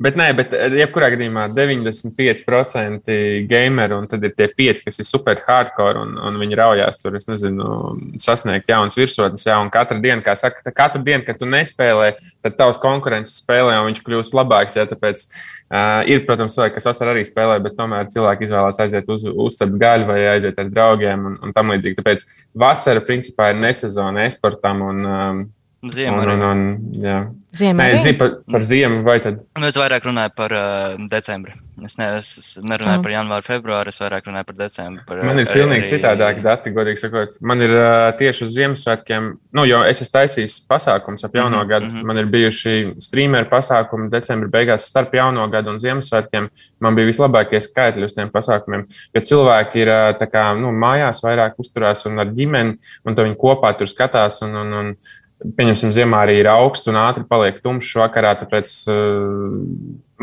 Bet, 0.03 0.17
nē, 0.19 0.31
bet 0.37 0.55
eh, 0.57 0.73
jebkurā 0.81 1.11
gadījumā 1.13 1.45
95% 1.53 3.17
gameru, 3.49 3.99
un 4.01 4.09
tad 4.11 4.25
ir 4.27 4.33
tie 4.37 4.49
5, 4.51 4.81
kas 4.87 4.99
ir 5.01 5.07
super 5.07 5.39
hardcore, 5.45 6.01
un, 6.01 6.17
un 6.27 6.39
viņi 6.41 6.59
raujās 6.59 6.99
tur, 7.01 7.15
es 7.19 7.29
nezinu, 7.29 7.69
sasniegt 8.21 8.69
jaunas 8.71 8.97
virsotnes. 8.97 9.45
Jā, 9.47 9.59
un 9.61 9.71
katru 9.73 10.01
dienu, 10.03 10.25
kā 10.25 10.35
saka, 10.39 10.73
katru 10.75 11.03
dienu, 11.05 11.23
kad 11.27 11.39
tu 11.39 11.49
nespēlē, 11.49 12.15
tad 12.45 12.57
tavs 12.59 12.81
konkurents 12.81 13.37
spēlē, 13.43 13.77
un 13.79 13.91
viņš 13.91 14.03
kļūst 14.05 14.37
labāks. 14.37 14.77
Jā, 14.79 14.87
tāpēc 14.89 15.23
uh, 15.27 16.03
ir, 16.09 16.25
protams, 16.27 16.57
cilvēki, 16.57 16.77
kas 16.77 16.89
vasarā 16.89 17.15
arī 17.15 17.25
spēlē, 17.27 17.59
bet 17.63 17.77
tomēr 17.79 18.09
cilvēki 18.13 18.47
izvēlās 18.47 18.81
aiziet 18.83 19.09
uz, 19.13 19.25
uz 19.27 19.59
uzcept 19.67 19.81
gaļu 19.81 20.07
vai 20.07 20.19
aiziet 20.33 20.57
ar 20.59 20.69
draugiem 20.71 21.25
un, 21.25 21.37
un 21.43 21.53
tam 21.53 21.71
līdzīgi. 21.71 21.97
Tāpēc 21.99 22.25
vasara 22.55 23.01
principā 23.01 23.51
ir 23.51 23.61
nesezona 23.61 24.25
esportam 24.27 24.81
un, 24.81 25.05
um, 25.05 25.43
Ziema 25.93 26.23
un, 26.23 26.29
un, 26.29 26.47
un, 26.51 26.63
jā. 27.03 27.19
Ziemā 27.57 27.85
Nē, 27.87 27.93
es 27.95 28.03
zinu 28.03 28.19
par, 28.19 28.33
par 28.51 28.63
ziemu, 28.65 28.99
vai 29.05 29.17
tad? 29.23 29.39
Nu, 29.57 29.67
es 29.69 29.77
vairāk 29.79 30.05
runāju 30.05 30.33
par 30.35 30.53
uh, 30.53 30.97
decembri. 31.09 31.53
Es, 31.85 31.95
ne, 31.99 32.07
es 32.19 32.57
nerunāju 32.59 32.99
oh. 32.99 33.03
par 33.05 33.13
janvāru, 33.13 33.45
februāru, 33.45 33.93
es 33.93 33.99
vairāk 34.01 34.25
runāju 34.27 34.47
par 34.49 34.57
decembri. 34.59 35.03
Par, 35.07 35.21
man 35.25 35.39
ir 35.41 35.47
pilnīgi 35.49 35.85
arī... 35.85 35.91
citādāki 35.93 36.43
dati, 36.45 36.73
godīgi 36.75 37.01
sakot. 37.01 37.37
Man 37.47 37.63
ir 37.63 37.73
uh, 37.73 38.09
tieši 38.19 38.43
uz 38.45 38.53
Ziemassvētkiem, 38.57 39.29
nu, 39.57 39.65
jo 39.69 39.79
es 39.87 40.01
esmu 40.03 40.13
taisījis 40.17 40.57
pasākums 40.69 41.23
ap 41.23 41.37
jauno 41.39 41.55
mm 41.55 41.61
-hmm, 41.61 41.69
gadu. 41.71 41.85
Mm 41.85 41.93
-hmm. 41.95 42.07
Man 42.11 42.17
ir 42.17 42.31
bijuši 42.33 42.73
streameru 43.07 43.49
pasākumi 43.51 44.09
decembra 44.11 44.49
beigās 44.57 44.89
starp 44.91 45.13
jauno 45.15 45.47
gadu 45.47 45.69
un 45.69 45.79
Ziemassvētkiem. 45.79 46.49
Man 46.79 46.95
bija 46.95 47.07
vislabākie 47.07 47.61
skaitļi 47.61 48.03
uz 48.05 48.13
tiem 48.13 48.29
pasākumiem, 48.29 48.85
jo 49.13 49.21
cilvēki 49.21 49.85
ir 49.85 49.87
uh, 49.87 50.27
kā, 50.27 50.51
nu, 50.59 50.71
mājās 50.71 51.23
vairāk 51.23 51.55
uzturās 51.57 52.05
un 52.05 52.19
ar 52.19 52.27
ģimeni, 52.27 52.77
un 53.05 53.15
viņi 53.15 53.35
kopā 53.35 53.77
tur 53.77 53.87
skatās. 53.87 54.41
Un, 54.41 54.55
un, 54.55 54.73
un, 54.73 54.95
pieņemsim, 55.41 55.93
ziemā 55.95 56.23
arī 56.25 56.39
ir 56.41 56.49
augsts 56.51 56.89
un 56.89 56.99
ātri 56.99 57.25
paliek 57.29 57.59
tumšs 57.63 57.95
vakarā. 57.99 58.33
Tāpēc 58.41 58.75
uh, 58.91 59.57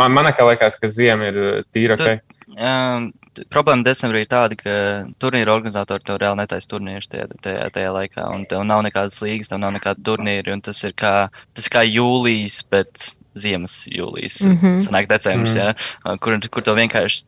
man, 0.00 0.14
man 0.14 0.30
liekas, 0.30 0.78
ka 0.80 0.90
ziema 0.90 1.30
ir 1.30 1.40
uh, 1.40 1.58
tīra. 1.74 1.98
Okay. 1.98 2.20
Um, 2.58 3.10
problēma 3.54 3.86
decembrī 3.86 4.24
ir 4.24 4.30
tāda, 4.30 4.58
ka 4.58 4.76
turnīra 5.22 5.54
organizatori 5.54 6.06
tev 6.06 6.20
reāli 6.22 6.42
netaisa 6.42 6.70
turnīrus 6.70 7.10
tajā, 7.10 7.28
tajā, 7.44 7.68
tajā 7.74 7.92
laikā. 7.98 8.28
Un 8.34 8.46
tev 8.50 8.64
nav 8.68 8.84
nekādas 8.86 9.20
līgas, 9.24 9.52
tev 9.52 9.62
nav 9.62 9.74
nekāda 9.76 10.02
turnīra. 10.06 10.58
Tas 10.64 10.82
ir 10.86 10.96
kā, 10.98 11.14
tas 11.56 11.70
kā 11.72 11.84
jūlijas, 11.86 12.62
bet 12.70 13.10
ziemas 13.38 13.84
jūlijas. 13.90 14.42
Mm 14.46 14.58
-hmm. 14.58 14.80
Sanāk 14.82 15.08
decembris, 15.10 15.54
mm 15.54 15.60
-hmm. 15.60 15.86
ja, 16.06 16.16
kur, 16.22 16.38
kur 16.50 16.62
tev 16.62 16.78
vienkārši. 16.78 17.24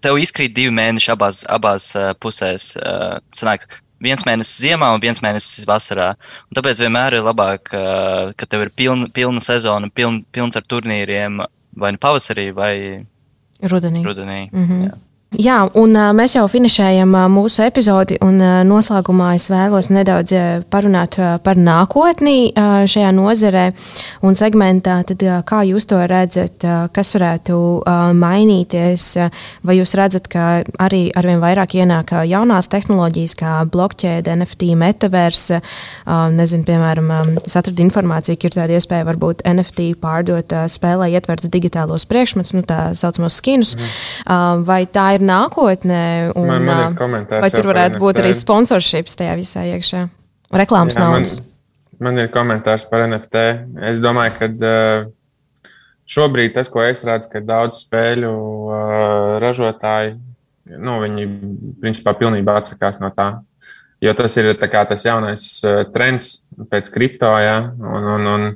Tev 0.00 0.16
izkrīt 0.16 0.54
divi 0.56 0.72
mēneši 0.72 1.12
abās, 1.12 1.44
abās 1.48 1.94
uh, 1.96 2.14
pusēs. 2.16 2.76
Uh, 2.76 3.20
sanāk, 3.36 3.66
viens 4.00 4.24
mēnesis 4.26 4.62
ziemā 4.64 4.90
un 4.94 5.02
viens 5.02 5.20
mēnesis 5.22 5.66
vasarā. 5.68 6.14
Un 6.48 6.58
tāpēc 6.58 6.80
vienmēr 6.84 7.18
ir 7.18 7.26
labāk, 7.26 7.70
ka 7.70 8.48
tev 8.48 8.66
ir 8.66 8.72
pilna, 8.76 9.08
pilna 9.12 9.42
sezona, 9.44 9.90
piln, 9.94 10.22
pilns 10.32 10.56
ar 10.56 10.66
turnīriem 10.68 11.42
vai 11.80 11.92
nu 11.94 12.02
pavasarī 12.02 12.50
vai 12.54 12.74
rudenī. 13.62 14.02
rudenī 14.04 14.40
mm 14.50 14.66
-hmm. 14.66 14.84
jā. 14.88 14.98
Jā, 15.38 15.60
un 15.78 15.92
mēs 16.18 16.32
jau 16.34 16.42
finišējam 16.50 17.12
uh, 17.14 17.28
mūsu 17.30 17.62
epizodi, 17.62 18.16
un 18.26 18.40
noslēgumā 18.66 19.28
es 19.36 19.44
vēlos 19.46 19.86
nedaudz 19.94 20.32
parunāt 20.66 21.14
par 21.44 21.54
nākotni 21.54 22.50
šajā 22.58 23.12
nozarē 23.14 23.68
un 24.26 24.34
segmentā. 24.34 24.96
Tad, 25.06 25.22
kā 25.46 25.60
jūs 25.68 25.86
to 25.86 26.00
redzat, 26.10 26.66
kas 26.90 27.14
varētu 27.14 27.58
mainīties? 28.18 29.04
Vai 29.62 29.76
jūs 29.78 29.94
redzat, 30.00 30.26
ka 30.32 30.64
arī 30.82 31.04
arvien 31.14 31.38
vairāk 31.38 31.76
ienāk 31.78 32.10
jaunās 32.26 32.66
tehnoloģijas, 32.74 33.36
kā 33.38 33.54
blokķēde, 33.70 34.34
NFT, 34.34 34.72
metaverse? 34.82 35.62
Nezinu, 36.34 36.66
piemēram, 36.66 37.14
es 37.44 37.54
atradu 37.54 37.86
informāciju, 37.86 38.34
ka 38.34 38.50
ir 38.50 38.58
tāda 38.58 38.80
iespēja 38.80 39.06
varbūt 39.12 39.46
NFT 39.46 39.92
pārdot 40.02 40.58
spēlē 40.74 41.12
ietverts 41.14 41.54
digitālos 41.54 42.08
priekšmetus, 42.10 42.58
nu, 42.58 42.66
tā 42.66 42.82
saucamos 42.98 43.38
skinus. 43.38 43.76
Mm. 43.78 44.66
Vai 44.66 44.82
tā 44.90 45.08
ir? 45.14 45.19
Ir 45.20 45.26
nākotnē. 45.28 46.02
Un, 46.34 46.48
man, 46.48 46.66
man 46.66 46.82
ir 46.88 47.44
vai 47.44 47.52
tur 47.52 47.70
varētu 47.70 48.00
būt 48.02 48.22
arī 48.22 48.32
sponsorships 48.36 49.18
tajā 49.20 49.36
visā 49.38 49.64
iekšā? 49.76 50.06
Reklāmas 50.56 50.98
Jā, 50.98 51.04
naudas. 51.06 51.36
Man, 51.38 52.08
man 52.08 52.24
ir 52.24 52.32
komentārs 52.34 52.88
par 52.90 53.06
NFT. 53.06 53.44
Es 53.92 54.00
domāju, 54.02 54.34
ka 54.40 54.50
šobrīd 56.10 56.56
tas, 56.56 56.70
ko 56.72 56.82
es 56.84 57.04
redzu, 57.06 57.30
ka 57.32 57.44
daudz 57.44 57.84
spēļu 57.84 58.32
ražotāji, 59.44 60.16
nu, 60.80 60.98
viņi 61.04 61.28
principā 61.82 62.16
pilnībā 62.18 62.58
atsakās 62.60 63.00
no 63.02 63.12
tā. 63.14 63.32
Jo 64.00 64.14
tas 64.16 64.32
ir 64.40 64.54
kā, 64.56 64.82
tas 64.88 65.04
jaunais 65.04 65.46
trends 65.92 66.32
pēc 66.72 66.88
kripto, 66.94 67.30
ja, 67.36 67.58
un, 67.76 68.06
un, 68.16 68.28
un 68.34 68.46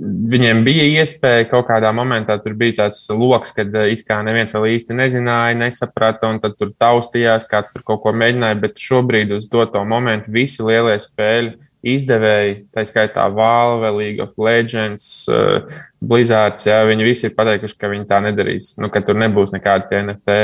Viņiem 0.00 0.62
bija 0.66 0.84
iespēja 1.00 1.48
kaut 1.50 1.66
kādā 1.68 1.90
momentā, 1.96 2.36
tur 2.42 2.54
bija 2.58 2.76
tāds 2.82 3.02
lokus, 3.12 3.54
kad 3.56 3.74
eh, 3.76 3.94
it 3.94 4.04
kā 4.08 4.20
neviens 4.26 4.54
vēl 4.54 4.68
īsti 4.74 4.96
nezināja, 4.98 5.58
nesaprata, 5.58 6.30
un 6.30 6.38
tad 6.42 6.54
tur 6.60 6.70
taustījās, 6.78 7.48
kāds 7.50 7.74
tur 7.74 7.84
kaut 7.86 8.04
ko 8.04 8.14
mēģināja. 8.16 8.60
Bet 8.62 8.80
šobrīd 8.82 9.34
uz 9.36 9.50
doto 9.50 9.82
momentu 9.88 10.32
visi 10.34 10.64
lielie 10.66 10.96
spēļu 11.00 11.56
izdevēji, 11.90 12.56
tā 12.76 12.84
skaitā 12.84 13.24
Valve, 13.32 13.90
League 13.96 14.20
of 14.20 14.36
Legends, 14.36 15.24
uh, 15.32 15.64
Blizzards, 16.04 16.66
jā, 16.68 16.82
viņi 16.88 17.06
visi 17.06 17.28
ir 17.28 17.36
pateikuši, 17.36 17.78
ka 17.80 17.88
viņi 17.92 18.08
tā 18.10 18.20
nedarīs, 18.24 18.74
nu, 18.80 18.90
ka 18.92 19.00
tur 19.04 19.16
nebūs 19.20 19.54
nekāda 19.56 20.02
NFT. 20.04 20.40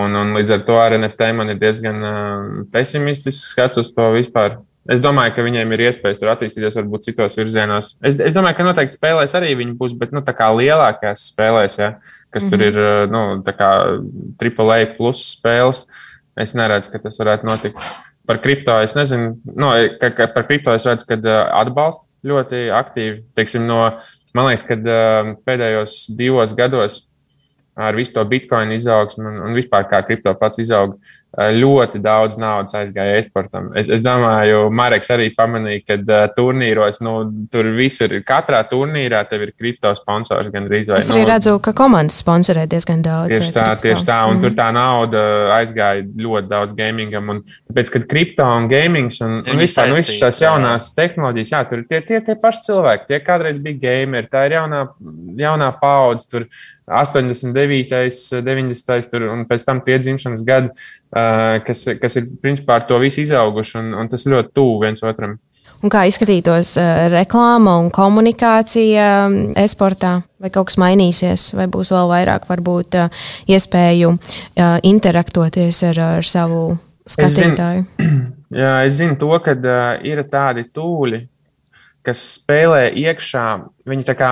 Un, 0.00 0.14
un 0.14 0.36
līdz 0.36 0.52
ar 0.54 0.60
to 0.68 0.76
ar 0.78 0.94
NFT 0.94 1.32
man 1.34 1.50
ir 1.50 1.58
diezgan 1.58 2.04
uh, 2.04 2.50
pesimistisks 2.70 3.54
skats 3.56 3.80
uz 3.80 3.90
to 3.96 4.12
vispār. 4.14 4.60
Es 4.88 5.02
domāju, 5.04 5.34
ka 5.36 5.44
viņiem 5.44 5.74
ir 5.76 5.82
iespējas 5.90 6.20
tur 6.22 6.30
attīstīties 6.32 6.78
varbūt 6.78 7.04
citos 7.10 7.36
virzienos. 7.36 7.92
Es, 8.06 8.16
es 8.16 8.36
domāju, 8.36 8.56
ka 8.56 8.64
noteikti 8.64 8.96
spēlēs 8.96 9.34
arī 9.36 9.52
viņi 9.58 9.74
būs, 9.76 9.96
bet 10.00 10.14
nu, 10.16 10.22
lielākās 10.24 11.26
spēlēs, 11.34 11.76
ja, 11.78 11.90
kas 12.32 12.46
mm 12.46 12.48
-hmm. 12.48 12.50
tur 12.50 12.62
ir 12.64 12.78
mhm. 13.06 13.12
nu, 13.12 14.68
AAA 14.70 14.94
plus 14.96 15.24
spēles, 15.36 15.84
es 16.40 16.54
neredzu, 16.56 16.92
ka 16.92 17.02
tas 17.04 17.20
varētu 17.20 17.46
notikt. 17.46 17.90
Par 18.26 18.40
kripto 18.40 18.72
es 18.80 18.94
nezinu, 18.94 19.36
no, 19.44 19.74
ka, 20.00 20.10
ka 20.16 20.26
par 20.32 20.46
kripto 20.48 20.72
es 20.72 20.86
redzu, 20.86 21.04
ka 21.08 21.18
atbalsta 21.60 22.06
ļoti 22.24 22.70
aktīvi. 22.72 23.22
Teiksim, 23.34 23.66
no, 23.66 23.98
man 24.34 24.48
liekas, 24.48 24.64
ka 24.64 24.76
pēdējos 25.44 26.16
divos 26.16 26.54
gados 26.56 27.06
ar 27.76 27.96
visu 27.96 28.12
to 28.12 28.24
bitkoinu 28.24 28.74
izaugsmu 28.76 29.28
un, 29.28 29.40
un 29.48 29.54
vispār 29.54 29.86
kā 29.88 30.02
kripto 30.04 30.34
pats 30.34 30.58
izauga 30.58 30.96
Eh, 30.96 31.19
ļoti 31.30 32.00
daudz 32.02 32.38
naudas 32.42 32.74
aizgāja 32.74 33.20
eksportam. 33.20 33.68
Es, 33.78 33.86
es 33.92 34.02
domāju, 34.02 34.64
Marks 34.74 35.12
arī 35.14 35.28
pamanīja, 35.36 35.82
ka 35.86 35.96
uh, 36.00 36.24
turnīros, 36.34 36.98
nu, 37.06 37.12
tur 37.52 37.68
visur, 37.76 38.16
katrā 38.26 38.64
turnīrā 38.66 39.22
tev 39.30 39.44
ir 39.46 39.52
kripto 39.54 39.92
sponsors 39.94 40.50
gan 40.50 40.66
drīz 40.66 40.90
vai. 40.90 40.98
Es 40.98 41.10
arī 41.14 41.22
nu, 41.22 41.28
redzu, 41.30 41.54
ka 41.62 41.72
komandas 41.78 42.18
sponsorē 42.24 42.66
diezgan 42.70 43.04
daudz. 43.06 43.30
Tieši 43.30 43.54
tā, 43.54 43.68
kripto. 43.70 43.86
tieši 43.86 44.08
tā, 44.10 44.18
un 44.26 44.36
mm. 44.36 44.42
tur 44.42 44.56
tā 44.58 44.66
nauda 44.74 45.22
aizgāja 45.60 46.02
ļoti 46.26 46.50
daudz 46.50 46.74
gamingam. 46.78 47.30
Un, 47.36 47.42
tāpēc, 47.70 47.94
kad 47.94 48.10
kripto 48.10 48.50
un 48.50 48.66
gamings 48.72 49.22
un, 49.22 49.38
un 49.46 49.62
vispār 49.62 49.92
nu, 49.92 50.00
visas 50.00 50.18
šīs 50.18 50.42
jaunās 50.48 50.90
tehnoloģijas, 50.98 51.54
jā, 51.54 51.62
tur 51.70 51.84
ir 51.84 51.88
tie, 51.92 52.02
tie, 52.10 52.22
tie 52.26 52.38
paši 52.42 52.66
cilvēki, 52.72 53.06
tie 53.12 53.22
kādreiz 53.22 53.62
bija 53.62 53.78
gameri, 53.86 54.26
tā 54.34 54.48
ir 54.50 54.58
jaunā, 54.58 54.82
jaunā 55.38 55.70
paudze, 55.78 56.26
tur 56.32 56.50
89, 56.90 58.42
90, 58.42 59.10
tur, 59.12 59.30
un 59.30 59.46
pēc 59.46 59.62
tam 59.68 59.78
tie 59.86 60.00
dzimšanas 60.02 60.42
gadi 60.42 60.74
kas, 61.66 61.84
kas 62.00 62.18
ir 62.20 62.28
principā 62.42 62.80
ar 62.80 62.88
to 62.88 62.98
visu 63.02 63.22
izauguši, 63.24 63.78
un, 63.80 63.94
un 64.00 64.10
tas 64.10 64.26
ļoti 64.28 64.54
tuvu 64.56 64.82
viens 64.84 65.02
otram. 65.06 65.38
Un 65.80 65.92
kā 65.92 66.02
izskatītos 66.08 66.74
uh, 66.76 67.06
reklāma 67.08 67.78
un 67.80 67.88
komunikācija 67.94 69.06
e-sportā? 69.62 70.18
Vai 70.40 70.50
kaut 70.52 70.68
kas 70.68 70.76
mainīsies, 70.80 71.50
vai 71.56 71.66
būs 71.72 71.92
vēl 71.94 72.10
vairāk 72.10 72.44
varbūt, 72.48 72.98
uh, 73.00 73.24
iespēju 73.48 74.12
interaktoties 74.88 75.82
ar, 75.88 76.02
ar 76.18 76.28
savu 76.28 76.62
skatītāju? 77.08 77.86
Es 77.86 78.04
zinu, 78.04 78.28
jā, 78.62 78.74
es 78.84 78.98
zinu 79.00 79.16
to, 79.20 79.32
ka 79.44 79.56
ir 80.04 80.24
tādi 80.28 80.66
tūļi, 80.68 81.22
kas 82.10 82.22
spēlē 82.36 82.88
iekšā. 83.00 83.44
Viņi 83.90 84.04
tā 84.06 84.14
kā, 84.18 84.30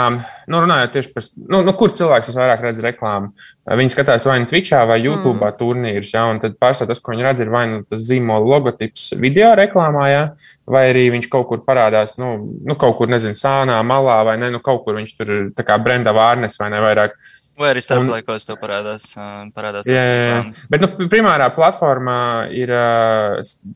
nu, 0.50 0.60
runājot 0.60 0.92
tieši 0.94 1.12
par, 1.14 1.24
nu, 1.54 1.62
nu 1.66 1.72
kur 1.78 1.94
cilvēks 1.96 2.36
vairāk 2.36 2.66
redz 2.66 2.82
reklāmu. 2.84 3.32
Viņi 3.80 3.94
skatās 3.94 4.26
vai 4.28 4.36
nu 4.42 4.50
Twitchā 4.50 4.82
vai 4.90 4.98
YouTube 5.00 5.40
mm. 5.40 5.56
turnīrus, 5.58 6.12
ja, 6.14 6.26
un 6.28 6.42
tad 6.42 6.58
pārstāv 6.60 6.90
tas, 6.92 7.00
ko 7.02 7.14
viņi 7.14 7.26
redz, 7.26 7.42
ir 7.42 7.50
vai 7.54 7.64
nu 7.70 7.80
tas 7.88 8.04
zīmola 8.10 8.44
logotips 8.52 9.08
video 9.22 9.54
reklāmā, 9.58 10.04
ja, 10.12 10.22
vai 10.68 10.84
arī 10.92 11.08
viņš 11.16 11.30
kaut 11.32 11.48
kur 11.50 11.64
parādās, 11.66 12.18
nu, 12.20 12.36
nu 12.68 12.78
kaut 12.78 13.00
kur, 13.00 13.10
nezinu, 13.10 13.38
sānā, 13.38 13.80
malā, 13.86 14.20
vai 14.28 14.38
ne, 14.42 14.52
nu 14.54 14.62
kaut 14.64 14.84
kur 14.84 15.00
viņš 15.00 15.18
tur 15.18 15.34
tā 15.56 15.66
kā 15.66 15.80
brenda 15.82 16.14
vārnes 16.16 16.60
vai 16.60 16.70
ne 16.74 16.84
vairāk. 16.84 17.16
Uh, 17.16 17.37
Vai 17.58 17.72
arī 17.72 17.82
starplaikos 17.82 18.46
tev 18.46 18.58
parādās? 18.60 19.08
parādās 19.56 19.88
jā, 19.90 20.02
jā, 20.02 20.24
jā. 20.28 20.38
Bet 20.70 20.84
nu, 20.84 21.08
primārā 21.10 21.48
platformā 21.54 22.20
ir 22.54 22.72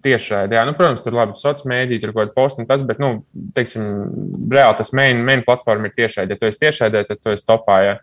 tiešraidē. 0.05 0.61
Nu, 0.69 0.77
protams, 0.79 1.03
tur 1.05 1.17
labi 1.17 1.39
sociālā 1.39 1.73
mēdīte, 1.75 2.05
tur 2.05 2.15
kaut 2.15 2.23
kāda 2.23 2.37
posta 2.37 2.63
un 2.63 2.69
tas, 2.71 2.85
bet, 2.87 3.03
nu, 3.03 3.25
teiksim, 3.57 3.89
reāli 4.53 4.79
tas 4.79 4.95
main, 4.97 5.25
main 5.27 5.45
platforma 5.47 5.91
ir 5.91 5.97
tiešraidē. 5.99 6.37
Ja 6.37 6.41
tu 6.41 6.51
esi 6.51 6.63
tiešraidē, 6.63 7.05
tad 7.11 7.23
tu 7.23 7.35
esi 7.35 7.47
topā. 7.49 7.79
Ja. 7.87 7.99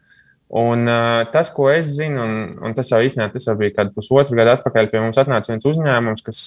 Un 0.59 0.89
uh, 0.89 1.23
tas, 1.29 1.51
ko 1.53 1.67
es 1.69 1.91
zinu, 1.93 2.23
un, 2.25 2.37
un 2.65 2.73
tas 2.77 2.89
jau 2.89 2.99
īstenībā 3.05 3.29
tas 3.35 3.45
jau 3.45 3.53
bija 3.59 3.75
kādu 3.75 3.93
pusotru 3.95 4.39
gadu 4.39 4.55
atpakaļ, 4.55 4.89
pie 4.89 5.03
mums 5.03 5.19
atnāca 5.21 5.53
viens 5.53 5.67
uzņēmums, 5.69 6.25
kas 6.25 6.39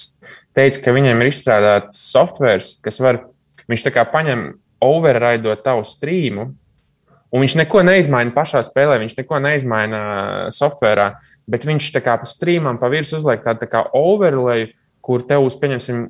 teica, 0.57 0.81
ka 0.83 0.95
viņiem 0.95 1.23
ir 1.23 1.29
izstrādāts 1.31 2.01
software, 2.11 2.59
kas 2.83 2.99
var, 3.03 3.23
viņš 3.71 3.85
tā 3.87 3.93
kā 3.95 4.03
paņem 4.11 4.49
overraidot 4.83 5.63
tavu 5.63 5.87
streamu 5.87 6.51
Un 7.33 7.41
viņš 7.41 7.55
neko 7.63 7.81
neizmaina 7.81 8.29
pašā 8.33 8.61
spēlē, 8.61 8.99
viņš 9.01 9.15
neko 9.17 9.39
neizmaina 9.41 10.01
softverā, 10.53 11.15
bet 11.49 11.65
viņš 11.65 11.87
tā 11.95 12.01
kā 12.05 12.19
pa 12.21 12.29
streamam 12.29 12.77
pa 12.77 12.91
virsmu 12.93 13.17
uzliek 13.17 13.41
tādu 13.41 13.63
tā 13.63 13.69
kā 13.71 13.81
overlay, 13.97 14.67
kur 15.03 15.23
tev 15.25 15.47
uz, 15.47 15.57
pieņemsim, 15.57 16.05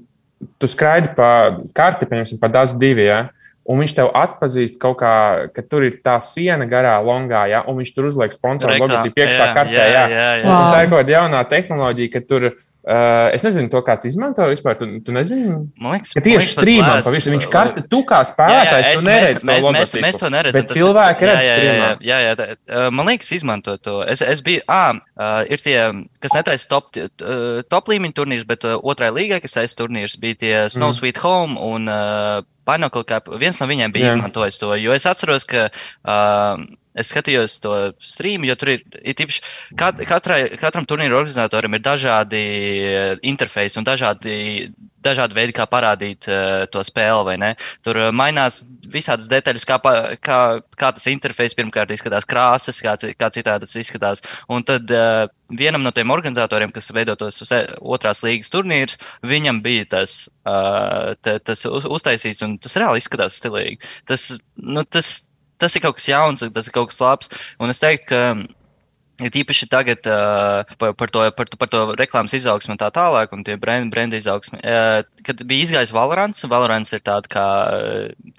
tu 0.60 0.68
skraidi 0.68 1.14
pa 1.16 1.30
karti, 1.76 2.10
pieņemsim, 2.10 2.42
pa 2.42 2.52
DAS 2.52 2.76
2. 2.76 3.08
Ja? 3.08 3.22
Un 3.64 3.80
viņš 3.80 3.94
tev 3.96 4.10
atpazīst 4.20 4.76
kaut 4.82 4.98
kā, 5.00 5.14
ka 5.56 5.64
tur 5.64 5.86
ir 5.88 6.02
tā 6.04 6.18
siena 6.20 6.68
garā, 6.68 6.98
longā, 7.00 7.46
ja, 7.48 7.62
un 7.72 7.80
viņš 7.80 7.94
tur 7.96 8.10
uzliek 8.10 8.36
sponsoru 8.36 8.76
logotipu 8.82 9.24
iekšā 9.24 9.48
kartē. 9.56 9.80
Jā, 9.80 9.86
jā, 9.88 10.04
jā, 10.12 10.30
jā. 10.42 10.50
Wow. 10.50 10.68
Tā 10.68 10.82
ir 10.84 10.92
kaut 10.92 11.00
kāda 11.00 11.16
jaunā 11.16 11.44
tehnoloģija, 11.48 12.12
ka 12.12 12.24
tur 12.28 12.50
Uh, 12.84 13.30
es 13.32 13.44
nezinu, 13.46 13.70
to 13.72 13.80
kāds 13.80 14.04
izmanto 14.10 14.44
vispār. 14.52 14.76
Tu, 14.76 14.88
tu 15.08 15.14
nezini, 15.16 15.54
man 15.80 15.94
liekas, 15.96 16.12
ka 16.18 16.24
tieši 16.26 16.50
strīmā 16.52 16.98
pavisam 17.06 17.32
viņš 17.38 17.46
karti, 17.54 17.84
tu 17.88 18.02
kā 18.10 18.20
spēlētājs, 18.28 18.84
jā, 18.84 18.90
jā, 18.92 18.98
tu 19.00 19.08
neredzi 19.08 19.48
mēs, 19.48 19.64
to 19.64 19.72
mēs, 19.72 19.94
mēs 20.04 20.20
to 20.20 20.32
neredzam. 20.34 20.58
Bet 20.58 20.74
cilvēki 20.76 21.30
redz 21.30 21.46
jā, 21.48 21.54
jā, 21.54 21.62
jā, 21.64 21.88
jā, 22.04 22.18
jā, 22.26 22.34
jā, 22.36 22.84
man 22.92 23.08
liekas, 23.08 23.32
izmanto 23.40 23.78
to. 23.80 23.96
Es, 24.04 24.20
es 24.20 24.44
biju, 24.44 24.66
ā, 24.68 24.82
uh, 25.00 25.32
ir 25.48 25.64
tie, 25.64 25.78
kas 26.20 26.36
netaisa 26.36 26.68
top, 26.76 26.92
uh, 27.00 27.64
top 27.72 27.94
līmeņa 27.94 28.20
turnīrus, 28.20 28.48
bet 28.52 28.68
uh, 28.68 28.76
otrai 28.84 29.14
līgai, 29.16 29.40
kas 29.46 29.56
taisa 29.56 29.80
turnīrus, 29.80 30.20
bija 30.20 30.42
tie 30.44 30.54
Snow 30.68 30.92
mm. 30.92 31.00
Sweet 31.00 31.24
Home 31.24 31.56
un 31.64 31.88
uh, 31.88 32.44
Pineapple 32.68 33.08
Cup. 33.08 33.32
Viens 33.40 33.64
no 33.64 33.72
viņiem 33.72 33.96
bija 33.96 34.12
jā. 34.12 34.18
izmantojis 34.18 34.60
to, 34.60 34.76
jo 34.76 34.92
es 34.92 35.08
atceros, 35.08 35.48
ka 35.48 35.70
uh, 35.72 36.68
Es 36.94 37.10
skatījos 37.10 37.58
to 37.64 37.74
streamu, 38.06 38.46
jo 38.50 38.56
tur 38.60 38.76
ir, 38.76 38.84
ir 39.02 39.18
tīpaši, 39.18 39.44
kat, 39.80 40.02
katrai, 40.10 40.42
katram 40.62 40.86
turnīru 40.90 41.18
organizatoram 41.18 41.74
ir 41.74 41.82
dažādi 41.86 42.42
eh, 42.42 43.14
interfeisi 43.26 43.80
un 43.82 43.88
dažādi, 43.88 44.36
dažādi 45.04 45.38
veidi, 45.38 45.56
kā 45.58 45.66
parādīt 45.70 46.28
uh, 46.30 46.64
to 46.72 46.84
spēli? 46.86 47.36
Tur 47.86 48.00
uh, 48.00 48.10
mainās 48.16 48.62
visādas 48.94 49.28
detaļas, 49.32 49.66
kā, 49.68 49.78
kā, 50.24 50.38
kā 50.80 50.92
tas 50.96 51.08
interfejs 51.12 51.56
pirmkārt 51.58 51.92
izskatās, 51.94 52.28
krāsas, 52.30 52.80
kā, 52.84 52.96
kā 53.20 53.30
citādi 53.36 53.66
tas 53.66 53.76
izskatās. 53.80 54.24
Un 54.54 54.64
tad 54.68 54.94
uh, 54.96 55.26
vienam 55.60 55.84
no 55.84 55.92
tiem 55.96 56.14
organizatoriem, 56.14 56.72
kas 56.74 56.92
veido 56.96 57.18
tos 57.20 57.42
otrās 57.44 58.24
līgas 58.24 58.54
turnīrus, 58.54 58.98
viņam 59.28 59.60
bija 59.66 59.90
tas, 59.98 60.16
uh, 60.48 61.14
tas 61.24 61.68
uztaisīts, 61.68 62.44
un 62.46 62.58
tas 62.64 62.80
reāli 62.80 63.04
izskatās 63.04 63.42
stilīgi. 63.42 63.82
Tas, 64.10 64.30
nu, 64.62 64.86
tas, 64.88 65.18
tas 65.64 65.80
ir 65.80 65.86
kaut 65.86 65.98
kas 66.02 66.12
jauns, 66.12 66.44
tas 66.44 66.68
ir 66.70 66.76
kaut 66.76 66.92
kas 66.92 67.02
labs. 67.04 67.32
Un 67.64 67.72
es 67.74 67.82
teiktu, 67.84 68.12
ka 68.12 68.22
Ir 69.22 69.36
īpaši 69.44 69.68
tagad 69.70 70.08
uh, 70.10 70.66
par, 70.82 70.96
par, 70.98 71.12
to, 71.14 71.22
par, 71.38 71.50
par 71.62 71.70
to 71.70 71.82
reklāmas 72.00 72.34
izaugsmu 72.34 72.74
un 72.74 72.80
tā 72.82 72.88
tālāk, 72.96 73.36
un 73.36 73.44
tie 73.46 73.54
brenda, 73.62 73.92
brenda 73.94 74.18
izaugsmi. 74.18 74.58
Uh, 74.66 75.04
kad 75.28 75.44
bija 75.46 75.68
izgājis 75.68 75.94
Valorants, 75.94 76.42
Valorants 76.50 76.96
ir 76.98 77.04
tāda, 77.06 77.30
kā 77.30 77.46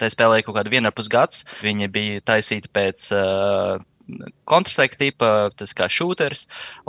tā 0.01 0.09
spēlēja 0.11 0.43
kaut 0.43 0.57
kādu 0.59 0.73
vienu 0.73 0.91
ar 0.91 0.95
pus 0.97 1.07
gads. 1.11 1.45
Viņi 1.63 1.87
bija 1.95 2.25
taisīti 2.27 2.71
pēc. 2.75 3.07
Uh, 3.15 3.83
Counter-Strike 4.45 4.99
tipa, 4.99 5.29
tas 5.57 5.71
kā 5.73 5.87
šūters, 5.89 6.43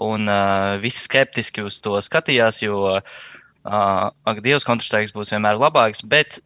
un 0.05 0.27
uh, 0.29 0.75
visi 0.83 1.01
skeptiski 1.07 1.63
uz 1.65 1.79
to 1.81 1.95
skatījās, 2.05 2.59
jo 2.61 2.83
uh, 2.91 3.15
Uh, 3.67 4.13
ak, 4.31 4.45
Dievs, 4.45 4.63
Counter-Strike 4.63 5.11
būs 5.17 5.33
vienmēr 5.33 5.59
labāks, 5.59 5.99
bet 6.07 6.37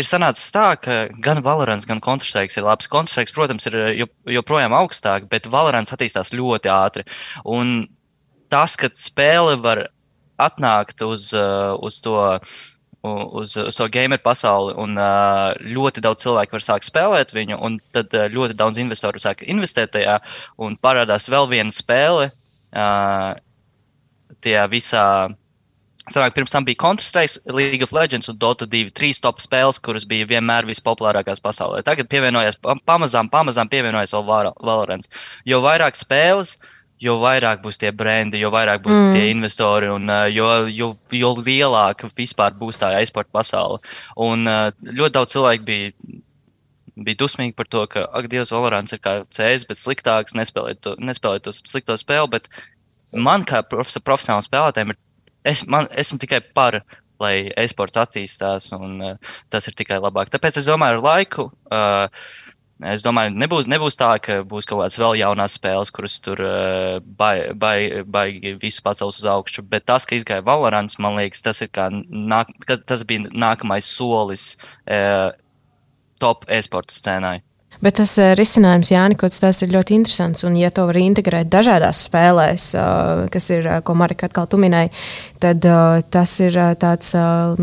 ir 0.00 0.06
sanācis 0.08 0.48
tā, 0.54 0.70
ka 0.80 0.94
gan 1.20 1.42
Valorants, 1.44 1.84
gan 1.84 2.00
Counter-Strike 2.00 2.56
ir 2.56 2.64
labs. 2.64 2.88
Counter-Strike, 2.88 3.34
protams, 3.36 3.66
ir 3.68 4.06
joprojām 4.32 4.72
augstāk, 4.72 5.26
bet 5.28 5.48
Valorants 5.52 5.92
attīstās 5.92 6.32
ļoti 6.32 6.72
ātri. 6.72 7.04
Un 7.44 7.84
tas, 8.48 8.78
ka 8.80 8.88
spēle 8.96 9.58
var 9.60 9.84
atnākt 10.40 11.04
uz, 11.04 11.34
uh, 11.36 11.76
uz 11.84 12.00
to. 12.04 12.16
Uz, 13.00 13.54
uz 13.56 13.78
to 13.80 13.86
gameru 13.88 14.20
pasauli, 14.20 14.74
un 14.76 14.98
uh, 15.00 15.54
ļoti 15.64 16.02
daudz 16.04 16.20
cilvēku 16.20 16.52
var 16.58 16.64
sākt 16.66 16.84
spēlēt 16.84 17.30
viņu, 17.32 17.56
un 17.56 17.78
tad 17.96 18.12
uh, 18.12 18.26
ļoti 18.28 18.58
daudz 18.60 18.76
investoru 18.76 19.16
sāk 19.16 19.40
investēt 19.48 19.94
tajā, 19.94 20.18
un 20.60 20.76
parādās 20.84 21.30
vēl 21.32 21.48
viena 21.48 21.72
spēle 21.72 22.26
uh, 22.28 23.40
tajā 24.44 24.66
visā 24.68 25.06
Sanāk, 26.10 26.34
pirms 26.34 26.50
tam 26.50 26.66
bija 26.66 26.80
Counter-Strike, 26.82 27.52
League 27.54 27.86
of 27.86 27.92
Legends 27.94 28.30
un 28.30 28.38
Dota 28.42 28.66
2, 28.66 28.90
trīs 28.98 29.22
top 29.22 29.38
spēles, 29.42 29.78
kuras 29.78 30.06
bija 30.08 30.26
vienmēr 30.30 30.66
vispopulārākās 30.66 31.42
pasaulē. 31.44 31.84
Tagad 31.86 32.10
pievienojas 32.10 32.58
pamazām, 32.88 33.30
pamazām 33.30 33.70
pievienojas 33.70 34.14
vēl 34.16 34.26
Valorants. 34.26 35.10
Jo 35.46 35.60
vairāk 35.62 35.98
spēles, 35.98 36.56
jo 37.00 37.16
vairāk 37.22 37.62
būs 37.64 37.78
tie 37.80 37.92
brendi, 37.96 38.40
jo 38.42 38.50
vairāk 38.52 38.82
būs 38.84 38.96
mm. 38.96 39.12
tie 39.14 39.28
investori 39.32 39.88
un 39.92 40.10
uh, 40.10 40.26
jo, 40.28 40.48
jo, 40.68 40.90
jo 41.16 41.30
lielāka 41.38 42.10
vispār 42.18 42.58
būs 42.58 42.80
tā 42.82 42.90
e-sporta 42.98 43.30
pasaule. 43.38 43.78
Un 44.20 44.50
uh, 44.50 44.68
ļoti 44.82 45.16
daudz 45.16 45.36
cilvēku 45.36 45.70
bija 45.70 45.94
bija 47.00 47.16
dusmīgi 47.20 47.54
par 47.56 47.68
to, 47.72 47.84
ka, 47.90 48.04
ak, 48.16 48.28
Dievs, 48.32 48.52
Valorants 48.52 48.92
ir 48.92 49.00
kā 49.00 49.20
CS, 49.32 49.66
bet 49.68 49.78
sliktāks, 49.80 50.36
nespēlēt 50.36 50.82
to, 50.84 50.96
nespēlēt 51.00 51.46
to 51.46 51.54
slikto 51.56 51.96
spēli. 51.96 52.28
Bet 52.34 52.50
man, 53.16 53.46
kā 53.48 53.62
profesionālam 53.64 54.44
spēlētājam, 54.44 54.92
ir 54.92 54.98
es 55.48 55.64
man, 55.66 55.88
esmu 55.98 56.20
tikai 56.22 56.42
par, 56.56 56.80
lai 57.20 57.50
e-sports 57.60 58.00
attīstās, 58.00 58.70
un 58.76 59.00
uh, 59.04 59.34
tas 59.52 59.68
ir 59.68 59.76
tikai 59.76 60.00
labāk. 60.00 60.32
Tāpēc 60.32 60.62
es 60.62 60.68
domāju, 60.68 61.00
ar 61.00 61.04
laiku. 61.04 61.50
Uh, 61.70 62.08
Es 62.80 63.02
domāju, 63.04 63.34
nebūs, 63.36 63.66
nebūs 63.68 63.98
tā, 64.00 64.14
ka 64.24 64.38
būs 64.48 64.64
kaut 64.64 64.78
kādas 64.80 64.96
vēl 64.96 65.18
jaunas 65.20 65.58
spēles, 65.58 65.90
kuras 65.92 66.14
tur 66.24 66.40
uh, 66.40 66.96
baigi 67.20 67.52
bai, 67.60 67.74
bai 68.08 68.54
visu 68.62 68.80
pacels 68.80 69.18
uz 69.20 69.26
augšu. 69.28 69.66
Bet 69.68 69.84
tas, 69.90 70.06
ka 70.08 70.16
izgāja 70.16 70.46
Valorants, 70.46 70.96
man 70.96 71.18
liekas, 71.20 71.44
tas, 71.44 71.60
nāk, 72.08 72.54
tas 72.88 73.04
bija 73.04 73.28
nākamais 73.36 73.84
solis 73.84 74.54
uh, 74.88 75.28
top 76.24 76.48
e-sporta 76.48 76.96
scēnai. 76.96 77.42
Bet 77.80 77.96
tas 78.00 78.12
uh, 78.20 78.32
risinājums, 78.38 78.90
Jānis, 78.92 79.40
tas 79.40 79.62
ir 79.64 79.72
ļoti 79.72 79.96
interesants. 79.96 80.44
Un, 80.44 80.56
ja 80.60 80.70
to 80.74 80.84
var 80.88 80.98
integrēt 81.00 81.50
dažādās 81.52 82.04
spēlēs, 82.08 82.70
uh, 82.76 83.24
kas 83.32 83.50
ir, 83.52 83.66
uh, 83.66 83.80
ko 83.84 83.96
Marika 83.98 84.28
atkal 84.28 84.48
tu 84.50 84.60
minēji, 84.60 84.92
tad 85.40 85.64
tas 86.12 86.32
ir 86.44 86.56
tāds 86.80 87.14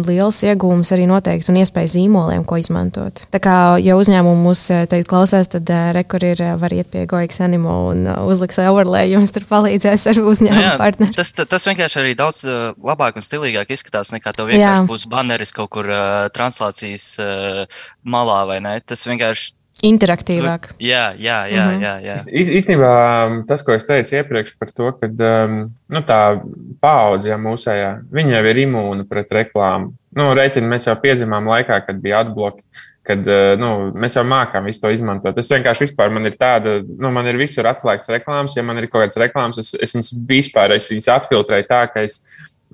liels 0.08 0.40
iegūms 0.46 0.90
arī 0.96 1.06
noteikti 1.10 1.52
un 1.52 1.60
iespēja 1.62 1.92
zīmoliem, 1.94 2.42
ko 2.48 2.58
izmantot. 2.58 3.22
Tā 3.34 3.42
kā, 3.44 3.56
ja 3.84 3.98
uzņēmumi 4.00 4.42
mūs 4.48 4.64
teikt 4.90 5.10
klausās, 5.12 5.50
tad 5.54 5.70
rekur 5.94 6.26
ir 6.26 6.42
var 6.58 6.74
iet 6.74 6.90
pie 6.94 7.06
Goiks 7.10 7.38
Animo 7.46 7.76
un 7.92 8.08
uzliks 8.26 8.58
overlay, 8.64 9.12
jums 9.12 9.34
tur 9.36 9.46
palīdzēs 9.50 10.08
ar 10.10 10.22
uzņēmumu 10.24 10.74
partneri. 10.82 11.14
Tas, 11.18 11.34
tas 11.38 11.70
vienkārši 11.70 12.02
arī 12.02 12.16
daudz 12.18 12.42
labāk 12.48 13.20
un 13.20 13.26
stilīgāk 13.26 13.76
izskatās 13.78 14.12
nekā 14.16 14.34
to 14.36 14.48
vienkārši 14.50 14.82
Jā. 14.82 14.88
būs 14.90 15.06
baneris 15.12 15.54
kaut 15.56 15.72
kur 15.76 15.90
uh, 15.90 16.28
translācijas 16.34 17.08
uh, 17.22 17.84
malā 18.08 18.42
vai 18.50 18.60
ne. 18.64 18.78
Tas 18.86 19.06
vienkārši 19.08 19.54
interaktīvāk. 19.86 20.72
Jā, 20.82 21.12
jā, 21.14 21.38
jā. 21.52 21.66
Mm 21.66 21.76
-hmm. 21.76 21.84
jā, 21.84 21.94
jā. 22.02 22.16
Īs, 22.42 22.50
īstenībā 22.50 22.92
um, 23.28 23.38
tas, 23.48 23.62
ko 23.62 23.74
es 23.74 23.86
teicu 23.86 24.16
iepriekš 24.16 24.58
par 24.60 24.72
to, 24.72 24.92
ka 24.92 25.08
um, 25.08 25.76
nu, 25.90 26.02
tā 26.02 26.42
paudze 26.82 27.30
ja, 27.30 27.38
mūsējā, 27.38 27.92
viņa 28.12 28.38
jau 28.38 28.46
ir 28.46 28.58
imūna 28.66 29.08
pret 29.10 29.32
reklāmu. 29.32 29.94
Nu, 30.16 30.34
Reiķini 30.34 30.68
mēs 30.68 30.88
jau 30.88 30.96
piedzimām 30.96 31.46
laikā, 31.46 31.86
kad 31.86 32.02
bija 32.02 32.20
atbloki. 32.26 32.64
Kad 33.08 33.20
uh, 33.20 33.54
nu, 33.60 33.92
mēs 33.96 34.18
jau 34.18 34.26
mākām 34.28 34.66
visu 34.66 34.82
to 34.82 34.90
izmantot. 34.92 35.38
Es 35.38 35.52
vienkārši 35.52 35.86
vispār 35.86 36.10
man 36.12 36.26
ir 36.26 36.36
tāda, 36.36 36.82
nu, 37.00 37.12
man 37.12 37.28
ir 37.28 37.38
visur 37.38 37.64
atslēgts 37.64 38.10
reklāmas. 38.10 38.58
Ja 38.58 38.64
man 38.64 38.78
ir 38.78 38.90
kaut 38.90 39.06
kādas 39.06 39.18
reklāmas, 39.18 39.58
es, 39.58 39.74
es 39.80 39.96
viņas 39.96 40.12
vispār 40.28 40.72
es 40.76 40.90
viņas 40.92 41.08
atfiltrēju 41.08 41.68
tā, 41.70 41.86
ka 41.94 42.02
es, 42.02 42.20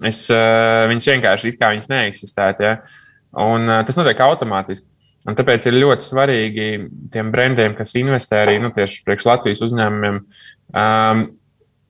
es 0.01 0.29
uh, 0.31 0.87
viņas 0.89 1.07
vienkārši 1.07 1.47
it 1.47 1.59
kā 1.59 1.69
viņas 1.75 1.89
neeksistētu. 1.89 2.63
Ja? 2.63 2.79
Un 3.43 3.69
uh, 3.69 3.85
tas 3.85 3.97
notiek 3.97 4.19
automātiski. 4.25 4.92
Un 5.23 5.37
tāpēc 5.39 5.69
ir 5.69 5.79
ļoti 5.79 6.03
svarīgi 6.09 6.65
tiem 7.13 7.29
brendiem, 7.31 7.77
kas 7.77 7.95
investē 7.99 8.41
arī 8.43 8.57
nu, 8.59 8.73
tieši 8.75 9.05
priekš 9.05 9.29
Latvijas 9.29 9.63
uzņēmumiem, 9.63 10.19
um, 10.75 11.23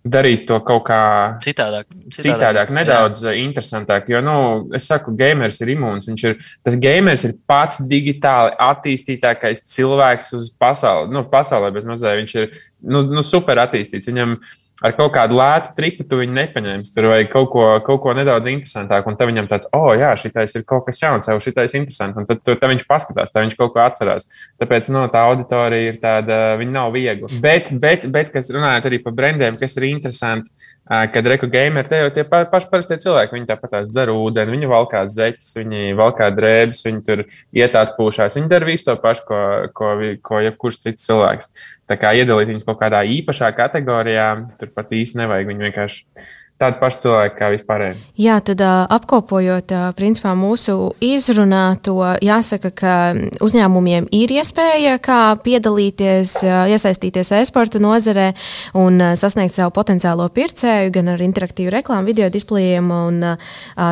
darīt 0.03 0.43
to 0.49 0.57
kaut 0.67 0.83
kā 0.89 1.03
citādāk, 1.43 1.87
citādāk, 2.11 2.25
citādāk 2.25 2.71
nedaudz 2.75 3.21
jā. 3.23 3.33
interesantāk. 3.39 4.09
Jo, 4.11 4.19
nu, 4.25 4.35
es 4.75 4.87
saku, 4.89 5.13
gamers 5.17 5.61
ir 5.63 5.71
imūns. 5.73 6.09
Viņš 6.11 6.25
ir, 6.27 6.35
tas 6.65 6.75
gamers 6.81 7.23
ir 7.27 7.37
pats 7.47 7.79
digitāli 7.87 8.51
attīstītākais 8.67 9.63
cilvēks 9.71 10.33
uz 10.37 10.51
pasauli, 10.59 11.13
nu, 11.15 11.23
pasaulē 11.31 11.71
bez 11.75 11.87
mazā. 11.89 12.17
Viņš 12.19 12.35
ir 12.41 12.51
nu, 12.83 13.05
nu, 13.07 13.23
super 13.25 13.63
attīstīts. 13.63 14.11
Viņam 14.11 14.35
ir 14.35 14.51
ar 14.83 14.95
kaut 14.97 15.13
kādu 15.15 15.37
lētu 15.39 15.71
triku 15.77 16.05
tu 16.07 16.19
viņu 16.19 16.35
nepaņemsi. 16.35 16.91
Tur 16.95 17.07
vajag 17.13 17.31
kaut 17.31 17.49
ko, 17.53 17.63
kaut 17.85 18.01
ko 18.03 18.15
nedaudz 18.17 18.51
interesantāku. 18.51 19.11
Un 19.11 19.17
tad 19.19 19.29
viņam 19.31 19.47
tāds, 19.51 19.69
oh, 19.75 19.89
jā, 19.97 20.11
šitais 20.19 20.57
ir 20.59 20.65
kaut 20.67 20.85
kas 20.87 20.99
jauns, 20.99 21.29
jau 21.29 21.39
šitais 21.43 21.73
ir 21.73 21.81
interesants. 21.81 22.19
Un 22.19 22.27
tad, 22.29 22.43
tad, 22.43 22.59
tad 22.61 22.73
viņš 22.73 22.85
paskatās, 22.89 23.31
tad 23.31 23.45
viņš 23.45 23.57
kaut 23.59 23.73
ko 23.75 23.83
atcerās. 23.85 24.27
Tāpēc 24.61 24.91
no, 24.93 25.05
tā 25.13 25.23
auditorija 25.29 25.93
ir 25.93 25.99
tāda, 26.03 26.41
viņa 26.59 26.75
nav 26.75 26.91
viegla. 26.95 27.31
Bet, 27.43 27.71
bet, 27.79 28.07
bet 28.11 28.33
kas 28.35 28.51
runājot 28.53 28.91
arī 28.91 28.99
par 29.05 29.15
brendiem, 29.15 29.59
kas 29.59 29.77
ir 29.79 29.87
interesanti, 29.93 30.51
kad 30.87 31.27
reku 31.27 31.47
gameri, 31.47 31.87
te 31.87 31.99
jau 32.01 32.09
tie 32.11 32.25
pa, 32.27 32.41
paši 32.49 32.67
parastie 32.71 32.97
cilvēki, 32.99 33.37
viņi 33.37 33.47
tāpat 33.47 33.87
dzer 33.87 34.11
ūdeni, 34.11 34.51
viņi 34.57 34.69
valkā 34.71 35.05
zeķes, 35.07 35.53
viņi 35.61 35.95
valkā 35.99 36.27
drēbes, 36.35 36.83
viņi 36.87 37.03
tur 37.07 37.23
iet 37.55 37.77
atpūšās. 37.79 38.35
Viņi 38.39 38.51
dara 38.51 38.67
visu 38.67 38.89
to 38.89 38.97
pašu, 38.99 39.25
ko, 39.29 39.41
ko, 39.79 39.93
ko 40.27 40.43
jebkurš 40.43 40.81
cits 40.83 41.07
cilvēks. 41.07 41.51
Tā 41.87 41.99
kā 41.99 42.11
iedalīt 42.19 42.51
viņus 42.51 42.67
kaut 42.67 42.81
kādā 42.83 43.03
īpašā 43.15 43.53
kategorijā, 43.55 44.29
tur 44.59 44.73
pat 44.75 44.91
īsti 44.91 45.23
nevajag. 45.23 45.51
Viņi 45.53 45.69
vienkārši 45.69 46.27
tādi 46.63 46.79
paši 46.81 47.01
cilvēki 47.03 47.39
kā 47.39 47.51
vispārējie. 47.53 47.99
Jā, 48.23 48.39
tad 48.45 48.63
apkopojot 48.63 49.73
principā, 49.97 50.33
mūsu 50.37 50.93
izrunāto, 51.03 51.97
jāsaka, 52.23 52.71
ka 52.71 52.95
uzņēmumiem 53.43 54.07
ir 54.15 54.33
iespēja 54.39 54.97
piedalīties, 55.43 56.35
iesaistīties 56.43 57.33
e-sporta 57.39 57.81
nozarē 57.83 58.31
un 58.79 59.01
sasniegt 59.19 59.55
savu 59.55 59.73
potenciālo 59.75 60.29
pircēju 60.33 60.93
gan 60.95 61.13
ar 61.13 61.23
interaktīvu 61.25 61.73
reklāmu, 61.73 62.07
video 62.07 62.29
displejiem 62.33 62.91
un 62.93 63.19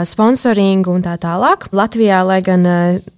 sponsoringu 0.07 0.93
un 0.95 1.05
tā 1.05 1.17
tālāk. 1.21 1.67
Latvijā, 1.75 2.21
lai 2.27 2.39
gan 2.45 2.65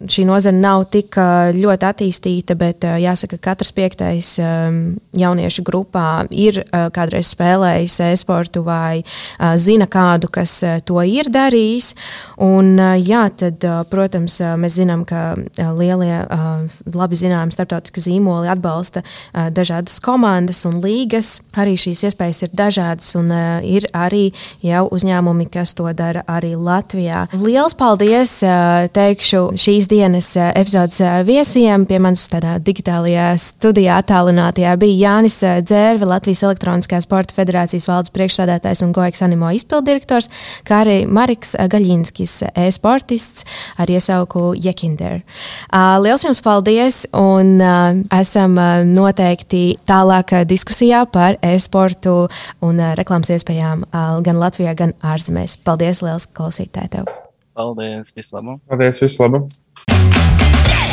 šī 0.10 0.26
nozara 0.30 0.58
nav 0.58 0.88
tik 0.94 1.18
ļoti 1.58 1.90
attīstīta, 1.90 2.58
bet 2.60 2.88
jāsaka, 2.88 3.38
ka 3.38 3.54
katrs 3.54 3.74
piektais 3.76 4.36
jauniešu 4.40 5.66
grupā 5.68 6.26
ir 6.32 6.64
kādreiz 6.96 7.34
spēlējis 7.36 8.00
e-sportu 8.10 8.64
vai 8.66 9.04
zina 9.60 9.88
kādu, 9.90 10.30
kas 10.34 10.56
to 10.88 11.02
ir 11.08 11.30
darījis. 11.34 11.94
Un, 12.44 12.76
jā, 13.02 13.26
tad, 13.38 13.64
protams, 13.92 14.40
mēs 14.60 14.78
zinām, 14.80 15.04
ka 15.08 15.36
lielie, 15.78 16.24
labi 16.94 17.20
zināmi 17.20 17.54
starptautiski 17.56 18.04
zīmoli 18.04 18.52
atbalsta 18.52 19.04
dažādas 19.54 20.00
komandas 20.04 20.64
un 20.70 20.80
līgas. 20.84 21.38
Arī 21.60 21.76
šīs 21.80 22.06
iespējas 22.10 22.44
ir 22.48 22.54
dažādas, 22.58 23.14
un 23.20 23.32
ir 23.68 23.88
arī 23.96 24.26
jau 24.66 24.86
uzņēmumi, 24.94 25.50
kas 25.54 25.76
to 25.78 25.90
dara 25.98 26.26
arī 26.30 26.54
Latvijā. 26.58 27.28
Lielas 27.38 27.76
paldies! 27.78 28.40
Teikšu 28.94 29.44
šīs 29.60 29.88
dienas 29.92 30.32
epizodes 30.44 31.00
viesiem 31.28 31.88
pie 31.90 32.00
manis 32.04 32.26
tādā 32.32 32.58
digitālajā 32.64 33.32
studijā 33.42 34.00
attālinātajā 34.04 34.76
bija 34.82 35.14
Jānis 35.14 35.40
Dzērve, 35.42 36.08
Latvijas 36.10 36.44
Elektroniskā 36.46 37.00
sporta 37.04 37.36
federācijas 37.38 37.88
valdes 37.90 38.14
priekšsādātājs 38.16 38.84
un 38.86 38.94
Goeks 38.96 39.23
Animo 39.24 39.50
izpildirektors, 39.56 40.30
kā 40.68 40.82
arī 40.84 40.98
Mariks 41.08 41.56
Gaļinskis, 41.58 42.36
e-sportists 42.66 43.48
ar 43.82 43.92
iesauku 43.92 44.54
Jekinder. 44.60 45.22
Liels 46.04 46.26
jums 46.28 46.44
paldies 46.44 47.04
un 47.18 47.58
esam 48.14 48.58
noteikti 48.94 49.64
tālāk 49.90 50.36
diskusijā 50.50 51.04
par 51.12 51.40
e-sportu 51.44 52.28
un 52.64 52.82
reklāmas 53.00 53.34
iespējām 53.38 53.88
gan 53.94 54.42
Latvijā, 54.42 54.76
gan 54.78 54.96
ārzemēs. 55.02 55.58
Paldies, 55.64 56.04
liels 56.06 56.28
klausītāji 56.30 56.98
tev! 56.98 57.12
Paldies, 57.54 58.10
vislabāk! 58.18 58.64
Paldies, 58.70 59.02
vislabāk! 59.04 59.52